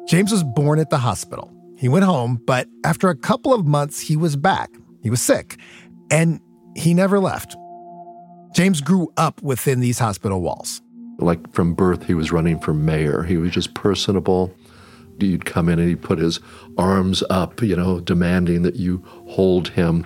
James 0.07 0.31
was 0.31 0.43
born 0.43 0.79
at 0.79 0.89
the 0.89 0.97
hospital. 0.97 1.51
He 1.77 1.87
went 1.89 2.05
home, 2.05 2.41
but 2.45 2.67
after 2.85 3.09
a 3.09 3.15
couple 3.15 3.53
of 3.53 3.65
months, 3.65 3.99
he 3.99 4.15
was 4.15 4.35
back. 4.35 4.69
He 5.01 5.09
was 5.09 5.21
sick, 5.21 5.57
and 6.11 6.39
he 6.75 6.93
never 6.93 7.19
left. 7.19 7.55
James 8.53 8.81
grew 8.81 9.11
up 9.17 9.41
within 9.41 9.79
these 9.79 9.99
hospital 9.99 10.41
walls. 10.41 10.81
Like 11.19 11.53
from 11.53 11.73
birth, 11.73 12.05
he 12.05 12.13
was 12.13 12.31
running 12.31 12.59
for 12.59 12.73
mayor. 12.73 13.23
He 13.23 13.37
was 13.37 13.51
just 13.51 13.73
personable. 13.73 14.53
You'd 15.19 15.45
come 15.45 15.69
in 15.69 15.79
and 15.79 15.87
he'd 15.87 16.01
put 16.01 16.19
his 16.19 16.39
arms 16.77 17.23
up, 17.29 17.61
you 17.61 17.75
know, 17.75 17.99
demanding 17.99 18.63
that 18.63 18.75
you 18.75 19.03
hold 19.27 19.69
him. 19.69 20.05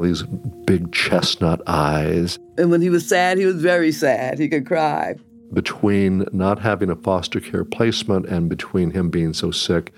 These 0.00 0.22
big 0.64 0.92
chestnut 0.92 1.60
eyes. 1.66 2.38
And 2.56 2.70
when 2.70 2.80
he 2.80 2.88
was 2.88 3.06
sad, 3.06 3.36
he 3.38 3.44
was 3.44 3.60
very 3.60 3.92
sad. 3.92 4.38
He 4.38 4.48
could 4.48 4.66
cry. 4.66 5.16
Between 5.52 6.26
not 6.32 6.60
having 6.60 6.90
a 6.90 6.96
foster 6.96 7.40
care 7.40 7.64
placement 7.64 8.26
and 8.26 8.48
between 8.48 8.92
him 8.92 9.10
being 9.10 9.32
so 9.32 9.50
sick, 9.50 9.92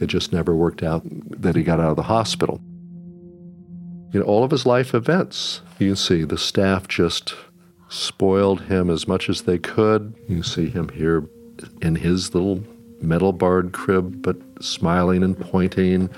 it 0.00 0.06
just 0.06 0.32
never 0.32 0.54
worked 0.54 0.82
out 0.82 1.02
that 1.40 1.56
he 1.56 1.62
got 1.62 1.80
out 1.80 1.90
of 1.90 1.96
the 1.96 2.02
hospital. 2.04 2.60
You 4.12 4.20
know, 4.20 4.26
all 4.26 4.44
of 4.44 4.50
his 4.50 4.66
life 4.66 4.94
events, 4.94 5.60
you 5.78 5.88
can 5.88 5.96
see 5.96 6.24
the 6.24 6.38
staff 6.38 6.88
just 6.88 7.34
spoiled 7.88 8.62
him 8.62 8.90
as 8.90 9.08
much 9.08 9.28
as 9.28 9.42
they 9.42 9.58
could. 9.58 10.14
You 10.28 10.42
see 10.42 10.68
him 10.68 10.88
here 10.90 11.28
in 11.82 11.96
his 11.96 12.34
little 12.34 12.62
metal 13.00 13.32
barred 13.32 13.72
crib, 13.72 14.22
but 14.22 14.36
smiling 14.60 15.22
and 15.22 15.38
pointing. 15.38 16.10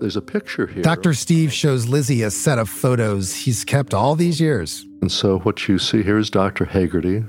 There's 0.00 0.16
a 0.16 0.22
picture 0.22 0.66
here. 0.66 0.82
Dr. 0.82 1.14
Steve 1.14 1.52
shows 1.52 1.86
Lizzie 1.86 2.22
a 2.22 2.30
set 2.30 2.58
of 2.58 2.68
photos 2.68 3.34
he's 3.34 3.64
kept 3.64 3.94
all 3.94 4.16
these 4.16 4.40
years. 4.40 4.84
And 5.00 5.10
so 5.10 5.38
what 5.40 5.68
you 5.68 5.78
see 5.78 6.02
here 6.02 6.18
is 6.18 6.30
Dr. 6.30 6.66
Heagarty 6.66 7.28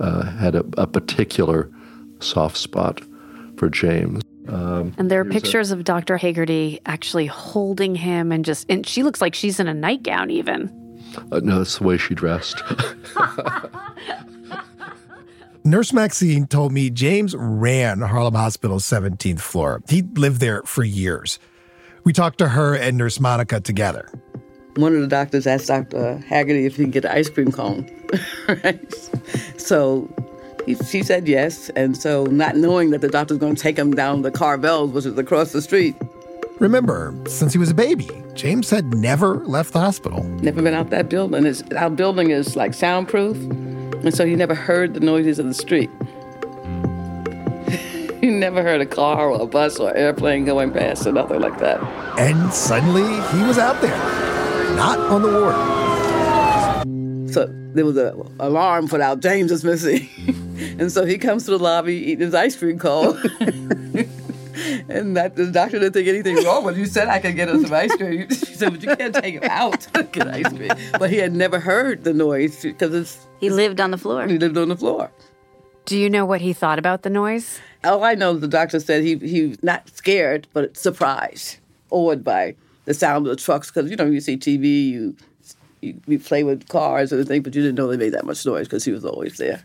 uh, 0.00 0.22
had 0.36 0.54
a, 0.54 0.64
a 0.76 0.86
particular 0.86 1.70
soft 2.20 2.56
spot 2.56 3.00
for 3.56 3.68
James. 3.68 4.22
Um, 4.48 4.94
And 4.96 5.10
there 5.10 5.20
are 5.20 5.24
here's 5.24 5.36
a- 5.36 5.40
pictures 5.40 5.70
of 5.72 5.84
Dr. 5.84 6.16
Heagarty 6.18 6.78
actually 6.86 7.26
holding 7.26 7.94
him 7.94 8.32
and 8.32 8.44
just, 8.44 8.66
and 8.70 8.86
she 8.86 9.02
looks 9.02 9.20
like 9.20 9.34
she's 9.34 9.60
in 9.60 9.68
a 9.68 9.74
nightgown 9.74 10.30
even. 10.30 10.70
uh, 11.32 11.40
no, 11.42 11.58
that's 11.58 11.78
the 11.78 11.84
way 11.84 11.96
she 11.98 12.14
dressed. 12.14 12.62
Nurse 15.64 15.92
Maxine 15.92 16.46
told 16.46 16.72
me 16.72 16.88
James 16.88 17.34
ran 17.36 18.00
Harlem 18.00 18.34
Hospital's 18.34 18.84
17th 18.84 19.40
floor. 19.40 19.82
He 19.88 20.02
lived 20.02 20.40
there 20.40 20.62
for 20.62 20.82
years. 20.82 21.38
We 22.04 22.12
talked 22.14 22.38
to 22.38 22.48
her 22.48 22.74
and 22.74 22.96
Nurse 22.96 23.20
Monica 23.20 23.60
together. 23.60 24.08
One 24.78 24.94
of 24.94 25.00
the 25.00 25.08
doctors 25.08 25.46
asked 25.46 25.66
Dr. 25.66 26.22
Heagarty 26.28 26.64
if 26.66 26.76
he 26.76 26.84
could 26.84 26.92
get 26.92 27.04
an 27.04 27.10
ice 27.10 27.28
cream 27.28 27.50
cone. 27.52 27.88
right? 28.48 28.94
So 29.58 30.08
he, 30.64 30.76
she 30.76 31.02
said 31.02 31.28
yes. 31.28 31.68
And 31.70 31.94
so, 31.96 32.24
not 32.26 32.56
knowing 32.56 32.90
that 32.90 33.00
the 33.02 33.08
doctor 33.08 33.34
was 33.34 33.38
going 33.40 33.54
to 33.54 33.62
take 33.62 33.76
him 33.76 33.92
down 33.94 34.22
the 34.22 34.30
Carvels, 34.30 34.92
which 34.92 35.04
is 35.04 35.18
across 35.18 35.52
the 35.52 35.60
street, 35.60 35.94
Remember, 36.58 37.14
since 37.28 37.52
he 37.52 37.58
was 37.58 37.70
a 37.70 37.74
baby, 37.74 38.08
James 38.34 38.68
had 38.70 38.92
never 38.94 39.44
left 39.44 39.72
the 39.72 39.78
hospital. 39.78 40.24
never 40.24 40.60
been 40.60 40.74
out 40.74 40.90
that 40.90 41.08
building. 41.08 41.46
It's, 41.46 41.62
our 41.76 41.90
building 41.90 42.30
is 42.30 42.56
like 42.56 42.74
soundproof. 42.74 43.36
And 43.36 44.12
so 44.14 44.26
he 44.26 44.34
never 44.34 44.54
heard 44.56 44.94
the 44.94 45.00
noises 45.00 45.38
of 45.38 45.46
the 45.46 45.54
street. 45.54 45.88
he 48.20 48.26
never 48.30 48.62
heard 48.62 48.80
a 48.80 48.86
car 48.86 49.30
or 49.30 49.40
a 49.42 49.46
bus 49.46 49.78
or 49.78 49.94
airplane 49.96 50.44
going 50.44 50.72
past 50.72 51.06
or 51.06 51.12
nothing 51.12 51.40
like 51.40 51.58
that. 51.58 51.80
And 52.18 52.52
suddenly 52.52 53.02
he 53.38 53.42
was 53.46 53.58
out 53.58 53.80
there, 53.80 53.94
not 54.78 54.98
on 55.10 55.22
the 55.22 55.28
ward. 55.28 55.56
So 57.34 57.52
there 57.74 57.84
was 57.84 57.96
an 57.96 58.14
alarm 58.38 58.86
put 58.86 59.00
out, 59.00 59.18
James 59.18 59.50
is 59.50 59.64
missing. 59.64 60.08
and 60.78 60.92
so 60.92 61.04
he 61.04 61.18
comes 61.18 61.46
to 61.46 61.50
the 61.50 61.58
lobby 61.58 61.96
eating 61.96 62.20
his 62.20 62.32
ice 62.32 62.54
cream 62.54 62.78
cone. 62.78 63.16
and 64.88 65.16
that, 65.16 65.34
the 65.34 65.50
doctor 65.52 65.80
didn't 65.80 65.94
think 65.94 66.06
anything 66.06 66.44
wrong 66.44 66.64
with 66.64 66.76
him. 66.76 66.80
You 66.82 66.86
said 66.86 67.08
I 67.08 67.18
could 67.18 67.34
get 67.34 67.48
him 67.48 67.64
some 67.64 67.74
ice 67.74 67.94
cream. 67.96 68.28
She 68.30 68.54
said, 68.54 68.70
but 68.70 68.82
you 68.84 68.94
can't 68.94 69.14
take 69.16 69.34
him 69.34 69.50
out 69.50 69.80
to 69.80 70.04
get 70.04 70.28
ice 70.28 70.48
cream. 70.48 70.70
But 70.96 71.10
he 71.10 71.16
had 71.16 71.32
never 71.32 71.58
heard 71.58 72.04
the 72.04 72.14
noise 72.14 72.62
because 72.62 72.94
it's. 72.94 73.26
He 73.40 73.50
lived 73.50 73.80
on 73.80 73.90
the 73.90 73.98
floor. 73.98 74.28
He 74.28 74.38
lived 74.38 74.56
on 74.56 74.68
the 74.68 74.76
floor. 74.76 75.10
Do 75.86 75.98
you 75.98 76.08
know 76.08 76.24
what 76.24 76.40
he 76.40 76.52
thought 76.52 76.78
about 76.78 77.02
the 77.02 77.10
noise? 77.10 77.58
All 77.82 78.04
I 78.04 78.14
know, 78.14 78.34
the 78.34 78.46
doctor 78.46 78.78
said 78.78 79.02
he 79.02 79.16
he 79.16 79.48
was 79.48 79.62
not 79.62 79.88
scared, 79.88 80.46
but 80.52 80.76
surprised, 80.76 81.58
awed 81.90 82.22
by 82.22 82.54
the 82.88 82.94
sound 82.94 83.26
of 83.26 83.36
the 83.36 83.42
trucks. 83.42 83.70
Because 83.70 83.90
you 83.90 83.96
know, 83.96 84.06
you 84.06 84.20
see 84.20 84.36
TV, 84.36 84.88
you, 84.88 85.16
you 85.80 86.00
you 86.06 86.18
play 86.18 86.42
with 86.42 86.68
cars 86.68 87.12
and 87.12 87.26
things, 87.28 87.44
but 87.44 87.54
you 87.54 87.62
didn't 87.62 87.76
know 87.76 87.86
they 87.86 87.96
made 87.96 88.14
that 88.14 88.24
much 88.24 88.44
noise 88.44 88.66
because 88.66 88.84
he 88.84 88.90
was 88.90 89.04
always 89.04 89.36
there. 89.36 89.62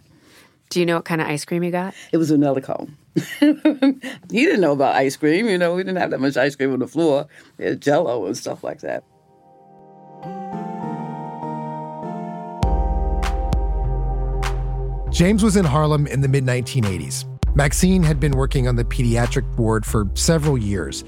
Do 0.70 0.80
you 0.80 0.86
know 0.86 0.96
what 0.98 1.06
kind 1.06 1.22
of 1.22 1.28
ice 1.28 1.46
cream 1.46 1.64
you 1.64 1.72
got? 1.72 1.94
It 2.12 2.18
was 2.18 2.32
vanilla 2.32 2.62
cone. 2.62 2.98
he 3.40 4.46
didn't 4.46 4.62
know 4.62 4.74
about 4.74 4.96
ice 4.96 5.16
cream. 5.16 5.48
You 5.48 5.58
know, 5.58 5.76
we 5.76 5.84
didn't 5.84 6.00
have 6.00 6.12
that 6.12 6.20
much 6.20 6.36
ice 6.36 6.56
cream 6.56 6.74
on 6.74 6.80
the 6.80 6.88
floor. 6.88 7.28
We 7.58 7.66
had 7.66 7.82
Jello 7.82 8.26
and 8.26 8.38
stuff 8.38 8.64
like 8.64 8.82
that. 8.82 9.04
James 15.12 15.44
was 15.44 15.56
in 15.56 15.64
Harlem 15.64 16.08
in 16.08 16.22
the 16.22 16.28
mid 16.28 16.44
1980s. 16.44 17.26
Maxine 17.56 18.02
had 18.02 18.20
been 18.20 18.32
working 18.32 18.68
on 18.68 18.76
the 18.76 18.84
pediatric 18.84 19.46
ward 19.58 19.86
for 19.86 20.08
several 20.16 20.58
years. 20.58 21.04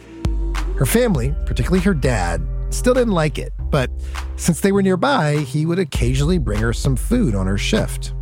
Her 0.78 0.86
family, 0.86 1.34
particularly 1.46 1.82
her 1.84 1.94
dad, 1.94 2.46
still 2.70 2.94
didn't 2.94 3.14
like 3.14 3.38
it, 3.38 3.54
but 3.70 3.90
since 4.36 4.60
they 4.60 4.74
were 4.74 4.82
nearby, 4.82 5.38
he 5.38 5.66
would 5.66 5.80
occasionally 5.80 6.38
bring 6.38 6.60
her 6.60 6.74
some 6.74 6.98
food 6.98 7.34
on 7.34 7.48
her 7.48 7.58
shift. 7.58 8.14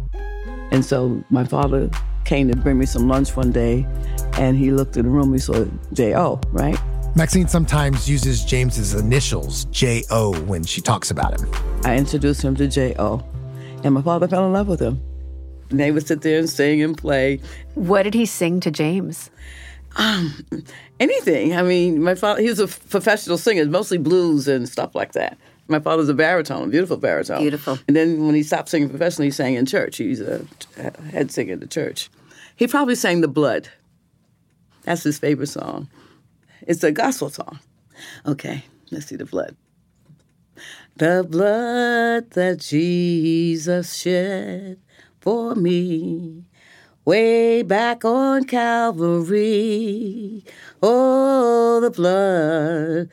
And 0.69 0.85
so 0.85 1.23
my 1.31 1.45
father 1.45 1.89
came 2.25 2.47
to 2.49 2.55
bring 2.55 2.77
me 2.77 2.85
some 2.85 3.07
lunch 3.07 3.35
one 3.35 3.51
day, 3.51 3.87
and 4.33 4.55
he 4.55 4.71
looked 4.71 4.97
in 4.97 5.05
the 5.05 5.11
room. 5.11 5.33
He 5.33 5.39
saw 5.39 5.65
J.O., 5.93 6.39
right? 6.51 6.77
Maxine 7.15 7.47
sometimes 7.47 8.07
uses 8.07 8.45
James's 8.45 8.93
initials, 8.93 9.65
J.O., 9.65 10.39
when 10.43 10.63
she 10.63 10.79
talks 10.79 11.09
about 11.09 11.39
him. 11.39 11.49
I 11.83 11.97
introduced 11.97 12.43
him 12.43 12.55
to 12.57 12.67
J.O., 12.67 13.23
and 13.83 13.95
my 13.95 14.01
father 14.03 14.27
fell 14.27 14.45
in 14.45 14.53
love 14.53 14.67
with 14.67 14.79
him. 14.79 15.01
And 15.71 15.79
they 15.79 15.91
would 15.91 16.05
sit 16.05 16.21
there 16.21 16.37
and 16.37 16.49
sing 16.49 16.83
and 16.83 16.95
play. 16.95 17.39
What 17.73 18.03
did 18.03 18.13
he 18.13 18.27
sing 18.27 18.59
to 18.59 18.69
James? 18.69 19.31
Um, 19.95 20.33
anything. 20.99 21.55
I 21.55 21.61
mean, 21.61 22.01
my 22.01 22.15
father, 22.15 22.41
he 22.41 22.49
was 22.49 22.59
a 22.59 22.67
professional 22.67 23.37
singer, 23.37 23.65
mostly 23.65 23.97
blues 23.97 24.47
and 24.47 24.67
stuff 24.67 24.95
like 24.95 25.13
that. 25.13 25.37
My 25.67 25.79
father's 25.79 26.09
a 26.09 26.13
baritone, 26.13 26.67
a 26.67 26.71
beautiful 26.71 26.97
baritone. 26.97 27.39
Beautiful. 27.39 27.79
And 27.87 27.95
then 27.95 28.25
when 28.25 28.35
he 28.35 28.43
stopped 28.43 28.69
singing 28.69 28.89
professionally, 28.89 29.27
he 29.27 29.31
sang 29.31 29.53
in 29.55 29.65
church. 29.65 29.97
He's 29.97 30.19
a 30.19 30.45
head 31.11 31.31
singer 31.31 31.53
in 31.53 31.59
the 31.59 31.67
church. 31.67 32.09
He 32.55 32.67
probably 32.67 32.95
sang 32.95 33.21
The 33.21 33.27
Blood. 33.27 33.69
That's 34.83 35.03
his 35.03 35.17
favorite 35.17 35.47
song. 35.47 35.89
It's 36.61 36.83
a 36.83 36.91
gospel 36.91 37.29
song. 37.29 37.59
Okay, 38.25 38.65
let's 38.91 39.05
see 39.05 39.15
The 39.15 39.25
Blood. 39.25 39.55
The 40.95 41.25
blood 41.27 42.31
that 42.31 42.59
Jesus 42.59 43.95
shed 43.95 44.77
for 45.21 45.55
me 45.55 46.43
way 47.05 47.61
back 47.63 48.05
on 48.05 48.45
Calvary. 48.45 50.43
Oh, 50.81 51.79
the 51.81 51.91
blood 51.91 53.09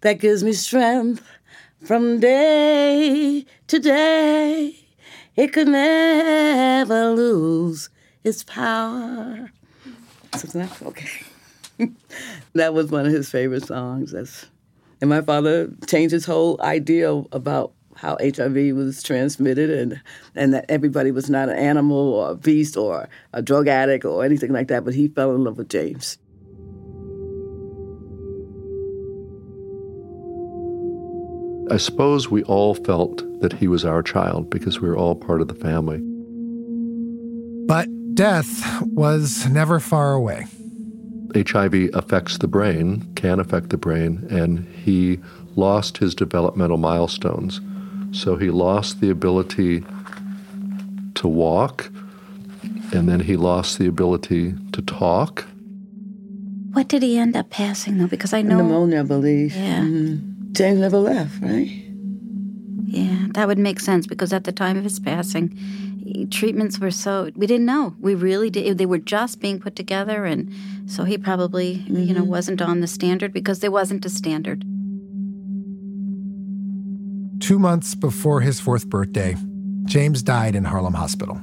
that 0.00 0.18
gives 0.20 0.44
me 0.44 0.52
strength 0.52 1.22
from 1.84 2.20
day 2.20 3.46
to 3.68 3.78
day. 3.78 4.76
It 5.36 5.52
could 5.52 5.68
never 5.68 7.10
lose 7.10 7.88
its 8.22 8.44
power. 8.44 9.50
Okay. 10.82 11.08
that 12.54 12.74
was 12.74 12.90
one 12.90 13.06
of 13.06 13.12
his 13.12 13.30
favorite 13.30 13.64
songs. 13.64 14.12
That's, 14.12 14.46
and 15.00 15.08
my 15.08 15.22
father 15.22 15.70
changed 15.86 16.12
his 16.12 16.26
whole 16.26 16.60
idea 16.60 17.10
about 17.10 17.72
how 17.96 18.16
HIV 18.20 18.74
was 18.74 19.02
transmitted 19.02 19.70
and, 19.70 20.00
and 20.34 20.54
that 20.54 20.66
everybody 20.68 21.10
was 21.10 21.28
not 21.30 21.48
an 21.48 21.56
animal 21.56 22.14
or 22.14 22.30
a 22.30 22.34
beast 22.34 22.76
or 22.76 23.08
a 23.32 23.42
drug 23.42 23.68
addict 23.68 24.04
or 24.04 24.24
anything 24.24 24.52
like 24.52 24.68
that, 24.68 24.84
but 24.84 24.94
he 24.94 25.08
fell 25.08 25.34
in 25.34 25.44
love 25.44 25.58
with 25.58 25.68
James. 25.68 26.18
I 31.70 31.78
suppose 31.78 32.30
we 32.30 32.42
all 32.42 32.74
felt 32.74 33.22
that 33.40 33.54
he 33.54 33.66
was 33.66 33.84
our 33.84 34.02
child 34.02 34.50
because 34.50 34.80
we 34.80 34.88
were 34.88 34.96
all 34.96 35.14
part 35.14 35.40
of 35.40 35.48
the 35.48 35.54
family. 35.54 36.00
But 37.66 37.88
death 38.14 38.82
was 38.82 39.48
never 39.48 39.80
far 39.80 40.12
away. 40.12 40.46
HIV 41.34 41.90
affects 41.94 42.38
the 42.38 42.48
brain, 42.48 43.10
can 43.14 43.40
affect 43.40 43.70
the 43.70 43.78
brain, 43.78 44.26
and 44.28 44.66
he 44.74 45.18
lost 45.56 45.96
his 45.96 46.14
developmental 46.14 46.76
milestones. 46.76 47.60
So 48.12 48.36
he 48.36 48.50
lost 48.50 49.00
the 49.00 49.10
ability 49.10 49.84
to 51.14 51.28
walk, 51.28 51.90
and 52.92 53.08
then 53.08 53.20
he 53.20 53.36
lost 53.36 53.78
the 53.78 53.86
ability 53.86 54.54
to 54.72 54.82
talk. 54.82 55.46
What 56.72 56.88
did 56.88 57.02
he 57.02 57.18
end 57.18 57.36
up 57.36 57.50
passing, 57.50 57.98
though? 57.98 58.06
Because 58.06 58.32
I 58.32 58.42
know. 58.42 58.58
Pneumonia, 58.58 59.00
I 59.00 59.02
believe. 59.02 59.54
Yeah. 59.54 59.80
Mm-hmm. 59.80 60.52
James 60.52 60.80
never 60.80 60.98
left, 60.98 61.40
right? 61.42 61.70
Yeah, 62.84 63.28
that 63.32 63.48
would 63.48 63.58
make 63.58 63.80
sense 63.80 64.06
because 64.06 64.32
at 64.34 64.44
the 64.44 64.52
time 64.52 64.76
of 64.76 64.84
his 64.84 65.00
passing, 65.00 65.56
treatments 66.30 66.78
were 66.78 66.90
so 66.90 67.30
we 67.34 67.46
didn't 67.46 67.64
know. 67.64 67.94
We 68.00 68.14
really 68.14 68.50
did. 68.50 68.76
They 68.76 68.86
were 68.86 68.98
just 68.98 69.40
being 69.40 69.58
put 69.60 69.76
together, 69.76 70.26
and 70.26 70.52
so 70.86 71.04
he 71.04 71.16
probably 71.16 71.76
mm-hmm. 71.76 72.02
you 72.02 72.14
know 72.14 72.24
wasn't 72.24 72.60
on 72.60 72.80
the 72.80 72.86
standard 72.86 73.32
because 73.32 73.60
there 73.60 73.70
wasn't 73.70 74.04
a 74.04 74.10
standard. 74.10 74.64
Two 77.42 77.58
months 77.58 77.96
before 77.96 78.40
his 78.40 78.60
fourth 78.60 78.88
birthday, 78.88 79.34
James 79.84 80.22
died 80.22 80.54
in 80.54 80.62
Harlem 80.62 80.94
Hospital. 80.94 81.40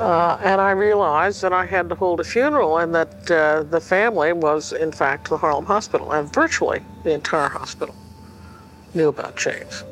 Uh, 0.00 0.38
and 0.42 0.58
I 0.58 0.70
realized 0.70 1.42
that 1.42 1.52
I 1.52 1.66
had 1.66 1.90
to 1.90 1.94
hold 1.94 2.18
a 2.18 2.24
funeral 2.24 2.78
and 2.78 2.94
that 2.94 3.30
uh, 3.30 3.64
the 3.64 3.78
family 3.78 4.32
was, 4.32 4.72
in 4.72 4.90
fact, 4.90 5.28
the 5.28 5.36
Harlem 5.36 5.66
Hospital, 5.66 6.12
and 6.12 6.32
virtually 6.32 6.80
the 7.04 7.12
entire 7.12 7.50
hospital 7.50 7.94
knew 8.94 9.08
about 9.08 9.36
James. 9.36 9.84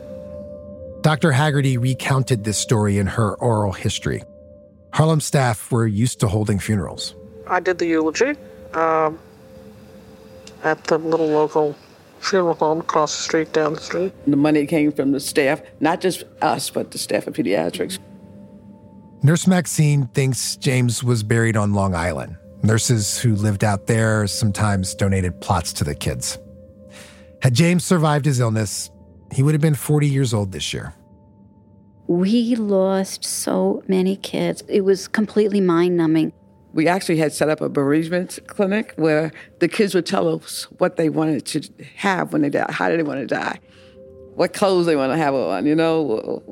Dr. 1.02 1.32
Heagarty 1.32 1.78
recounted 1.78 2.44
this 2.44 2.56
story 2.56 2.96
in 2.96 3.06
her 3.08 3.34
oral 3.34 3.72
history. 3.72 4.22
Harlem 4.94 5.20
staff 5.20 5.70
were 5.70 5.86
used 5.86 6.18
to 6.20 6.28
holding 6.28 6.58
funerals. 6.58 7.14
I 7.46 7.60
did 7.60 7.76
the 7.76 7.86
eulogy 7.86 8.36
um, 8.72 9.18
at 10.62 10.84
the 10.84 10.98
little 10.98 11.28
local 11.28 11.76
funeral 12.20 12.54
home 12.54 12.80
across 12.80 13.16
the 13.16 13.22
street, 13.22 13.52
down 13.52 13.74
the 13.74 13.80
street. 13.80 14.12
The 14.26 14.36
money 14.36 14.66
came 14.66 14.92
from 14.92 15.12
the 15.12 15.20
staff, 15.20 15.62
not 15.80 16.00
just 16.00 16.24
us, 16.42 16.70
but 16.70 16.90
the 16.90 16.98
staff 16.98 17.26
of 17.26 17.34
pediatrics. 17.34 17.98
Nurse 19.22 19.46
Maxine 19.46 20.06
thinks 20.08 20.56
James 20.56 21.04
was 21.04 21.22
buried 21.22 21.56
on 21.56 21.74
Long 21.74 21.94
Island. 21.94 22.36
Nurses 22.62 23.18
who 23.18 23.34
lived 23.34 23.64
out 23.64 23.86
there 23.86 24.26
sometimes 24.26 24.94
donated 24.94 25.40
plots 25.40 25.72
to 25.74 25.84
the 25.84 25.94
kids. 25.94 26.38
Had 27.42 27.54
James 27.54 27.84
survived 27.84 28.24
his 28.26 28.40
illness, 28.40 28.90
he 29.32 29.42
would 29.42 29.54
have 29.54 29.60
been 29.60 29.74
40 29.74 30.06
years 30.06 30.34
old 30.34 30.52
this 30.52 30.72
year. 30.74 30.94
We 32.06 32.56
lost 32.56 33.24
so 33.24 33.82
many 33.86 34.16
kids. 34.16 34.62
It 34.68 34.82
was 34.82 35.06
completely 35.06 35.60
mind 35.60 35.96
numbing. 35.96 36.32
We 36.72 36.86
actually 36.86 37.16
had 37.16 37.32
set 37.32 37.48
up 37.48 37.60
a 37.60 37.68
bereavement 37.68 38.38
clinic 38.46 38.92
where 38.96 39.32
the 39.58 39.68
kids 39.68 39.94
would 39.94 40.06
tell 40.06 40.28
us 40.28 40.64
what 40.78 40.96
they 40.96 41.08
wanted 41.08 41.44
to 41.46 41.68
have 41.96 42.32
when 42.32 42.42
they 42.42 42.50
died. 42.50 42.70
How 42.70 42.88
did 42.88 42.98
they 42.98 43.04
want 43.04 43.20
to 43.20 43.26
die? 43.26 43.58
What 44.36 44.52
clothes 44.52 44.86
they 44.86 44.96
want 44.96 45.12
to 45.12 45.16
have 45.16 45.34
on, 45.34 45.66
you 45.66 45.74
know? 45.74 46.42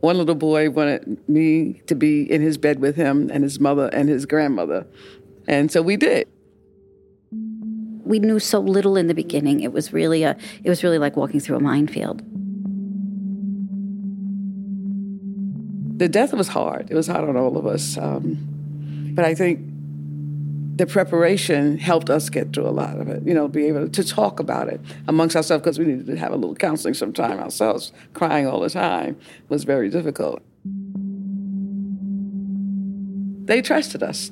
One 0.00 0.18
little 0.18 0.34
boy 0.34 0.70
wanted 0.70 1.28
me 1.28 1.80
to 1.86 1.94
be 1.94 2.30
in 2.30 2.42
his 2.42 2.58
bed 2.58 2.80
with 2.80 2.96
him 2.96 3.30
and 3.32 3.42
his 3.42 3.60
mother 3.60 3.88
and 3.92 4.08
his 4.08 4.26
grandmother. 4.26 4.86
And 5.48 5.70
so 5.70 5.82
we 5.82 5.96
did. 5.96 6.28
We 7.30 8.18
knew 8.18 8.38
so 8.38 8.60
little 8.60 8.96
in 8.96 9.06
the 9.06 9.14
beginning. 9.14 9.60
It 9.60 9.72
was 9.72 9.92
really 9.92 10.22
a 10.22 10.36
it 10.62 10.68
was 10.68 10.84
really 10.84 10.98
like 10.98 11.16
walking 11.16 11.40
through 11.40 11.56
a 11.56 11.60
minefield. 11.60 12.22
The 15.98 16.08
death 16.08 16.34
was 16.34 16.48
hard. 16.48 16.90
It 16.90 16.94
was 16.94 17.06
hard 17.06 17.28
on 17.28 17.36
all 17.36 17.56
of 17.56 17.66
us. 17.66 17.96
Um, 17.96 18.55
but 19.16 19.24
I 19.24 19.34
think 19.34 19.60
the 20.76 20.86
preparation 20.86 21.78
helped 21.78 22.10
us 22.10 22.28
get 22.28 22.52
through 22.52 22.68
a 22.68 22.70
lot 22.70 23.00
of 23.00 23.08
it, 23.08 23.22
you 23.26 23.32
know, 23.34 23.48
be 23.48 23.64
able 23.66 23.88
to 23.88 24.04
talk 24.04 24.38
about 24.38 24.68
it 24.68 24.80
amongst 25.08 25.34
ourselves 25.34 25.62
because 25.62 25.78
we 25.78 25.86
needed 25.86 26.06
to 26.06 26.16
have 26.16 26.32
a 26.32 26.36
little 26.36 26.54
counseling 26.54 26.94
sometime 26.94 27.40
ourselves. 27.40 27.92
Crying 28.12 28.46
all 28.46 28.60
the 28.60 28.70
time 28.70 29.16
was 29.48 29.64
very 29.64 29.88
difficult. 29.88 30.42
they 33.46 33.62
trusted 33.62 34.02
us. 34.02 34.30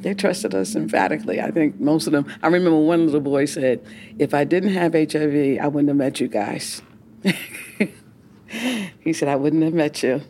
They 0.00 0.14
trusted 0.14 0.54
us 0.54 0.74
emphatically. 0.74 1.40
I 1.40 1.50
think 1.50 1.80
most 1.80 2.06
of 2.06 2.12
them. 2.12 2.26
I 2.42 2.46
remember 2.46 2.78
one 2.78 3.06
little 3.06 3.20
boy 3.20 3.46
said, 3.46 3.80
"If 4.18 4.34
I 4.34 4.44
didn't 4.44 4.74
have 4.74 4.94
HIV, 4.94 5.58
I 5.60 5.68
wouldn't 5.68 5.88
have 5.88 5.96
met 5.96 6.20
you 6.20 6.28
guys." 6.28 6.82
he 9.00 9.12
said, 9.12 9.28
"I 9.28 9.36
wouldn't 9.36 9.62
have 9.62 9.74
met 9.74 10.02
you." 10.02 10.22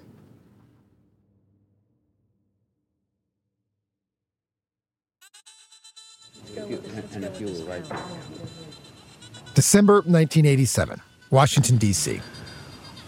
December 9.54 9.94
1987, 9.94 11.00
Washington, 11.30 11.76
D.C. 11.76 12.20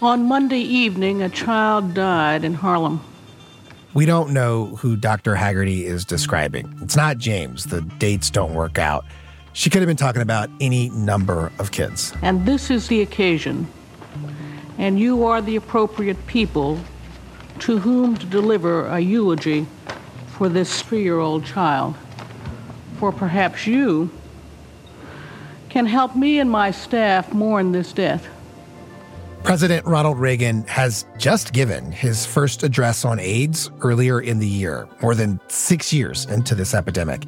On 0.01 0.25
Monday 0.25 0.59
evening, 0.59 1.21
a 1.21 1.29
child 1.29 1.93
died 1.93 2.43
in 2.43 2.53
Harlem. 2.53 3.01
We 3.93 4.05
don't 4.05 4.33
know 4.33 4.75
who 4.75 4.97
Dr. 4.97 5.35
Heagarty 5.35 5.83
is 5.83 6.03
describing. 6.03 6.77
It's 6.81 6.97
not 6.97 7.17
James. 7.17 7.65
The 7.65 7.81
dates 7.81 8.29
don't 8.29 8.53
work 8.53 8.77
out. 8.77 9.05
She 9.53 9.69
could 9.69 9.81
have 9.81 9.87
been 9.87 9.95
talking 9.95 10.21
about 10.21 10.49
any 10.59 10.89
number 10.89 11.49
of 11.59 11.71
kids. 11.71 12.13
And 12.21 12.45
this 12.45 12.69
is 12.69 12.89
the 12.89 13.01
occasion. 13.01 13.67
And 14.77 14.99
you 14.99 15.25
are 15.25 15.41
the 15.41 15.55
appropriate 15.55 16.27
people 16.27 16.77
to 17.59 17.79
whom 17.79 18.17
to 18.17 18.25
deliver 18.25 18.85
a 18.87 18.99
eulogy 18.99 19.65
for 20.27 20.49
this 20.49 20.81
three 20.81 21.01
year 21.01 21.19
old 21.19 21.45
child. 21.45 21.95
For 22.97 23.11
perhaps 23.11 23.67
you 23.67 24.09
can 25.69 25.85
help 25.85 26.15
me 26.15 26.39
and 26.39 26.49
my 26.49 26.71
staff 26.71 27.33
mourn 27.33 27.71
this 27.73 27.91
death. 27.91 28.27
President 29.43 29.85
Ronald 29.85 30.17
Reagan 30.17 30.63
has 30.63 31.05
just 31.17 31.53
given 31.53 31.91
his 31.91 32.25
first 32.25 32.63
address 32.63 33.05
on 33.05 33.19
AIDS 33.19 33.69
earlier 33.81 34.19
in 34.19 34.39
the 34.39 34.47
year, 34.47 34.87
more 35.01 35.13
than 35.13 35.39
six 35.49 35.93
years 35.93 36.25
into 36.25 36.55
this 36.55 36.73
epidemic. 36.73 37.25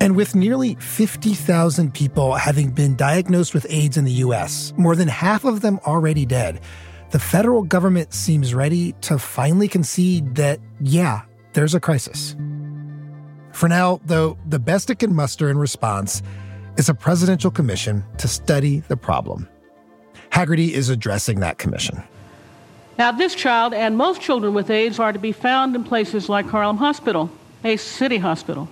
And 0.00 0.16
with 0.16 0.34
nearly 0.34 0.76
50,000 0.76 1.92
people 1.92 2.34
having 2.34 2.70
been 2.70 2.96
diagnosed 2.96 3.52
with 3.52 3.66
AIDS 3.68 3.96
in 3.96 4.04
the 4.04 4.12
US, 4.12 4.72
more 4.76 4.96
than 4.96 5.08
half 5.08 5.44
of 5.44 5.60
them 5.60 5.80
already 5.86 6.24
dead, 6.24 6.60
the 7.10 7.18
federal 7.18 7.62
government 7.62 8.14
seems 8.14 8.54
ready 8.54 8.92
to 9.02 9.18
finally 9.18 9.68
concede 9.68 10.36
that, 10.36 10.60
yeah, 10.80 11.22
there's 11.52 11.74
a 11.74 11.80
crisis. 11.80 12.36
For 13.54 13.68
now, 13.68 14.00
though, 14.04 14.36
the 14.44 14.58
best 14.58 14.90
it 14.90 14.96
can 14.96 15.14
muster 15.14 15.48
in 15.48 15.56
response 15.56 16.24
is 16.76 16.88
a 16.88 16.94
presidential 16.94 17.52
commission 17.52 18.02
to 18.18 18.26
study 18.26 18.80
the 18.88 18.96
problem. 18.96 19.48
Heagarty 20.30 20.72
is 20.72 20.88
addressing 20.88 21.38
that 21.38 21.56
commission. 21.56 22.02
Now, 22.98 23.12
this 23.12 23.32
child 23.32 23.72
and 23.72 23.96
most 23.96 24.20
children 24.20 24.54
with 24.54 24.70
AIDS 24.70 24.98
are 24.98 25.12
to 25.12 25.20
be 25.20 25.30
found 25.30 25.76
in 25.76 25.84
places 25.84 26.28
like 26.28 26.46
Harlem 26.46 26.78
Hospital, 26.78 27.30
a 27.62 27.76
city 27.76 28.18
hospital. 28.18 28.68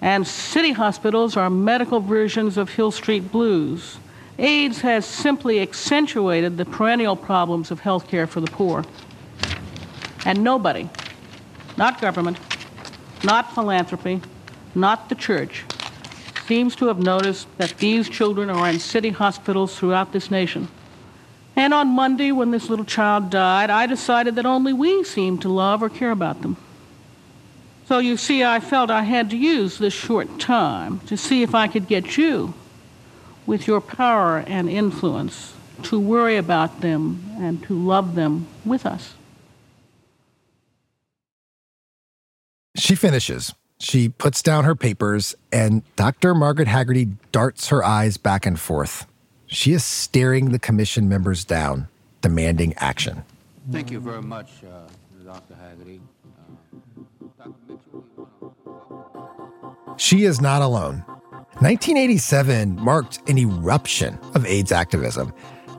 And 0.00 0.26
city 0.26 0.72
hospitals 0.72 1.36
are 1.36 1.50
medical 1.50 2.00
versions 2.00 2.56
of 2.56 2.70
Hill 2.70 2.92
Street 2.92 3.30
Blues. 3.30 3.98
AIDS 4.38 4.80
has 4.80 5.04
simply 5.04 5.60
accentuated 5.60 6.56
the 6.56 6.64
perennial 6.64 7.16
problems 7.16 7.70
of 7.70 7.80
health 7.80 8.08
care 8.08 8.26
for 8.26 8.40
the 8.40 8.50
poor. 8.50 8.82
And 10.24 10.42
nobody, 10.42 10.88
not 11.76 12.00
government, 12.00 12.38
not 13.24 13.54
philanthropy, 13.54 14.20
not 14.74 15.08
the 15.08 15.14
church, 15.14 15.64
seems 16.46 16.74
to 16.76 16.86
have 16.86 16.98
noticed 16.98 17.46
that 17.58 17.78
these 17.78 18.08
children 18.08 18.50
are 18.50 18.68
in 18.68 18.78
city 18.78 19.10
hospitals 19.10 19.78
throughout 19.78 20.12
this 20.12 20.30
nation. 20.30 20.68
And 21.56 21.74
on 21.74 21.88
Monday, 21.88 22.32
when 22.32 22.50
this 22.50 22.68
little 22.68 22.84
child 22.84 23.30
died, 23.30 23.70
I 23.70 23.86
decided 23.86 24.34
that 24.36 24.46
only 24.46 24.72
we 24.72 25.04
seemed 25.04 25.42
to 25.42 25.48
love 25.48 25.82
or 25.82 25.88
care 25.88 26.10
about 26.10 26.42
them. 26.42 26.56
So 27.86 27.98
you 27.98 28.16
see, 28.16 28.44
I 28.44 28.60
felt 28.60 28.90
I 28.90 29.02
had 29.02 29.30
to 29.30 29.36
use 29.36 29.78
this 29.78 29.92
short 29.92 30.38
time 30.38 31.00
to 31.06 31.16
see 31.16 31.42
if 31.42 31.54
I 31.54 31.66
could 31.68 31.88
get 31.88 32.16
you, 32.16 32.54
with 33.46 33.66
your 33.66 33.80
power 33.80 34.38
and 34.46 34.70
influence, 34.70 35.54
to 35.84 35.98
worry 35.98 36.36
about 36.36 36.80
them 36.80 37.24
and 37.38 37.62
to 37.64 37.74
love 37.74 38.14
them 38.14 38.46
with 38.64 38.86
us. 38.86 39.14
She 42.90 42.96
finishes 42.96 43.54
she 43.80 44.08
puts 44.08 44.42
down 44.42 44.64
her 44.64 44.74
papers, 44.74 45.36
and 45.50 45.82
Dr. 45.94 46.34
Margaret 46.34 46.66
Heagarty 46.66 47.14
darts 47.30 47.68
her 47.68 47.84
eyes 47.84 48.16
back 48.16 48.44
and 48.44 48.58
forth. 48.60 49.06
She 49.46 49.72
is 49.72 49.84
staring 49.84 50.50
the 50.50 50.58
commission 50.58 51.08
members 51.08 51.44
down, 51.44 51.86
demanding 52.20 52.74
action. 52.78 53.22
Thank 53.70 53.92
you 53.92 54.00
very 54.00 54.22
much, 54.22 54.50
uh, 54.64 54.88
Dr. 55.24 55.54
Heagarty. 55.54 56.00
Uh, 57.40 57.50
she 59.96 60.24
is 60.24 60.40
not 60.40 60.60
alone. 60.60 61.04
1987 61.60 62.74
marked 62.74 63.20
an 63.30 63.38
eruption 63.38 64.18
of 64.34 64.44
AIDS 64.44 64.72
activism. 64.72 65.32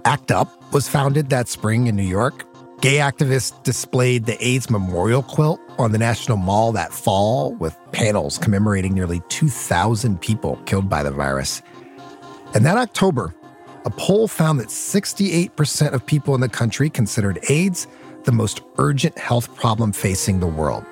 ACT 0.06 0.32
UP 0.32 0.74
was 0.74 0.88
founded 0.88 1.30
that 1.30 1.50
spring 1.50 1.88
in 1.88 1.98
New 1.98 2.04
York. 2.04 2.46
Gay 2.82 2.96
activists 2.96 3.62
displayed 3.64 4.26
the 4.26 4.44
AIDS 4.44 4.72
memorial 4.72 5.22
quilt 5.22 5.60
on 5.84 5.92
the 5.92 5.98
National 5.98 6.38
Mall 6.38 6.72
that 6.74 6.94
fall 6.94 7.54
with 7.56 7.78
panels 7.92 8.38
commemorating 8.38 8.94
nearly 8.94 9.22
2,000 9.30 10.20
people 10.22 10.58
killed 10.66 10.90
by 10.90 11.04
the 11.04 11.12
virus. 11.12 11.62
And 12.54 12.66
that 12.66 12.78
October, 12.78 13.34
a 13.86 13.90
poll 13.90 14.28
found 14.28 14.60
that 14.60 14.68
68% 14.68 15.94
of 15.94 16.06
people 16.06 16.36
in 16.36 16.42
the 16.42 16.50
country 16.50 16.90
considered 16.90 17.40
AIDS 17.50 17.88
the 18.24 18.32
most 18.32 18.62
urgent 18.78 19.18
health 19.18 19.56
problem 19.56 19.92
facing 19.92 20.40
the 20.40 20.48
world. 20.48 20.86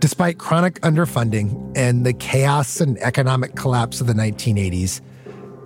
Despite 0.00 0.36
chronic 0.36 0.80
underfunding 0.82 1.72
and 1.74 2.04
the 2.04 2.12
chaos 2.12 2.80
and 2.80 2.98
economic 2.98 3.54
collapse 3.54 4.02
of 4.02 4.06
the 4.06 4.12
1980s, 4.12 5.00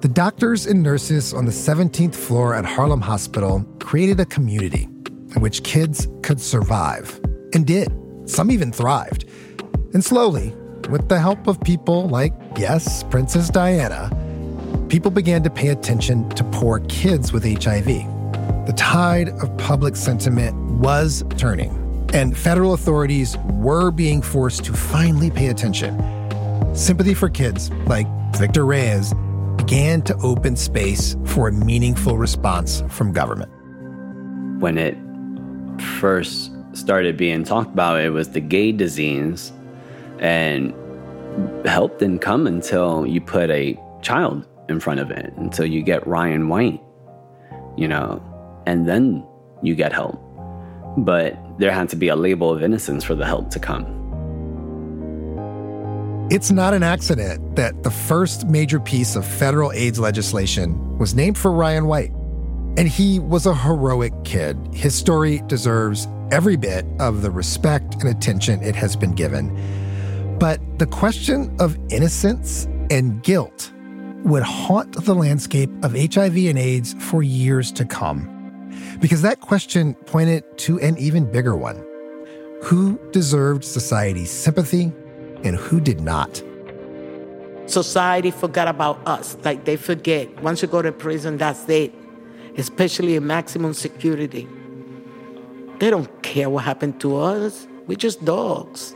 the 0.01 0.09
doctors 0.09 0.67
and 0.67 0.81
nurses 0.81 1.35
on 1.35 1.45
the 1.45 1.51
17th 1.51 2.15
floor 2.15 2.55
at 2.55 2.65
Harlem 2.65 3.01
Hospital 3.01 3.67
created 3.81 4.21
a 4.21 4.27
community 4.27 4.85
in 5.35 5.41
which 5.41 5.65
kids 5.65 6.07
could 6.23 6.41
survive 6.41 7.19
and 7.53 7.67
did. 7.67 7.93
Some 8.25 8.53
even 8.53 8.71
thrived. 8.71 9.25
And 9.95 10.05
slowly, 10.05 10.55
with 10.89 11.09
the 11.09 11.19
help 11.19 11.49
of 11.49 11.61
people 11.63 12.09
like, 12.09 12.33
yes, 12.57 13.03
Princess 13.03 13.49
Diana, 13.51 14.09
people 14.89 15.11
began 15.11 15.43
to 15.43 15.51
pay 15.51 15.69
attention 15.69 16.29
to 16.31 16.45
poor 16.45 16.79
kids 16.89 17.33
with 17.33 17.43
HIV. 17.43 17.87
The 18.67 18.75
tide 18.77 19.31
of 19.43 19.57
public 19.57 19.97
sentiment 19.97 20.55
was 20.79 21.25
turning, 21.37 22.09
and 22.15 22.39
federal 22.39 22.75
authorities 22.75 23.37
were 23.55 23.91
being 23.91 24.23
forced 24.23 24.63
to 24.67 24.73
finally 24.75 25.33
pay 25.33 25.49
attention. 25.49 25.97
Sympathy 26.77 27.15
for 27.15 27.29
kids, 27.29 27.71
like 27.87 28.07
Victor 28.37 28.65
Reyes, 28.65 29.13
began 29.59 30.01
to 30.03 30.17
open 30.19 30.57
space 30.57 31.17
for 31.25 31.49
a 31.49 31.53
meaningful 31.53 32.17
response 32.17 32.83
from 32.89 33.13
government. 33.13 33.51
When 34.61 34.79
it 34.79 34.97
first 36.01 36.51
started 36.73 37.17
being 37.17 37.45
talked 37.45 37.73
about, 37.73 38.01
it 38.01 38.11
was 38.11 38.31
the 38.31 38.41
gay 38.41 38.73
disease, 38.73 39.53
and 40.21 40.75
help 41.67 41.99
didn't 41.99 42.21
come 42.21 42.47
until 42.47 43.07
you 43.07 43.21
put 43.21 43.51
a 43.51 43.79
child 44.01 44.47
in 44.69 44.81
front 44.81 45.01
of 45.01 45.11
it, 45.11 45.33
until 45.37 45.67
you 45.67 45.83
get 45.83 46.07
Ryan 46.07 46.49
White, 46.49 46.81
you 47.77 47.89
know, 47.89 48.23
and 48.67 48.89
then 48.89 49.25
you 49.63 49.75
get 49.75 49.93
help. 49.93 50.19
But 50.97 51.37
there 51.59 51.73
had 51.73 51.89
to 51.91 51.97
be 51.97 52.09
a 52.09 52.17
label 52.17 52.53
of 52.53 52.63
innocence 52.63 53.05
for 53.05 53.15
the 53.15 53.27
help 53.27 53.51
to 53.51 53.59
come. 53.59 53.98
It's 56.31 56.51
not 56.51 56.75
an 56.75 56.83
accident 56.83 57.57
that 57.57 57.83
the 57.85 57.91
first 57.91 58.49
major 58.49 58.79
piece 58.79 59.17
of 59.17 59.27
federal 59.27 59.73
AIDS 59.73 59.99
legislation 59.99 60.99
was 60.99 61.15
named 61.15 61.39
for 61.39 61.51
Ryan 61.51 61.87
White. 61.87 62.11
And 62.77 62.87
he 62.87 63.19
was 63.19 63.47
a 63.47 63.55
heroic 63.55 64.13
kid. 64.25 64.59
His 64.75 64.95
story 64.95 65.43
deserves 65.47 66.07
every 66.31 66.57
bit 66.57 66.85
of 67.01 67.23
the 67.23 67.31
respect 67.31 67.95
and 67.95 68.11
attention 68.11 68.63
it 68.63 68.77
has 68.77 68.95
been 68.95 69.15
given. 69.15 70.37
But 70.39 70.61
the 70.79 70.85
question 70.85 71.57
of 71.61 71.79
innocence 71.91 72.67
and 72.91 73.23
guilt 73.23 73.73
would 74.25 74.43
haunt 74.43 75.03
the 75.07 75.15
landscape 75.15 75.71
of 75.83 75.95
HIV 75.95 76.37
and 76.37 76.59
AIDS 76.59 76.95
for 77.01 77.23
years 77.23 77.73
to 77.73 77.87
come. 77.87 78.71
Because 79.01 79.23
that 79.23 79.41
question 79.41 79.95
pointed 80.05 80.45
to 80.59 80.79
an 80.81 80.99
even 80.99 81.33
bigger 81.33 81.57
one 81.57 81.83
who 82.65 83.01
deserved 83.13 83.65
society's 83.65 84.31
sympathy 84.31 84.93
and 85.45 85.57
who 85.57 85.81
did 85.81 86.01
not. 86.01 86.43
Society 87.67 88.31
forgot 88.31 88.67
about 88.69 89.07
us. 89.07 89.37
Like 89.45 89.65
they 89.65 89.77
forget. 89.77 90.43
Once 90.43 90.63
you 90.63 90.69
go 90.69 90.81
to 90.81 90.93
prison, 90.93 91.37
that's 91.37 91.69
it. 91.69 91.93
Especially 92.57 93.17
in 93.17 93.27
maximum 93.27 93.75
security. 93.75 94.49
They 95.79 95.91
don't 95.91 96.23
care 96.23 96.51
what 96.51 96.65
happened 96.65 97.01
to 97.01 97.19
us. 97.19 97.69
We're 97.87 97.97
just 97.97 98.25
dogs. 98.25 98.95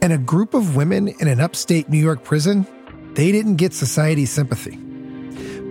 And 0.00 0.12
a 0.12 0.18
group 0.18 0.54
of 0.54 0.76
women 0.76 1.08
in 1.20 1.28
an 1.28 1.40
upstate 1.40 1.88
New 1.88 1.98
York 1.98 2.24
prison, 2.24 2.66
they 3.14 3.32
didn't 3.32 3.56
get 3.56 3.74
society's 3.74 4.30
sympathy. 4.30 4.76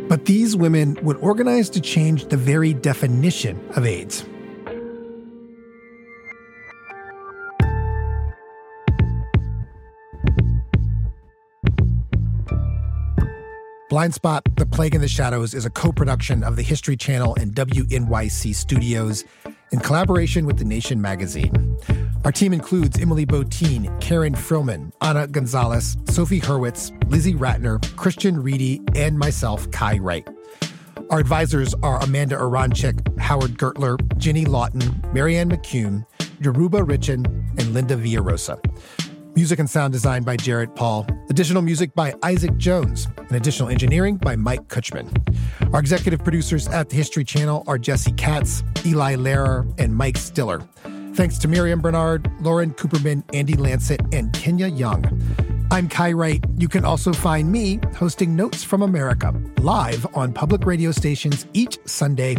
But 0.08 0.26
these 0.26 0.56
women 0.56 0.98
would 1.02 1.18
organize 1.18 1.70
to 1.72 1.82
change 1.82 2.28
the 2.28 2.38
very 2.38 2.74
definition 2.74 3.60
of 3.76 3.86
AIDS. 3.86 4.24
Blindspot, 13.90 14.42
The 14.58 14.66
Plague 14.66 14.96
in 14.96 15.02
the 15.02 15.08
Shadows 15.08 15.54
is 15.54 15.66
a 15.66 15.70
co 15.70 15.94
production 15.94 16.44
of 16.44 16.58
the 16.58 16.62
History 16.62 16.98
Channel 16.98 17.36
and 17.36 17.56
WNYC 17.56 18.54
Studios 18.54 19.24
in 19.72 19.80
collaboration 19.80 20.46
with 20.46 20.58
The 20.58 20.66
Nation 20.66 21.00
magazine. 21.00 21.78
Our 22.26 22.34
team 22.34 22.52
includes 22.52 23.00
Emily 23.00 23.26
Botein, 23.26 23.98
Karen 24.02 24.36
Frillmann, 24.36 24.92
Anna 25.00 25.26
Gonzalez, 25.26 25.96
Sophie 26.10 26.42
Hurwitz, 26.42 26.92
Lizzie 27.10 27.36
Ratner, 27.36 27.82
Christian 27.96 28.44
Reedy, 28.44 28.82
and 28.94 29.18
myself, 29.18 29.72
Kai 29.72 30.00
Wright. 30.00 30.28
Our 31.10 31.20
advisors 31.20 31.74
are 31.82 32.04
Amanda 32.04 32.36
Aronczyk, 32.36 33.18
Howard 33.18 33.58
Gertler, 33.58 33.98
Jenny 34.18 34.44
Lawton, 34.44 35.02
Marianne 35.14 35.50
McCune, 35.50 36.06
Yoruba 36.42 36.82
Richen, 36.82 37.26
and 37.58 37.74
Linda 37.74 37.96
Villarosa. 37.96 38.60
Music 39.38 39.60
and 39.60 39.70
sound 39.70 39.94
design 39.94 40.24
by 40.24 40.36
Jared 40.36 40.74
Paul. 40.74 41.06
Additional 41.30 41.62
music 41.62 41.94
by 41.94 42.12
Isaac 42.24 42.58
Jones. 42.58 43.08
And 43.20 43.34
additional 43.34 43.70
engineering 43.70 44.18
by 44.18 44.36
Mike 44.36 44.68
Kutchman. 44.68 45.08
Our 45.72 45.80
executive 45.80 46.24
producers 46.24 46.68
at 46.70 46.90
the 46.90 46.96
History 46.96 47.24
Channel 47.24 47.64
are 47.68 47.78
Jesse 47.78 48.14
Katz, 48.14 48.64
Eli 48.84 49.14
Lehrer, 49.14 49.72
and 49.80 49.96
Mike 49.96 50.18
Stiller. 50.18 50.68
Thanks 51.14 51.38
to 51.38 51.48
Miriam 51.48 51.82
Bernard, 51.82 52.28
Lauren 52.42 52.74
Cooperman, 52.74 53.24
Andy 53.32 53.54
Lanset, 53.54 54.12
and 54.12 54.34
Kenya 54.34 54.70
Young. 54.70 55.06
I'm 55.70 55.88
Kai 55.88 56.14
Wright. 56.14 56.44
You 56.58 56.68
can 56.68 56.84
also 56.84 57.14
find 57.14 57.52
me 57.52 57.80
hosting 57.96 58.36
Notes 58.36 58.64
from 58.64 58.82
America 58.82 59.40
live 59.60 60.08
on 60.16 60.34
public 60.34 60.66
radio 60.66 60.92
stations 60.92 61.46
each 61.54 61.78
Sunday, 61.86 62.38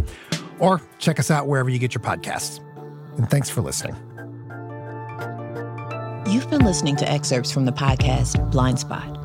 or 0.58 0.82
check 0.98 1.20
us 1.20 1.30
out 1.30 1.46
wherever 1.46 1.70
you 1.70 1.78
get 1.78 1.94
your 1.94 2.02
podcasts. 2.02 2.58
And 3.16 3.30
thanks 3.30 3.48
for 3.48 3.60
listening. 3.60 3.94
You've 6.28 6.50
been 6.50 6.62
listening 6.62 6.94
to 6.96 7.10
excerpts 7.10 7.50
from 7.50 7.64
the 7.64 7.72
podcast 7.72 8.36
Blindspot. 8.52 9.16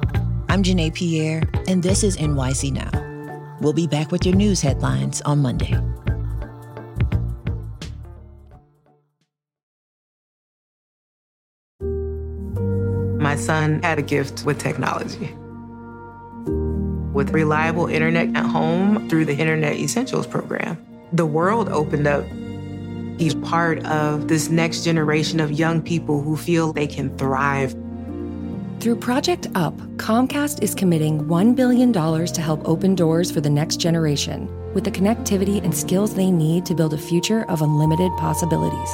I'm 0.47 0.64
Janae 0.64 0.93
Pierre, 0.93 1.43
and 1.68 1.84
this 1.84 2.01
is 2.01 2.16
NYC 2.16 2.72
Now. 2.72 3.58
We'll 3.60 3.74
be 3.74 3.88
back 3.88 4.10
with 4.10 4.26
your 4.26 4.36
news 4.36 4.62
headlines 4.62 5.20
on 5.24 5.39
Monday. 5.39 5.74
My 13.22 13.36
son 13.36 13.84
had 13.84 13.99
a 13.99 14.01
gift 14.01 14.45
with 14.45 14.58
technology. 14.58 15.36
With 17.12 17.32
reliable 17.32 17.88
internet 17.88 18.34
at 18.34 18.45
home 18.45 19.10
through 19.10 19.26
the 19.26 19.36
Internet 19.36 19.76
Essentials 19.76 20.26
program, 20.26 20.78
the 21.12 21.26
world 21.26 21.68
opened 21.68 22.08
up 22.08 22.24
He's 23.18 23.36
part 23.36 23.86
of 23.86 24.28
this 24.28 24.49
next 24.49 24.84
generation 24.84 25.39
of 25.39 25.51
young 25.51 25.82
people 25.82 26.22
who 26.22 26.36
feel 26.36 26.74
they 26.74 26.88
can 26.88 27.16
thrive. 27.18 27.76
Through 28.80 28.97
Project 28.97 29.47
UP, 29.55 29.78
Comcast 29.95 30.61
is 30.61 30.76
committing 30.76 31.26
$1 31.26 31.55
billion 31.55 31.93
to 31.93 32.41
help 32.41 32.68
open 32.68 32.95
doors 32.95 33.32
for 33.32 33.39
the 33.39 33.49
next 33.49 33.78
generation 33.78 34.49
with 34.74 34.84
the 34.84 34.91
connectivity 34.91 35.64
and 35.64 35.74
skills 35.74 36.16
they 36.16 36.32
need 36.32 36.66
to 36.66 36.76
build 36.76 36.93
a 36.93 36.97
future 36.97 37.43
of 37.49 37.61
unlimited 37.61 38.11
possibilities. 38.18 38.89